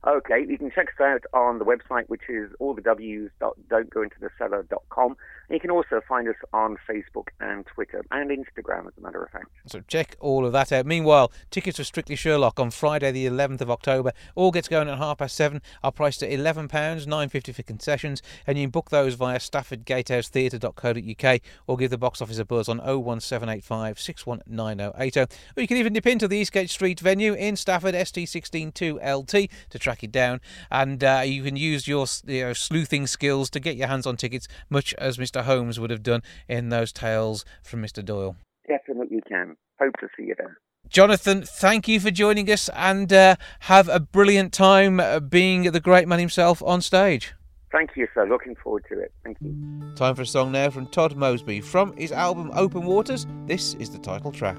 Okay, 0.07 0.45
you 0.47 0.57
can 0.57 0.69
check 0.69 0.89
us 0.89 1.01
out 1.01 1.23
on 1.33 1.57
the 1.57 1.65
website, 1.65 2.07
which 2.07 2.29
is 2.29 2.51
all 2.59 2.75
the 2.75 2.81
W's 2.81 3.31
don't 3.39 3.89
go 3.89 4.03
into 4.03 4.17
the 4.21 4.29
cellar.com. 4.37 5.17
And 5.44 5.44
you 5.49 5.59
can 5.59 5.71
also 5.71 6.01
find 6.07 6.27
us 6.27 6.35
on 6.53 6.77
Facebook 6.89 7.27
and 7.39 7.65
Twitter 7.65 8.03
and 8.11 8.29
Instagram, 8.29 8.87
as 8.87 8.93
a 8.97 9.01
matter 9.01 9.23
of 9.23 9.31
fact. 9.31 9.47
So 9.67 9.81
check 9.87 10.15
all 10.19 10.45
of 10.45 10.53
that 10.53 10.71
out. 10.71 10.85
Meanwhile, 10.85 11.31
tickets 11.51 11.77
for 11.77 11.83
Strictly 11.83 12.15
Sherlock 12.15 12.59
on 12.59 12.71
Friday, 12.71 13.11
the 13.11 13.25
11th 13.25 13.61
of 13.61 13.71
October. 13.71 14.11
All 14.35 14.51
gets 14.51 14.67
going 14.67 14.89
at 14.89 14.97
half 14.97 15.19
past 15.19 15.35
seven. 15.35 15.61
Are 15.83 15.91
priced 15.91 16.23
at 16.23 16.29
£11, 16.29 17.07
nine 17.07 17.29
fifty 17.29 17.51
for 17.51 17.63
concessions, 17.63 18.21
and 18.47 18.57
you 18.57 18.65
can 18.65 18.71
book 18.71 18.89
those 18.89 19.15
via 19.15 19.39
staffordgatehousetheatre.co.uk 19.39 21.41
or 21.67 21.77
give 21.77 21.91
the 21.91 21.97
box 21.97 22.21
office 22.21 22.37
a 22.37 22.45
buzz 22.45 22.69
on 22.69 22.77
01785 22.79 23.99
619080. 23.99 25.19
Or 25.19 25.61
you 25.61 25.67
can 25.67 25.77
even 25.77 25.93
dip 25.93 26.07
into 26.07 26.27
the 26.27 26.37
Eastgate 26.37 26.69
Street 26.69 26.99
venue 26.99 27.33
in 27.33 27.55
Stafford, 27.55 27.95
ST162LT, 27.95 29.49
to 29.69 29.79
track 29.79 30.03
it 30.03 30.11
down. 30.11 30.41
And 30.71 31.03
uh, 31.03 31.23
you 31.25 31.43
can 31.43 31.55
use 31.55 31.87
your 31.87 32.05
you 32.25 32.45
know, 32.45 32.53
sleuthing 32.53 33.07
skills 33.07 33.49
to 33.51 33.59
get 33.59 33.75
your 33.75 33.87
hands 33.87 34.05
on 34.05 34.17
tickets, 34.17 34.47
much 34.69 34.93
as 34.95 35.17
Mr. 35.17 35.34
Holmes 35.43 35.79
would 35.79 35.89
have 35.89 36.03
done 36.03 36.21
in 36.47 36.69
those 36.69 36.91
tales 36.91 37.45
from 37.63 37.81
Mr. 37.81 38.03
Doyle. 38.03 38.35
Definitely 38.67 39.21
can. 39.27 39.55
Hope 39.79 39.93
to 39.99 40.07
see 40.17 40.23
you 40.23 40.35
there. 40.37 40.57
Jonathan, 40.87 41.43
thank 41.43 41.87
you 41.87 41.99
for 41.99 42.11
joining 42.11 42.49
us 42.49 42.69
and 42.69 43.11
uh, 43.11 43.35
have 43.61 43.89
a 43.89 43.99
brilliant 43.99 44.53
time 44.53 44.99
uh, 44.99 45.19
being 45.19 45.63
the 45.71 45.79
great 45.79 46.07
man 46.07 46.19
himself 46.19 46.61
on 46.63 46.81
stage. 46.81 47.33
Thank 47.71 47.91
you, 47.95 48.07
sir. 48.13 48.25
Looking 48.27 48.55
forward 48.55 48.85
to 48.89 48.99
it. 48.99 49.11
Thank 49.23 49.37
you. 49.41 49.93
Time 49.95 50.15
for 50.15 50.21
a 50.21 50.25
song 50.25 50.51
now 50.51 50.69
from 50.69 50.87
Todd 50.87 51.15
Mosby. 51.17 51.61
From 51.61 51.95
his 51.97 52.11
album 52.11 52.51
Open 52.53 52.85
Waters, 52.85 53.25
this 53.47 53.73
is 53.75 53.89
the 53.89 53.99
title 53.99 54.31
track. 54.31 54.57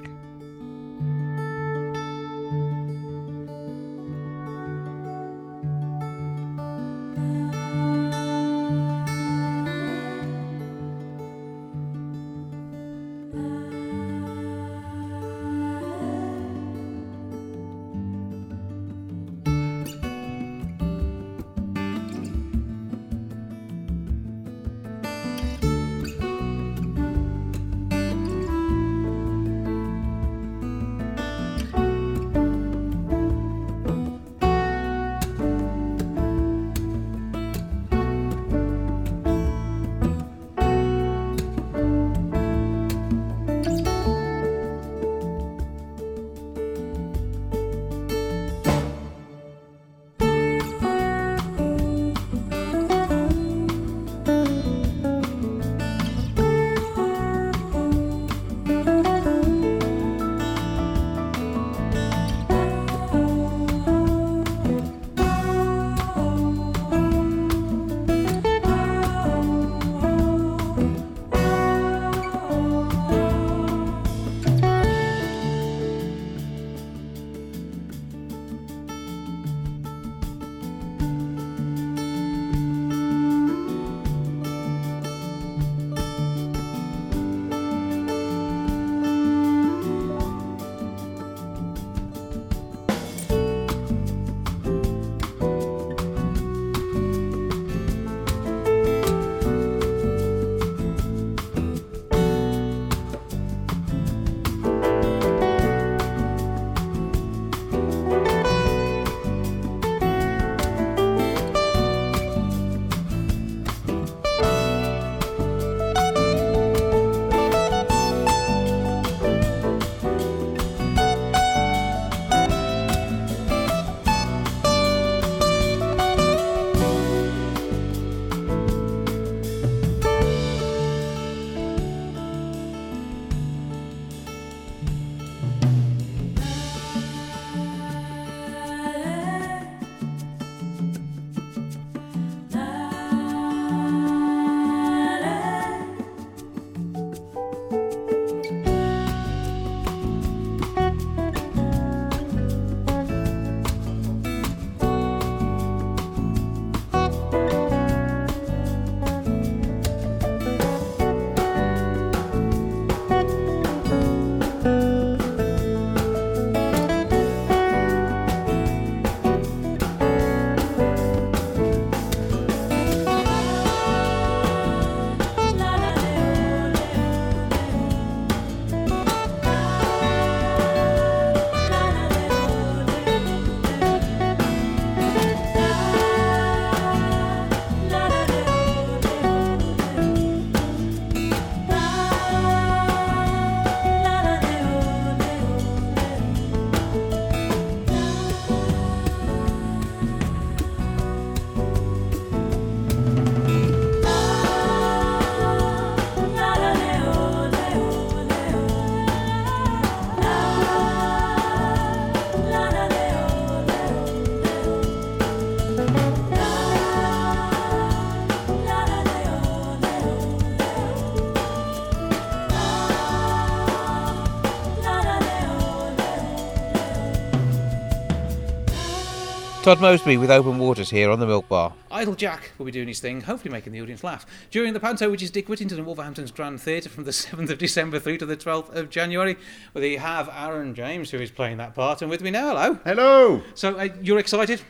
Todd 229.67 229.81
Mosby 229.81 230.17
with 230.17 230.31
Open 230.31 230.61
Waters 230.61 230.91
here 230.91 231.11
on 231.11 231.19
the 231.19 231.27
Milk 231.27 231.49
Bar. 231.49 231.73
Idle 231.91 232.15
Jack 232.15 232.53
will 232.57 232.67
be 232.67 232.71
doing 232.71 232.87
his 232.87 233.01
thing, 233.01 233.23
hopefully 233.23 233.51
making 233.51 233.73
the 233.73 233.81
audience 233.83 234.05
laugh. 234.05 234.25
During 234.53 234.75
the 234.75 234.79
panto, 234.79 235.11
which 235.11 235.25
is 235.25 235.31
Dick 235.33 235.49
Whittington 235.49 235.77
and 235.79 235.85
Wolverhampton's 235.85 236.31
Grand 236.31 236.61
Theatre 236.61 236.89
from 236.89 237.03
the 237.03 237.11
7th 237.11 237.51
of 237.51 237.59
December 237.59 237.99
through 237.99 238.19
to 238.19 238.27
the 238.27 238.37
12th 238.37 238.73
of 238.77 238.91
January, 238.91 239.37
we 239.75 239.97
have 239.97 240.31
Aaron 240.33 240.73
James 240.77 241.11
who 241.11 241.19
is 241.19 241.33
playing 241.33 241.57
that 241.57 241.75
part, 241.75 242.01
and 242.01 242.09
with 242.09 242.21
me 242.23 242.31
now, 242.31 242.51
hello. 242.55 242.79
Hello. 242.85 243.43
So 243.57 243.77
uh, 243.77 243.89
you're 244.01 244.21
excited? 244.21 244.63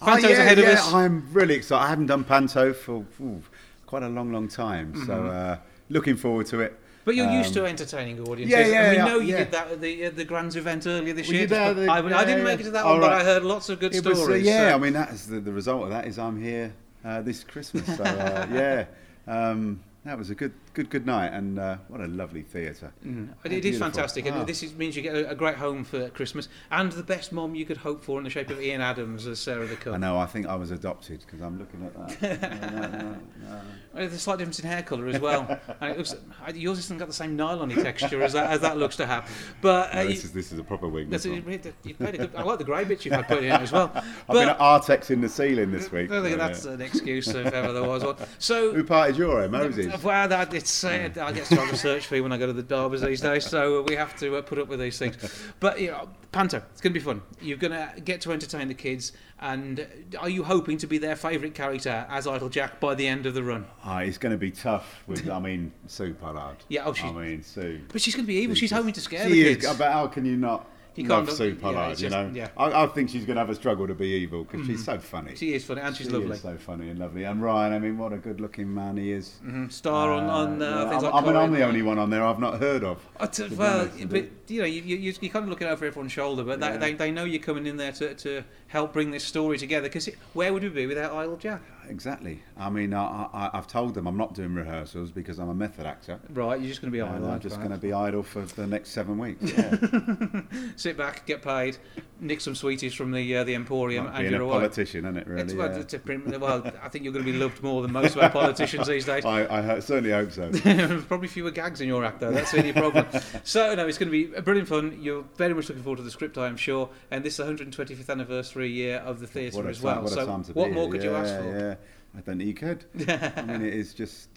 Oh, 0.00 0.06
Panto's 0.06 0.30
yeah, 0.30 0.42
ahead 0.42 0.60
of 0.60 0.66
yeah, 0.66 0.74
us. 0.74 0.92
I'm 0.94 1.26
really 1.32 1.54
excited. 1.54 1.84
I 1.84 1.88
haven't 1.88 2.06
done 2.06 2.22
Panto 2.22 2.72
for 2.72 3.04
ooh, 3.20 3.42
quite 3.86 4.04
a 4.04 4.08
long, 4.08 4.30
long 4.30 4.46
time. 4.46 4.94
So 5.04 5.14
Mhm. 5.14 5.34
uh, 5.34 5.56
looking 5.88 6.14
forward 6.14 6.46
to 6.46 6.60
it. 6.60 6.78
But 7.04 7.16
you're 7.16 7.30
used 7.30 7.48
Um, 7.56 7.64
to 7.64 7.66
entertaining 7.66 8.18
audiences. 8.20 8.50
yeah, 8.50 8.66
yeah, 8.66 8.82
and 8.92 9.04
we 9.04 9.10
know 9.10 9.18
you 9.18 9.36
did 9.36 9.50
that 9.52 9.70
at 9.72 9.80
the, 9.80 10.06
uh, 10.06 10.10
the 10.10 10.24
Grands 10.24 10.56
event 10.56 10.86
earlier 10.86 11.12
this 11.12 11.28
year. 11.28 11.46
the- 11.46 11.86
I, 11.90 11.98
I 11.98 12.24
didn't 12.24 12.44
make 12.44 12.60
it 12.60 12.64
to 12.64 12.70
that 12.70 12.84
one, 12.86 13.00
but 13.00 13.10
right. 13.10 13.20
I 13.20 13.24
heard 13.24 13.42
lots 13.44 13.68
of 13.68 13.78
good 13.78 13.94
It 13.94 14.04
was, 14.04 14.18
uh, 14.18 14.22
stories. 14.24 14.46
yeah, 14.46 14.70
so- 14.70 14.74
I 14.76 14.78
mean 14.78 14.92
that's 14.94 15.26
the, 15.26 15.40
the 15.40 15.52
result 15.52 15.82
of 15.84 15.90
that 15.90 16.06
is 16.06 16.18
I'm 16.18 16.40
here 16.40 16.72
uh, 17.04 17.20
this 17.20 17.44
Christmas. 17.44 17.84
So 17.96 18.02
uh, 18.04 18.46
yeah, 18.50 18.86
um, 19.26 19.80
that 20.06 20.16
was 20.16 20.30
a 20.30 20.34
good, 20.34 20.52
good, 20.74 20.90
good 20.90 21.06
night, 21.06 21.32
and 21.32 21.58
uh, 21.58 21.76
what 21.88 22.00
a 22.00 22.06
lovely 22.06 22.42
theatre. 22.42 22.92
Mm. 23.06 23.28
It, 23.44 23.52
is 23.52 23.60
beautiful. 23.62 23.86
fantastic, 23.86 24.26
and 24.26 24.36
Ah. 24.36 24.44
this 24.44 24.62
is, 24.62 24.74
means 24.74 24.96
you 24.96 25.02
get 25.02 25.14
a, 25.14 25.30
a 25.30 25.34
great 25.34 25.56
home 25.56 25.84
for 25.84 26.08
Christmas 26.10 26.48
and 26.70 26.90
the 26.92 27.02
best 27.02 27.32
mom 27.32 27.54
you 27.54 27.64
could 27.64 27.78
hope 27.78 28.04
for 28.04 28.18
in 28.18 28.24
the 28.24 28.30
shape 28.30 28.50
of 28.50 28.60
Ian 28.60 28.80
Adams 28.80 29.26
as 29.26 29.38
Sarah 29.38 29.66
the 29.66 29.76
Cook. 29.76 29.94
I 29.94 29.98
know. 29.98 30.18
I 30.18 30.26
think 30.26 30.46
I 30.46 30.56
was 30.56 30.70
adopted 30.70 31.20
because 31.20 31.40
I'm 31.40 31.58
looking 31.58 31.84
at 31.86 32.18
that. 32.20 32.60
No, 32.74 32.80
no, 32.80 32.98
no. 32.98 33.56
Uh, 33.94 33.98
There's 34.00 34.14
a 34.14 34.18
slight 34.18 34.38
difference 34.38 34.58
in 34.58 34.66
hair 34.68 34.82
colour 34.82 35.06
as 35.06 35.20
well. 35.20 35.60
looks, 35.80 36.14
uh, 36.14 36.52
yours 36.52 36.78
hasn't 36.78 36.98
got 36.98 37.06
the 37.06 37.14
same 37.14 37.36
nylon 37.36 37.70
texture 37.70 38.22
as 38.22 38.32
that, 38.32 38.50
as 38.50 38.60
that 38.60 38.76
looks 38.76 38.96
to 38.96 39.06
have. 39.06 39.30
But 39.60 39.94
uh, 39.94 40.00
you- 40.00 40.08
this 40.08 40.24
is 40.24 40.32
this 40.32 40.52
is 40.52 40.58
a 40.58 40.64
proper 40.64 40.88
wig. 40.88 41.10
this 41.10 41.24
you've 41.24 41.44
played 41.44 42.14
a 42.14 42.18
good, 42.18 42.34
I 42.34 42.42
like 42.42 42.58
the 42.58 42.64
grey 42.64 42.84
bits 42.84 43.04
you've 43.04 43.14
had 43.14 43.28
put 43.28 43.44
in 43.44 43.52
as 43.52 43.70
well. 43.70 43.92
I've 44.28 44.34
been 44.34 44.48
at 44.48 44.58
Artex 44.58 45.10
in 45.10 45.20
the 45.20 45.28
ceiling 45.28 45.70
this 45.70 45.92
week. 45.92 46.10
I 46.10 46.22
think 46.22 46.38
that's 46.38 46.64
yeah. 46.64 46.72
an 46.72 46.80
excuse 46.80 47.28
if 47.28 47.52
ever 47.52 47.72
there 47.72 47.84
was 47.84 48.04
one. 48.04 48.16
So 48.38 48.72
Who 48.72 48.82
parted 48.82 49.16
your 49.16 49.40
hair, 49.40 49.48
Moses? 49.48 50.02
Well, 50.02 50.28
that, 50.28 50.54
it's 50.64 50.84
uh, 50.84 51.10
I 51.20 51.32
get 51.32 51.44
to 51.46 51.60
a 51.62 51.76
search 51.76 52.06
fee 52.06 52.20
when 52.20 52.32
I 52.32 52.38
go 52.38 52.46
to 52.46 52.52
the 52.52 52.62
Darbers 52.62 53.00
these 53.06 53.20
days, 53.20 53.44
so 53.46 53.82
we 53.82 53.94
have 53.96 54.16
to 54.16 54.36
uh, 54.36 54.42
put 54.42 54.58
up 54.58 54.68
with 54.68 54.80
these 54.80 54.98
things. 54.98 55.16
But 55.60 55.80
you 55.80 55.88
know, 55.90 56.08
Panto, 56.32 56.62
it's 56.72 56.80
going 56.80 56.92
to 56.94 56.98
be 56.98 57.04
fun. 57.04 57.22
You're 57.40 57.58
going 57.58 57.72
to 57.72 58.00
get 58.00 58.20
to 58.22 58.32
entertain 58.32 58.68
the 58.68 58.74
kids, 58.74 59.12
and 59.40 59.86
are 60.18 60.28
you 60.28 60.42
hoping 60.44 60.78
to 60.78 60.86
be 60.86 60.98
their 60.98 61.16
favourite 61.16 61.54
character 61.54 62.06
as 62.08 62.26
Idle 62.26 62.48
Jack 62.48 62.80
by 62.80 62.94
the 62.94 63.06
end 63.06 63.26
of 63.26 63.34
the 63.34 63.42
run? 63.42 63.66
Ah, 63.84 63.98
it's 64.00 64.18
going 64.18 64.32
to 64.32 64.38
be 64.38 64.50
tough 64.50 65.02
with, 65.06 65.28
I 65.28 65.38
mean, 65.38 65.72
Sue 65.86 66.14
Pollard. 66.14 66.56
Yeah, 66.68 66.84
oh, 66.86 66.92
she- 66.92 67.06
I 67.06 67.12
mean, 67.12 67.42
Sue. 67.42 67.80
But 67.92 68.00
she's 68.00 68.14
going 68.14 68.24
to 68.24 68.28
be 68.28 68.36
evil. 68.36 68.56
She's 68.56 68.70
hoping 68.72 68.92
to 68.94 69.00
scare 69.00 69.24
She 69.28 69.32
the 69.42 69.48
is, 69.48 69.56
kids. 69.58 69.76
but 69.76 69.92
how 69.92 70.06
can 70.06 70.24
you 70.24 70.36
not 70.36 70.68
You 70.96 71.08
love 71.08 71.30
Sue 71.30 71.48
yeah, 71.48 71.54
Pollard, 71.60 71.90
it's 71.92 72.00
you 72.00 72.10
know? 72.10 72.30
yeah. 72.32 72.48
I, 72.56 72.84
I 72.84 72.86
think 72.86 73.10
she's 73.10 73.24
going 73.24 73.34
to 73.34 73.40
have 73.40 73.50
a 73.50 73.54
struggle 73.54 73.86
to 73.88 73.94
be 73.94 74.06
evil 74.08 74.44
because 74.44 74.66
she's 74.66 74.82
Mhm. 74.82 74.84
so 74.86 74.98
funny. 74.98 75.34
She 75.34 75.52
is 75.54 75.64
funny, 75.64 75.80
and 75.80 75.96
she's 75.96 76.06
She 76.06 76.12
lovely. 76.12 76.36
so 76.36 76.56
funny 76.56 76.88
and 76.90 76.98
lovely. 76.98 77.24
And 77.24 77.42
Ryan, 77.42 77.72
I 77.72 77.78
mean, 77.80 77.98
what 77.98 78.12
a 78.12 78.16
good-looking 78.16 78.72
man 78.72 78.96
he 78.96 79.10
is. 79.12 79.40
Mhm. 79.44 79.72
Star 79.72 80.12
on- 80.12 80.24
on, 80.24 80.62
uh, 80.62 80.64
yeah, 80.64 80.90
things 80.90 81.02
I'm, 81.04 81.10
like 81.12 81.22
I 81.22 81.26
mean, 81.26 81.36
I'm 81.36 81.52
the 81.52 81.62
only 81.64 81.82
one 81.82 81.98
on 81.98 82.10
there 82.10 82.24
I've 82.24 82.38
not 82.38 82.60
heard 82.60 82.84
of. 82.84 83.04
Uh, 83.18 83.26
to 83.26 83.48
well, 83.56 83.88
but 84.08 84.26
you 84.48 84.60
know, 84.60 84.66
you, 84.66 84.82
you, 84.82 84.96
you're 85.20 85.32
kind 85.32 85.44
of 85.44 85.48
looking 85.48 85.66
over 85.66 85.84
everyone's 85.84 86.12
shoulder, 86.12 86.44
but 86.44 86.60
Yeah. 86.60 86.76
they, 86.76 86.92
they, 86.92 87.10
know 87.10 87.24
you're 87.24 87.42
coming 87.42 87.66
in 87.66 87.76
there 87.76 87.92
to, 87.92 88.14
to 88.14 88.44
help 88.68 88.92
bring 88.92 89.10
this 89.10 89.24
story 89.24 89.58
together. 89.58 89.88
Because 89.88 90.08
where 90.32 90.52
would 90.52 90.62
we 90.62 90.68
be 90.68 90.86
without 90.86 91.12
Idle 91.12 91.36
Jack? 91.36 91.60
Exactly. 91.88 92.42
I 92.56 92.70
mean, 92.70 92.94
I, 92.94 93.28
I, 93.32 93.50
I've 93.54 93.66
told 93.66 93.94
them 93.94 94.06
I'm 94.06 94.16
not 94.16 94.34
doing 94.34 94.54
rehearsals 94.54 95.10
because 95.10 95.38
I'm 95.38 95.48
a 95.48 95.54
method 95.54 95.86
actor. 95.86 96.18
Right, 96.30 96.58
you're 96.60 96.68
just 96.68 96.80
going 96.80 96.92
to 96.92 96.96
be 96.96 97.02
idle. 97.02 97.30
I'm 97.30 97.40
just 97.40 97.56
going 97.58 97.70
to 97.70 97.76
be 97.78 97.92
idle 97.92 98.22
for 98.22 98.42
the 98.42 98.66
next 98.66 98.90
seven 98.90 99.18
weeks. 99.18 99.52
Yeah. 99.52 99.76
Sit 100.76 100.96
back, 100.96 101.26
get 101.26 101.42
paid, 101.42 101.76
nick 102.20 102.40
some 102.40 102.54
sweeties 102.54 102.94
from 102.94 103.12
the 103.12 103.36
uh, 103.36 103.44
the 103.44 103.54
Emporium, 103.54 104.06
Like 104.06 104.14
and 104.22 104.30
you're 104.30 104.40
a 104.40 104.44
away. 104.44 104.52
politician, 104.54 105.04
isn't 105.04 105.16
it, 105.18 105.26
really? 105.26 105.42
It's, 105.42 105.54
well, 105.54 105.70
Yeah. 105.70 105.78
it's 105.80 105.94
prim- 105.94 106.34
well, 106.40 106.62
I 106.82 106.88
think 106.88 107.04
you're 107.04 107.12
going 107.12 107.24
to 107.24 107.32
be 107.32 107.38
loved 107.38 107.62
more 107.62 107.82
than 107.82 107.92
most 107.92 108.16
of 108.16 108.22
our 108.22 108.30
politicians 108.30 108.86
these 108.86 109.04
days. 109.04 109.24
I, 109.26 109.74
I 109.74 109.78
certainly 109.80 110.10
hope 110.10 110.32
so. 110.32 110.50
Probably 111.08 111.28
fewer 111.28 111.50
gags 111.50 111.80
in 111.80 111.88
your 111.88 112.04
act, 112.04 112.20
though. 112.20 112.32
That's 112.32 112.52
the 112.52 112.58
only 112.58 112.72
problem. 112.72 113.06
so, 113.44 113.74
no, 113.74 113.86
it's 113.86 113.98
going 113.98 114.10
to 114.10 114.12
be 114.34 114.40
brilliant 114.40 114.68
fun. 114.68 114.98
You're 115.00 115.24
very 115.36 115.54
much 115.54 115.68
looking 115.68 115.82
forward 115.82 115.96
to 115.98 116.02
the 116.02 116.10
script, 116.10 116.38
I 116.38 116.46
am 116.46 116.56
sure. 116.56 116.88
And 117.10 117.24
this 117.24 117.38
is 117.38 117.46
the 117.46 117.52
125th 117.64 118.08
anniversary 118.10 118.70
year 118.70 118.98
of 118.98 119.20
the 119.20 119.26
theatre 119.26 119.68
as 119.68 119.78
time- 119.80 119.84
well. 119.84 120.02
what 120.02 120.12
so, 120.12 120.26
what 120.54 120.70
more 120.72 120.84
here. 120.84 120.92
could 120.92 121.02
you 121.02 121.14
ask 121.14 121.30
Yeah, 121.30 121.40
for? 121.42 121.73
I 122.16 122.20
don't 122.20 122.38
think 122.38 122.48
you 122.48 122.54
could. 122.54 122.84
I 123.36 123.42
mean, 123.42 123.62
it 123.62 123.74
is 123.74 123.94
just 123.94 124.28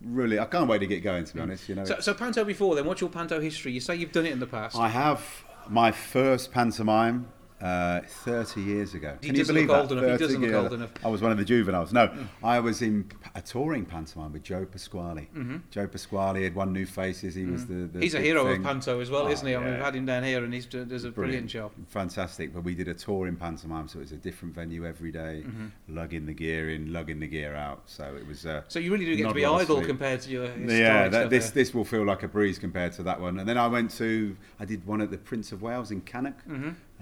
really. 0.00 0.38
I 0.38 0.44
can't 0.46 0.68
wait 0.68 0.78
to 0.78 0.86
get 0.86 1.02
going. 1.02 1.24
To 1.24 1.34
be 1.34 1.40
honest, 1.40 1.68
you 1.68 1.74
know. 1.74 1.84
So, 1.84 2.00
so 2.00 2.14
Panto 2.14 2.44
before 2.44 2.74
then, 2.74 2.86
what's 2.86 3.00
your 3.00 3.10
Panto 3.10 3.40
history? 3.40 3.72
You 3.72 3.80
say 3.80 3.96
you've 3.96 4.12
done 4.12 4.26
it 4.26 4.32
in 4.32 4.40
the 4.40 4.46
past. 4.46 4.76
I 4.76 4.88
have 4.88 5.44
my 5.68 5.90
first 5.90 6.52
pantomime 6.52 7.28
uh, 7.60 8.00
30 8.06 8.60
years 8.60 8.94
ago. 8.94 9.16
He 9.20 9.28
Can 9.28 9.36
you 9.36 9.42
doesn't 9.42 9.54
believe 9.54 9.68
look 9.68 9.76
that? 9.88 9.92
old 9.94 10.04
enough, 10.04 10.04
he 10.04 10.10
30 10.10 10.18
doesn't 10.24 10.42
look 10.42 10.62
old 10.64 10.72
enough. 10.74 10.90
I 11.04 11.08
was 11.08 11.22
one 11.22 11.32
of 11.32 11.38
the 11.38 11.44
juveniles. 11.44 11.92
No, 11.92 12.12
I 12.42 12.60
was 12.60 12.82
in 12.82 13.10
a 13.34 13.40
touring 13.40 13.84
pantomime 13.86 14.32
with 14.32 14.42
Joe 14.42 14.66
Pasquale. 14.66 15.28
Mhm. 15.34 15.62
Joe 15.70 15.86
Pasquale 15.86 16.42
had 16.44 16.54
won 16.54 16.72
New 16.72 16.84
Faces. 16.86 17.34
He 17.34 17.46
was 17.46 17.66
the, 17.66 17.88
the 17.92 18.00
He's 18.00 18.14
a 18.14 18.20
hero 18.20 18.44
thing. 18.44 18.58
of 18.58 18.62
Panto 18.62 19.00
as 19.00 19.10
well, 19.10 19.26
Oh, 19.26 19.30
isn't 19.30 19.46
he? 19.46 19.54
I 19.54 19.58
mean, 19.58 19.70
we've 19.74 19.82
had 19.82 19.94
him 19.96 20.04
down 20.06 20.22
here 20.24 20.44
and 20.44 20.52
he's 20.52 20.66
does 20.66 21.04
a 21.04 21.10
brilliant, 21.10 21.46
job. 21.48 21.72
Fantastic. 21.88 22.52
But 22.52 22.62
we 22.64 22.74
did 22.74 22.88
a 22.88 22.94
tour 22.94 23.26
in 23.26 23.36
pantomime, 23.36 23.88
so 23.88 23.98
it 23.98 24.02
was 24.02 24.12
a 24.12 24.16
different 24.16 24.54
venue 24.54 24.84
every 24.86 25.10
day, 25.12 25.44
Mhm. 25.46 25.70
lugging 25.88 26.26
the 26.26 26.34
gear 26.34 26.70
in, 26.70 26.92
lugging 26.92 27.20
the 27.20 27.26
gear 27.26 27.54
out. 27.54 27.82
So 27.86 28.16
it 28.16 28.26
was. 28.26 28.44
Uh, 28.44 28.62
So 28.68 28.78
you 28.78 28.92
really 28.92 29.04
do 29.06 29.16
get 29.16 29.28
to 29.28 29.34
be 29.34 29.42
a 29.44 29.50
lot 29.50 29.62
of 29.62 29.66
idle 29.66 29.76
sleep. 29.76 29.86
compared 29.88 30.20
to 30.22 30.30
your 30.30 30.44
Yeah, 30.44 31.08
that, 31.08 31.30
this 31.30 31.50
there. 31.50 31.64
this 31.64 31.74
will 31.74 31.84
feel 31.84 32.04
like 32.04 32.22
a 32.22 32.28
breeze 32.28 32.58
compared 32.58 32.92
to 32.92 33.02
that 33.04 33.20
one. 33.20 33.38
And 33.38 33.48
then 33.48 33.56
I 33.56 33.66
went 33.66 33.90
to, 33.92 34.36
I 34.60 34.64
did 34.64 34.86
one 34.86 35.00
at 35.00 35.10
the 35.10 35.18
Prince 35.18 35.52
of 35.52 35.62
Wales 35.62 35.90
in 35.90 36.02
Cannock. 36.02 36.36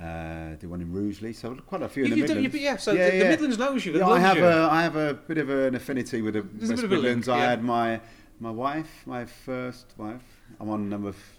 Uh, 0.00 0.56
did 0.56 0.68
one 0.68 0.80
in 0.80 0.92
Rugeley, 0.92 1.32
so 1.32 1.54
quite 1.54 1.82
a 1.82 1.88
few 1.88 2.02
in 2.04 2.08
You- 2.10 2.14
the 2.14 2.18
you've 2.18 2.26
done- 2.28 2.36
Midlands. 2.42 2.54
you- 2.56 2.60
yeah, 2.64 2.76
so 2.78 2.92
the- 2.92 2.98
the 3.18 3.28
Midlands 3.28 3.58
knows 3.58 3.86
you, 3.86 3.96
Yeah, 3.96 4.08
I 4.08 4.18
have 4.18 4.36
you. 4.36 4.44
a 4.44 4.68
I 4.68 4.82
have 4.82 4.96
a 4.96 5.14
bit 5.14 5.38
of 5.38 5.48
an 5.50 5.76
affinity 5.76 6.20
with 6.20 6.34
the 6.34 6.42
There's 6.42 6.70
a 6.70 6.72
West 6.72 6.82
a 6.84 6.86
link, 6.88 7.02
Midlands. 7.02 7.28
I 7.28 7.38
had 7.38 7.62
my 7.62 8.00
my 8.40 8.50
wife, 8.50 9.02
my 9.06 9.24
first 9.24 9.94
wife. 9.96 10.22
I'm 10.60 10.68
on 10.68 10.88
number. 10.88 11.10
F- 11.10 11.38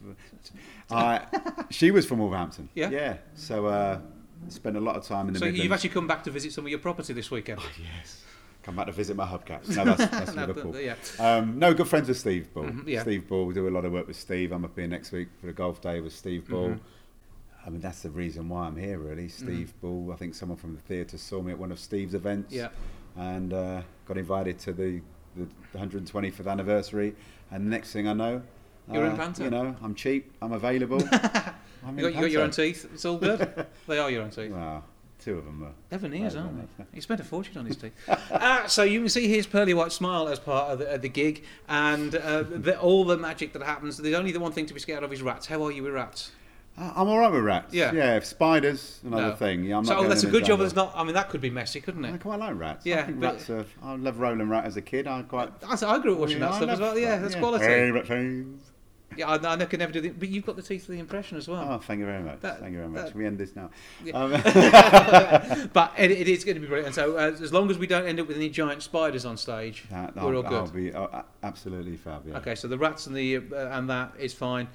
I, 0.89 1.21
she 1.69 1.91
was 1.91 2.05
from 2.05 2.19
Wolverhampton. 2.19 2.69
Yeah? 2.73 2.89
yeah. 2.89 3.17
So 3.35 3.65
uh, 3.65 3.99
spent 4.47 4.77
a 4.77 4.79
lot 4.79 4.95
of 4.95 5.03
time 5.03 5.27
in 5.27 5.33
the 5.33 5.39
Midlands. 5.39 5.39
So 5.39 5.45
Midlands. 5.47 5.63
you've 5.63 5.71
actually 5.73 5.89
come 5.89 6.07
back 6.07 6.23
to 6.23 6.31
visit 6.31 6.53
some 6.53 6.63
of 6.65 6.69
your 6.69 6.79
property 6.79 7.11
this 7.13 7.29
weekend. 7.29 7.59
Oh, 7.61 7.69
yes. 7.99 8.21
Come 8.63 8.77
back 8.77 8.85
to 8.87 8.93
visit 8.93 9.15
my 9.15 9.25
hubcaps. 9.27 9.75
No, 9.75 9.83
that's, 9.85 10.05
that's 10.09 10.33
No, 10.35 10.45
Liverpool. 10.45 10.75
yeah. 10.79 10.95
Um, 11.19 11.59
no, 11.59 11.73
good 11.73 11.87
friends 11.87 12.07
with 12.07 12.17
Steve 12.17 12.51
Bull. 12.53 12.63
Mhm, 12.63 12.87
yeah. 12.87 13.01
Steve 13.01 13.27
Bull. 13.27 13.45
We 13.45 13.53
do 13.53 13.67
a 13.67 13.69
lot 13.69 13.85
of 13.85 13.91
work 13.91 14.07
with 14.07 14.15
Steve. 14.15 14.51
I'm 14.53 14.63
up 14.65 14.75
here 14.77 14.87
next 14.87 15.11
week 15.11 15.27
for 15.39 15.47
the 15.47 15.53
golf 15.53 15.81
day 15.81 15.99
with 15.99 16.13
Steve 16.13 16.47
Bull. 16.47 16.69
Mhm. 16.69 16.79
I 17.65 17.69
mean, 17.69 17.81
that's 17.81 18.01
the 18.01 18.11
reason 18.11 18.47
why 18.47 18.67
I'm 18.67 18.77
here, 18.77 18.99
really. 18.99 19.25
Mm-hmm. 19.25 19.45
Steve 19.45 19.73
Bull. 19.81 20.11
I 20.11 20.15
think 20.15 20.35
someone 20.35 20.57
from 20.57 20.75
the 20.75 20.81
theatre 20.81 21.17
saw 21.17 21.41
me 21.41 21.51
at 21.51 21.57
one 21.57 21.71
of 21.71 21.79
Steve's 21.79 22.13
events. 22.13 22.53
Yeah. 22.53 22.69
And 23.15 23.53
uh, 23.53 23.81
got 24.05 24.17
invited 24.17 24.59
to 24.59 24.73
the, 24.73 25.01
the 25.35 25.47
125th 25.77 26.47
anniversary. 26.47 27.15
And 27.49 27.69
next 27.69 27.91
thing 27.91 28.07
I 28.07 28.13
know, 28.13 28.41
You're 28.91 29.05
in 29.05 29.13
uh, 29.13 29.17
Panto. 29.17 29.43
You 29.45 29.49
know, 29.49 29.75
I'm 29.81 29.95
cheap. 29.95 30.31
I'm 30.41 30.51
available. 30.51 31.01
I'm 31.85 31.97
You 31.97 32.07
in 32.07 32.13
got, 32.13 32.15
you 32.15 32.21
got 32.21 32.31
your 32.31 32.41
own 32.43 32.51
teeth. 32.51 32.87
It's 32.93 33.05
all 33.05 33.17
good. 33.17 33.65
they 33.87 33.99
are 33.99 34.11
your 34.11 34.23
own 34.23 34.31
teeth. 34.31 34.51
Wow, 34.51 34.83
two 35.19 35.37
of 35.37 35.45
them 35.45 35.63
are. 35.63 35.71
Eleven 35.91 36.13
years, 36.13 36.35
aren't 36.35 36.77
they? 36.77 36.85
He 36.93 37.01
spent 37.01 37.19
a 37.19 37.23
fortune 37.23 37.57
on 37.57 37.65
his 37.65 37.77
teeth. 37.77 37.93
uh, 38.31 38.67
so 38.67 38.83
you 38.83 39.01
can 39.01 39.09
see 39.09 39.27
his 39.27 39.45
pearly 39.45 39.73
white 39.73 39.91
smile 39.91 40.27
as 40.27 40.39
part 40.39 40.71
of 40.71 40.79
the, 40.79 40.97
the 40.97 41.09
gig, 41.09 41.43
and 41.69 42.15
uh, 42.15 42.43
the, 42.43 42.79
all 42.79 43.05
the 43.05 43.17
magic 43.17 43.53
that 43.53 43.61
happens. 43.61 43.97
There's 43.97 44.15
only 44.15 44.31
the 44.31 44.39
one 44.39 44.51
thing 44.51 44.65
to 44.65 44.73
be 44.73 44.79
scared 44.79 45.03
of 45.03 45.13
is 45.13 45.21
rats. 45.21 45.45
How 45.45 45.63
are 45.63 45.71
you 45.71 45.83
with 45.83 45.93
rats? 45.93 46.31
I'm 46.77 47.07
all 47.07 47.19
right 47.19 47.31
with 47.31 47.43
rats. 47.43 47.73
Yeah. 47.73 47.93
Yeah, 47.93 48.17
if 48.17 48.25
spiders, 48.25 48.99
another 49.03 49.29
No. 49.29 49.35
thing. 49.35 49.63
Yeah, 49.63 49.77
I'm 49.77 49.85
so 49.85 49.93
not 49.93 49.97
going 49.99 50.09
that's 50.09 50.23
a 50.23 50.27
good 50.29 50.43
the 50.43 50.47
job. 50.47 50.61
It's 50.61 50.75
not. 50.75 50.91
I 50.95 51.03
mean, 51.03 51.13
that 51.13 51.29
could 51.29 51.39
be 51.39 51.49
messy, 51.49 51.79
couldn't 51.79 52.03
it? 52.03 52.13
I 52.13 52.17
quite 52.17 52.39
like 52.39 52.59
rats. 52.59 52.85
Yeah, 52.85 52.99
I 52.99 53.03
think 53.03 53.23
rats 53.23 53.49
are. 53.49 53.65
I 53.81 53.95
love 53.95 54.19
Roland 54.19 54.49
Rat 54.49 54.65
as 54.65 54.75
a 54.75 54.81
kid. 54.81 55.07
I 55.07 55.21
quite. 55.21 55.51
I, 55.65 55.73
I 55.73 55.99
grew 55.99 56.13
up 56.13 56.19
watching 56.19 56.39
Yeah, 56.39 56.47
that 56.47 56.53
I 56.53 56.57
stuff 56.57 56.69
as 56.71 56.79
well. 56.79 56.99
Yeah, 56.99 57.17
that's 57.17 57.33
yeah. 57.33 57.39
quality. 57.39 57.65
Hey, 57.65 58.01
things. 58.01 58.71
Yeah, 59.17 59.29
I, 59.29 59.53
I 59.53 59.65
can 59.65 59.79
never 59.79 59.93
do 59.93 60.03
it. 60.03 60.19
But 60.19 60.29
you've 60.29 60.45
got 60.45 60.55
the 60.55 60.61
teeth 60.61 60.83
of 60.83 60.87
the 60.89 60.99
impression 60.99 61.37
as 61.37 61.47
well. 61.47 61.65
Oh, 61.69 61.77
thank 61.77 61.99
you 61.99 62.05
very 62.05 62.21
much. 62.21 62.41
That- 62.41 62.59
thank 62.59 62.73
you 62.73 62.79
very 62.79 62.89
much. 62.89 63.05
that- 63.05 63.15
we 63.15 63.25
end 63.25 63.37
this 63.37 63.55
now. 63.55 63.69
Yeah. 64.03 64.13
Um, 64.13 64.31
but 65.73 65.93
it, 65.97 66.11
it 66.11 66.27
is 66.27 66.43
going 66.43 66.55
to 66.55 66.61
be 66.61 66.67
brilliant. 66.67 66.87
And 66.87 66.95
so, 66.95 67.17
uh, 67.17 67.31
as 67.41 67.53
long 67.53 67.69
as 67.69 67.77
we 67.77 67.87
don't 67.87 68.05
end 68.05 68.19
up 68.19 68.27
with 68.27 68.37
any 68.37 68.49
giant 68.49 68.83
spiders 68.83 69.25
on 69.25 69.37
stage, 69.37 69.85
that, 69.89 70.15
we're 70.15 70.35
all 70.35 70.43
good. 70.43 70.53
I'll 70.53 70.67
be 70.67 70.93
oh, 70.93 71.23
absolutely 71.43 71.97
fab. 71.97 72.27
Yeah. 72.27 72.37
Okay, 72.37 72.55
so 72.55 72.67
the 72.67 72.77
rats 72.77 73.07
and 73.07 73.15
the 73.15 73.37
uh, 73.37 73.77
and 73.77 73.89
that 73.89 74.13
is 74.19 74.33
fine. 74.33 74.67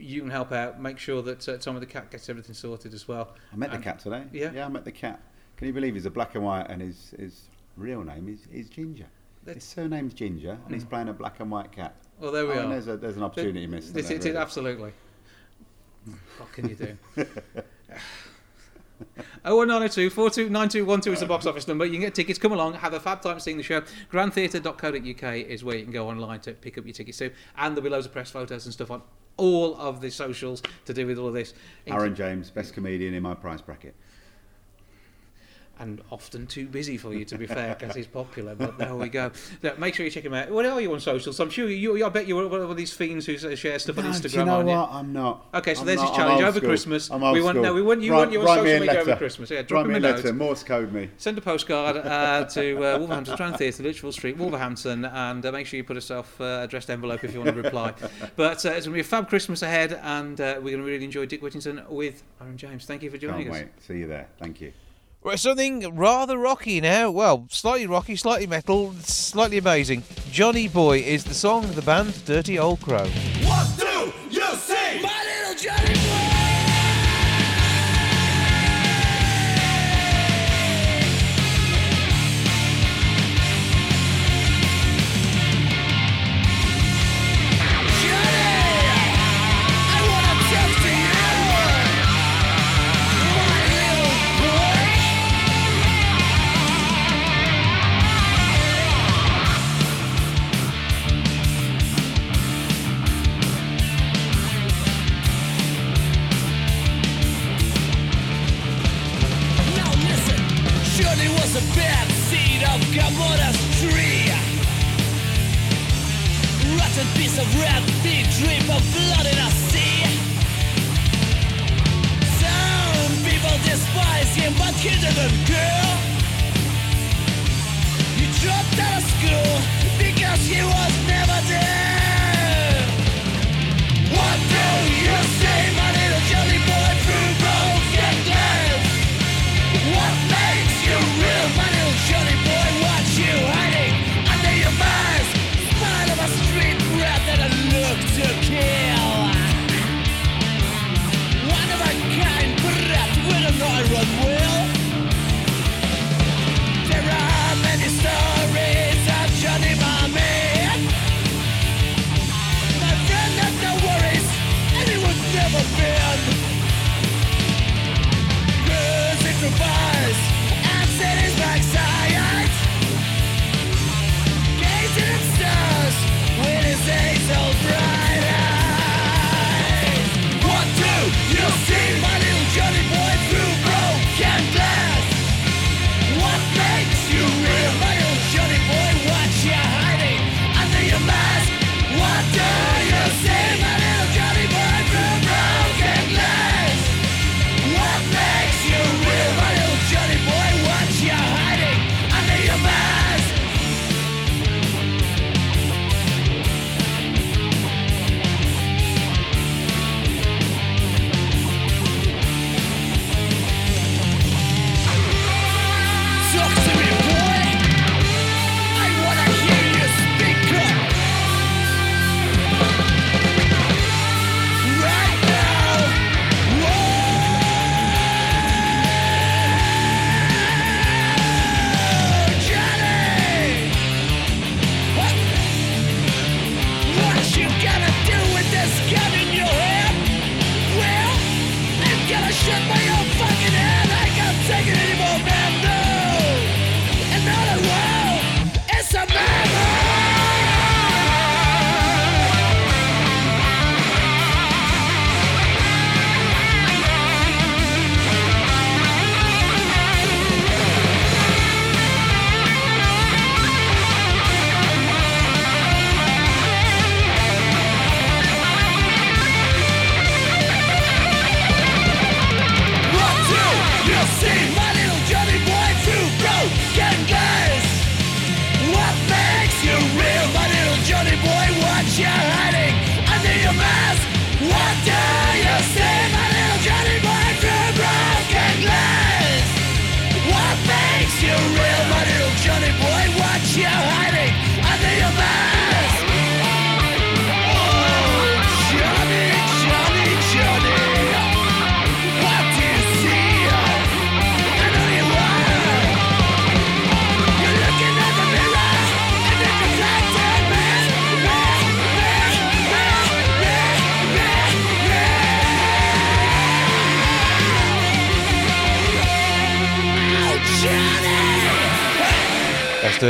You 0.00 0.22
can 0.22 0.30
help 0.30 0.52
out. 0.52 0.80
Make 0.80 0.98
sure 0.98 1.22
that 1.22 1.48
uh, 1.48 1.58
Tom 1.58 1.78
the 1.78 1.86
cat 1.86 2.10
gets 2.10 2.28
everything 2.28 2.54
sorted 2.54 2.94
as 2.94 3.06
well. 3.06 3.34
I 3.52 3.56
met 3.56 3.70
the 3.70 3.78
cat 3.78 3.98
today. 3.98 4.24
Yeah? 4.32 4.50
Yeah, 4.52 4.66
I 4.66 4.68
met 4.68 4.84
the 4.84 4.92
cat. 4.92 5.20
Can 5.56 5.66
you 5.66 5.72
believe 5.72 5.94
he's 5.94 6.06
a 6.06 6.10
black 6.10 6.34
and 6.34 6.44
white 6.44 6.66
and 6.70 6.80
his 6.80 7.12
his 7.18 7.42
real 7.76 8.02
name 8.02 8.28
is, 8.28 8.46
is 8.52 8.68
Ginger. 8.68 9.06
That's- 9.44 9.62
His 9.64 9.70
surname's 9.72 10.14
Ginger 10.14 10.58
and 10.64 10.74
he's 10.74 10.84
playing 10.84 11.08
a 11.08 11.12
black 11.12 11.40
and 11.40 11.50
white 11.50 11.72
cat. 11.72 11.94
Well, 12.18 12.32
there 12.32 12.46
we 12.46 12.52
I 12.54 12.58
are. 12.64 12.68
there's, 12.68 12.88
a, 12.88 12.96
there's 12.96 13.16
an 13.16 13.22
opportunity 13.22 13.66
missed. 13.66 13.94
This, 13.94 14.06
isn't 14.06 14.16
it, 14.16 14.24
it, 14.24 14.28
really? 14.30 14.38
absolutely. 14.38 14.92
what 16.38 16.52
can 16.52 16.68
you 16.68 16.74
do? 16.74 16.96
Oh 19.46 19.56
one 19.56 19.68
nine 19.68 19.82
oh 19.82 19.88
two 19.88 20.10
four 20.10 20.28
two 20.28 20.50
nine 20.50 20.68
two 20.68 20.84
one 20.84 21.00
two 21.00 21.10
is 21.10 21.20
the 21.20 21.26
box 21.26 21.46
office 21.46 21.66
number. 21.66 21.86
You 21.86 21.92
can 21.92 22.02
get 22.02 22.14
tickets. 22.14 22.38
Come 22.38 22.52
along, 22.52 22.74
have 22.74 22.92
a 22.92 23.00
fab 23.00 23.22
time 23.22 23.40
seeing 23.40 23.56
the 23.56 23.62
show. 23.62 23.80
Grandtheatre.co.uk 24.12 25.34
is 25.36 25.64
where 25.64 25.76
you 25.78 25.84
can 25.84 25.92
go 25.92 26.08
online 26.08 26.40
to 26.40 26.52
pick 26.52 26.76
up 26.76 26.84
your 26.84 26.92
tickets 26.92 27.16
too, 27.16 27.30
and 27.56 27.74
there'll 27.74 27.84
be 27.84 27.90
loads 27.90 28.04
of 28.04 28.12
press 28.12 28.30
photos 28.30 28.66
and 28.66 28.74
stuff 28.74 28.90
on 28.90 29.00
all 29.36 29.76
of 29.76 30.00
the 30.00 30.10
socials 30.10 30.62
to 30.84 30.94
do 30.94 31.06
with 31.06 31.18
all 31.18 31.28
of 31.28 31.34
this. 31.34 31.54
Aaron 31.86 32.14
James, 32.14 32.50
best 32.50 32.74
comedian 32.74 33.14
in 33.14 33.22
my 33.22 33.34
price 33.34 33.60
bracket 33.60 33.94
and 35.80 36.02
often 36.10 36.46
too 36.46 36.66
busy 36.66 36.96
for 36.96 37.12
you, 37.14 37.24
to 37.24 37.38
be 37.38 37.46
fair, 37.46 37.74
because 37.74 37.96
he's 37.96 38.06
popular. 38.06 38.54
But 38.54 38.78
there 38.78 38.94
we 38.94 39.08
go. 39.08 39.32
Now, 39.62 39.72
make 39.78 39.94
sure 39.94 40.04
you 40.04 40.10
check 40.10 40.24
him 40.24 40.32
out. 40.32 40.50
What 40.50 40.64
are 40.64 40.80
you 40.80 40.92
on 40.92 41.00
socials? 41.00 41.38
I'm 41.40 41.50
sure 41.50 41.68
you. 41.68 41.96
you 41.96 42.06
I 42.06 42.08
bet 42.08 42.26
you're 42.26 42.46
one 42.48 42.60
of 42.60 42.76
these 42.76 42.92
fiends 42.92 43.26
who 43.26 43.36
share 43.56 43.78
stuff 43.78 43.96
no, 43.96 44.04
on 44.04 44.12
Instagram. 44.12 44.30
Do 44.30 44.38
you 44.38 44.44
know 44.44 44.64
what? 44.64 44.90
You? 44.90 44.96
I'm 44.98 45.12
not. 45.12 45.46
Okay, 45.54 45.74
so 45.74 45.80
I'm 45.80 45.86
there's 45.86 46.00
this 46.00 46.08
his 46.08 46.16
challenge 46.16 46.42
over. 46.42 46.60
Christmas. 46.60 47.10
I'm 47.10 47.22
old 47.22 47.34
we 47.34 47.42
want 47.42 47.56
school. 47.56 47.64
no, 47.64 47.74
we 47.74 47.82
want 47.82 48.02
you 48.02 48.12
Write 48.12 48.18
want 48.18 48.32
you 48.32 48.40
on 48.40 48.46
social 48.46 48.64
media 48.64 48.80
letter. 48.80 49.00
over 49.00 49.16
Christmas. 49.16 49.50
Yeah, 49.50 49.62
drop 49.62 49.86
write 49.86 49.92
me 49.92 49.98
a, 49.98 50.00
letter. 50.00 50.32
Note. 50.32 50.36
Morse 50.36 50.62
code 50.62 50.92
me. 50.92 51.10
Send 51.18 51.38
a 51.38 51.40
postcard 51.40 51.96
uh, 51.96 52.44
to 52.44 52.76
uh, 52.76 52.98
Wolverhampton 52.98 53.36
Grand 53.36 53.56
Theatre, 53.56 53.82
Lichfield 53.82 54.14
Street, 54.14 54.36
Wolverhampton, 54.36 55.04
and 55.04 55.44
uh, 55.44 55.52
make 55.52 55.66
sure 55.66 55.78
you 55.78 55.84
put 55.84 55.96
a 55.96 56.00
self-addressed 56.00 56.90
uh, 56.90 56.92
envelope 56.92 57.24
if 57.24 57.32
you 57.32 57.40
want 57.40 57.54
to 57.54 57.62
reply. 57.62 57.92
but 58.36 58.64
uh, 58.64 58.70
it's 58.70 58.86
going 58.86 58.90
to 58.90 58.90
be 58.90 59.00
a 59.00 59.04
fab 59.04 59.28
Christmas 59.28 59.62
ahead, 59.62 59.98
and 60.02 60.40
uh, 60.40 60.54
we're 60.56 60.70
going 60.70 60.78
to 60.78 60.90
really 60.90 61.04
enjoy 61.04 61.26
Dick 61.26 61.42
Whittington 61.42 61.82
with 61.88 62.22
Aaron 62.40 62.56
James. 62.56 62.84
Thank 62.84 63.02
you 63.02 63.10
for 63.10 63.18
joining 63.18 63.46
Can't 63.46 63.54
us. 63.54 63.62
Wait. 63.62 63.68
See 63.86 63.98
you 63.98 64.06
there. 64.06 64.28
Thank 64.38 64.60
you. 64.60 64.72
Something 65.36 65.96
rather 65.96 66.36
rocky 66.36 66.80
now. 66.80 67.10
Well, 67.10 67.46
slightly 67.50 67.86
rocky, 67.86 68.16
slightly 68.16 68.46
metal, 68.46 68.94
slightly 69.02 69.58
amazing. 69.58 70.02
Johnny 70.30 70.66
Boy 70.66 70.98
is 70.98 71.24
the 71.24 71.34
song 71.34 71.64
of 71.64 71.76
the 71.76 71.82
band 71.82 72.24
Dirty 72.24 72.58
Old 72.58 72.80
Crow. 72.80 73.08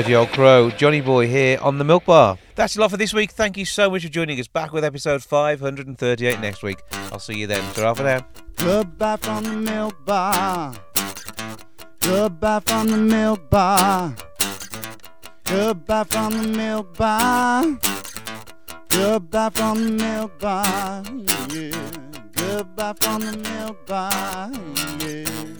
Dirty 0.00 0.14
Old 0.14 0.30
Crow, 0.30 0.70
Johnny 0.70 1.02
Boy 1.02 1.26
here 1.26 1.58
on 1.60 1.76
the 1.76 1.84
Milk 1.84 2.06
Bar. 2.06 2.38
That's 2.54 2.74
a 2.74 2.80
lot 2.80 2.90
for 2.90 2.96
this 2.96 3.12
week. 3.12 3.32
Thank 3.32 3.58
you 3.58 3.66
so 3.66 3.90
much 3.90 4.02
for 4.02 4.08
joining 4.08 4.40
us. 4.40 4.48
Back 4.48 4.72
with 4.72 4.82
episode 4.82 5.22
538 5.22 6.40
next 6.40 6.62
week. 6.62 6.78
I'll 7.12 7.18
see 7.18 7.36
you 7.36 7.46
then. 7.46 7.60
Ta-ra 7.74 7.92
for 7.92 8.04
now. 8.04 8.26
Goodbye 8.56 9.16
from 9.16 9.44
the 9.44 9.52
Milk 9.52 10.02
Bar. 10.06 10.74
Goodbye 12.00 12.60
from 12.60 12.86
the 12.88 12.96
Milk 12.96 13.50
Bar. 13.50 14.16
Goodbye 15.44 16.04
from 16.04 16.30
the 16.30 16.48
Milk 16.48 16.96
Bar. 16.96 17.78
Goodbye 18.88 19.50
from 19.50 19.84
the 19.84 20.02
Milk 20.02 20.38
Bar. 20.38 21.02
Yeah. 21.50 21.90
Goodbye 22.32 22.94
from 23.02 23.20
the 23.20 23.36
Milk 23.36 23.86
Bar. 23.86 24.50
Yeah. 25.06 25.59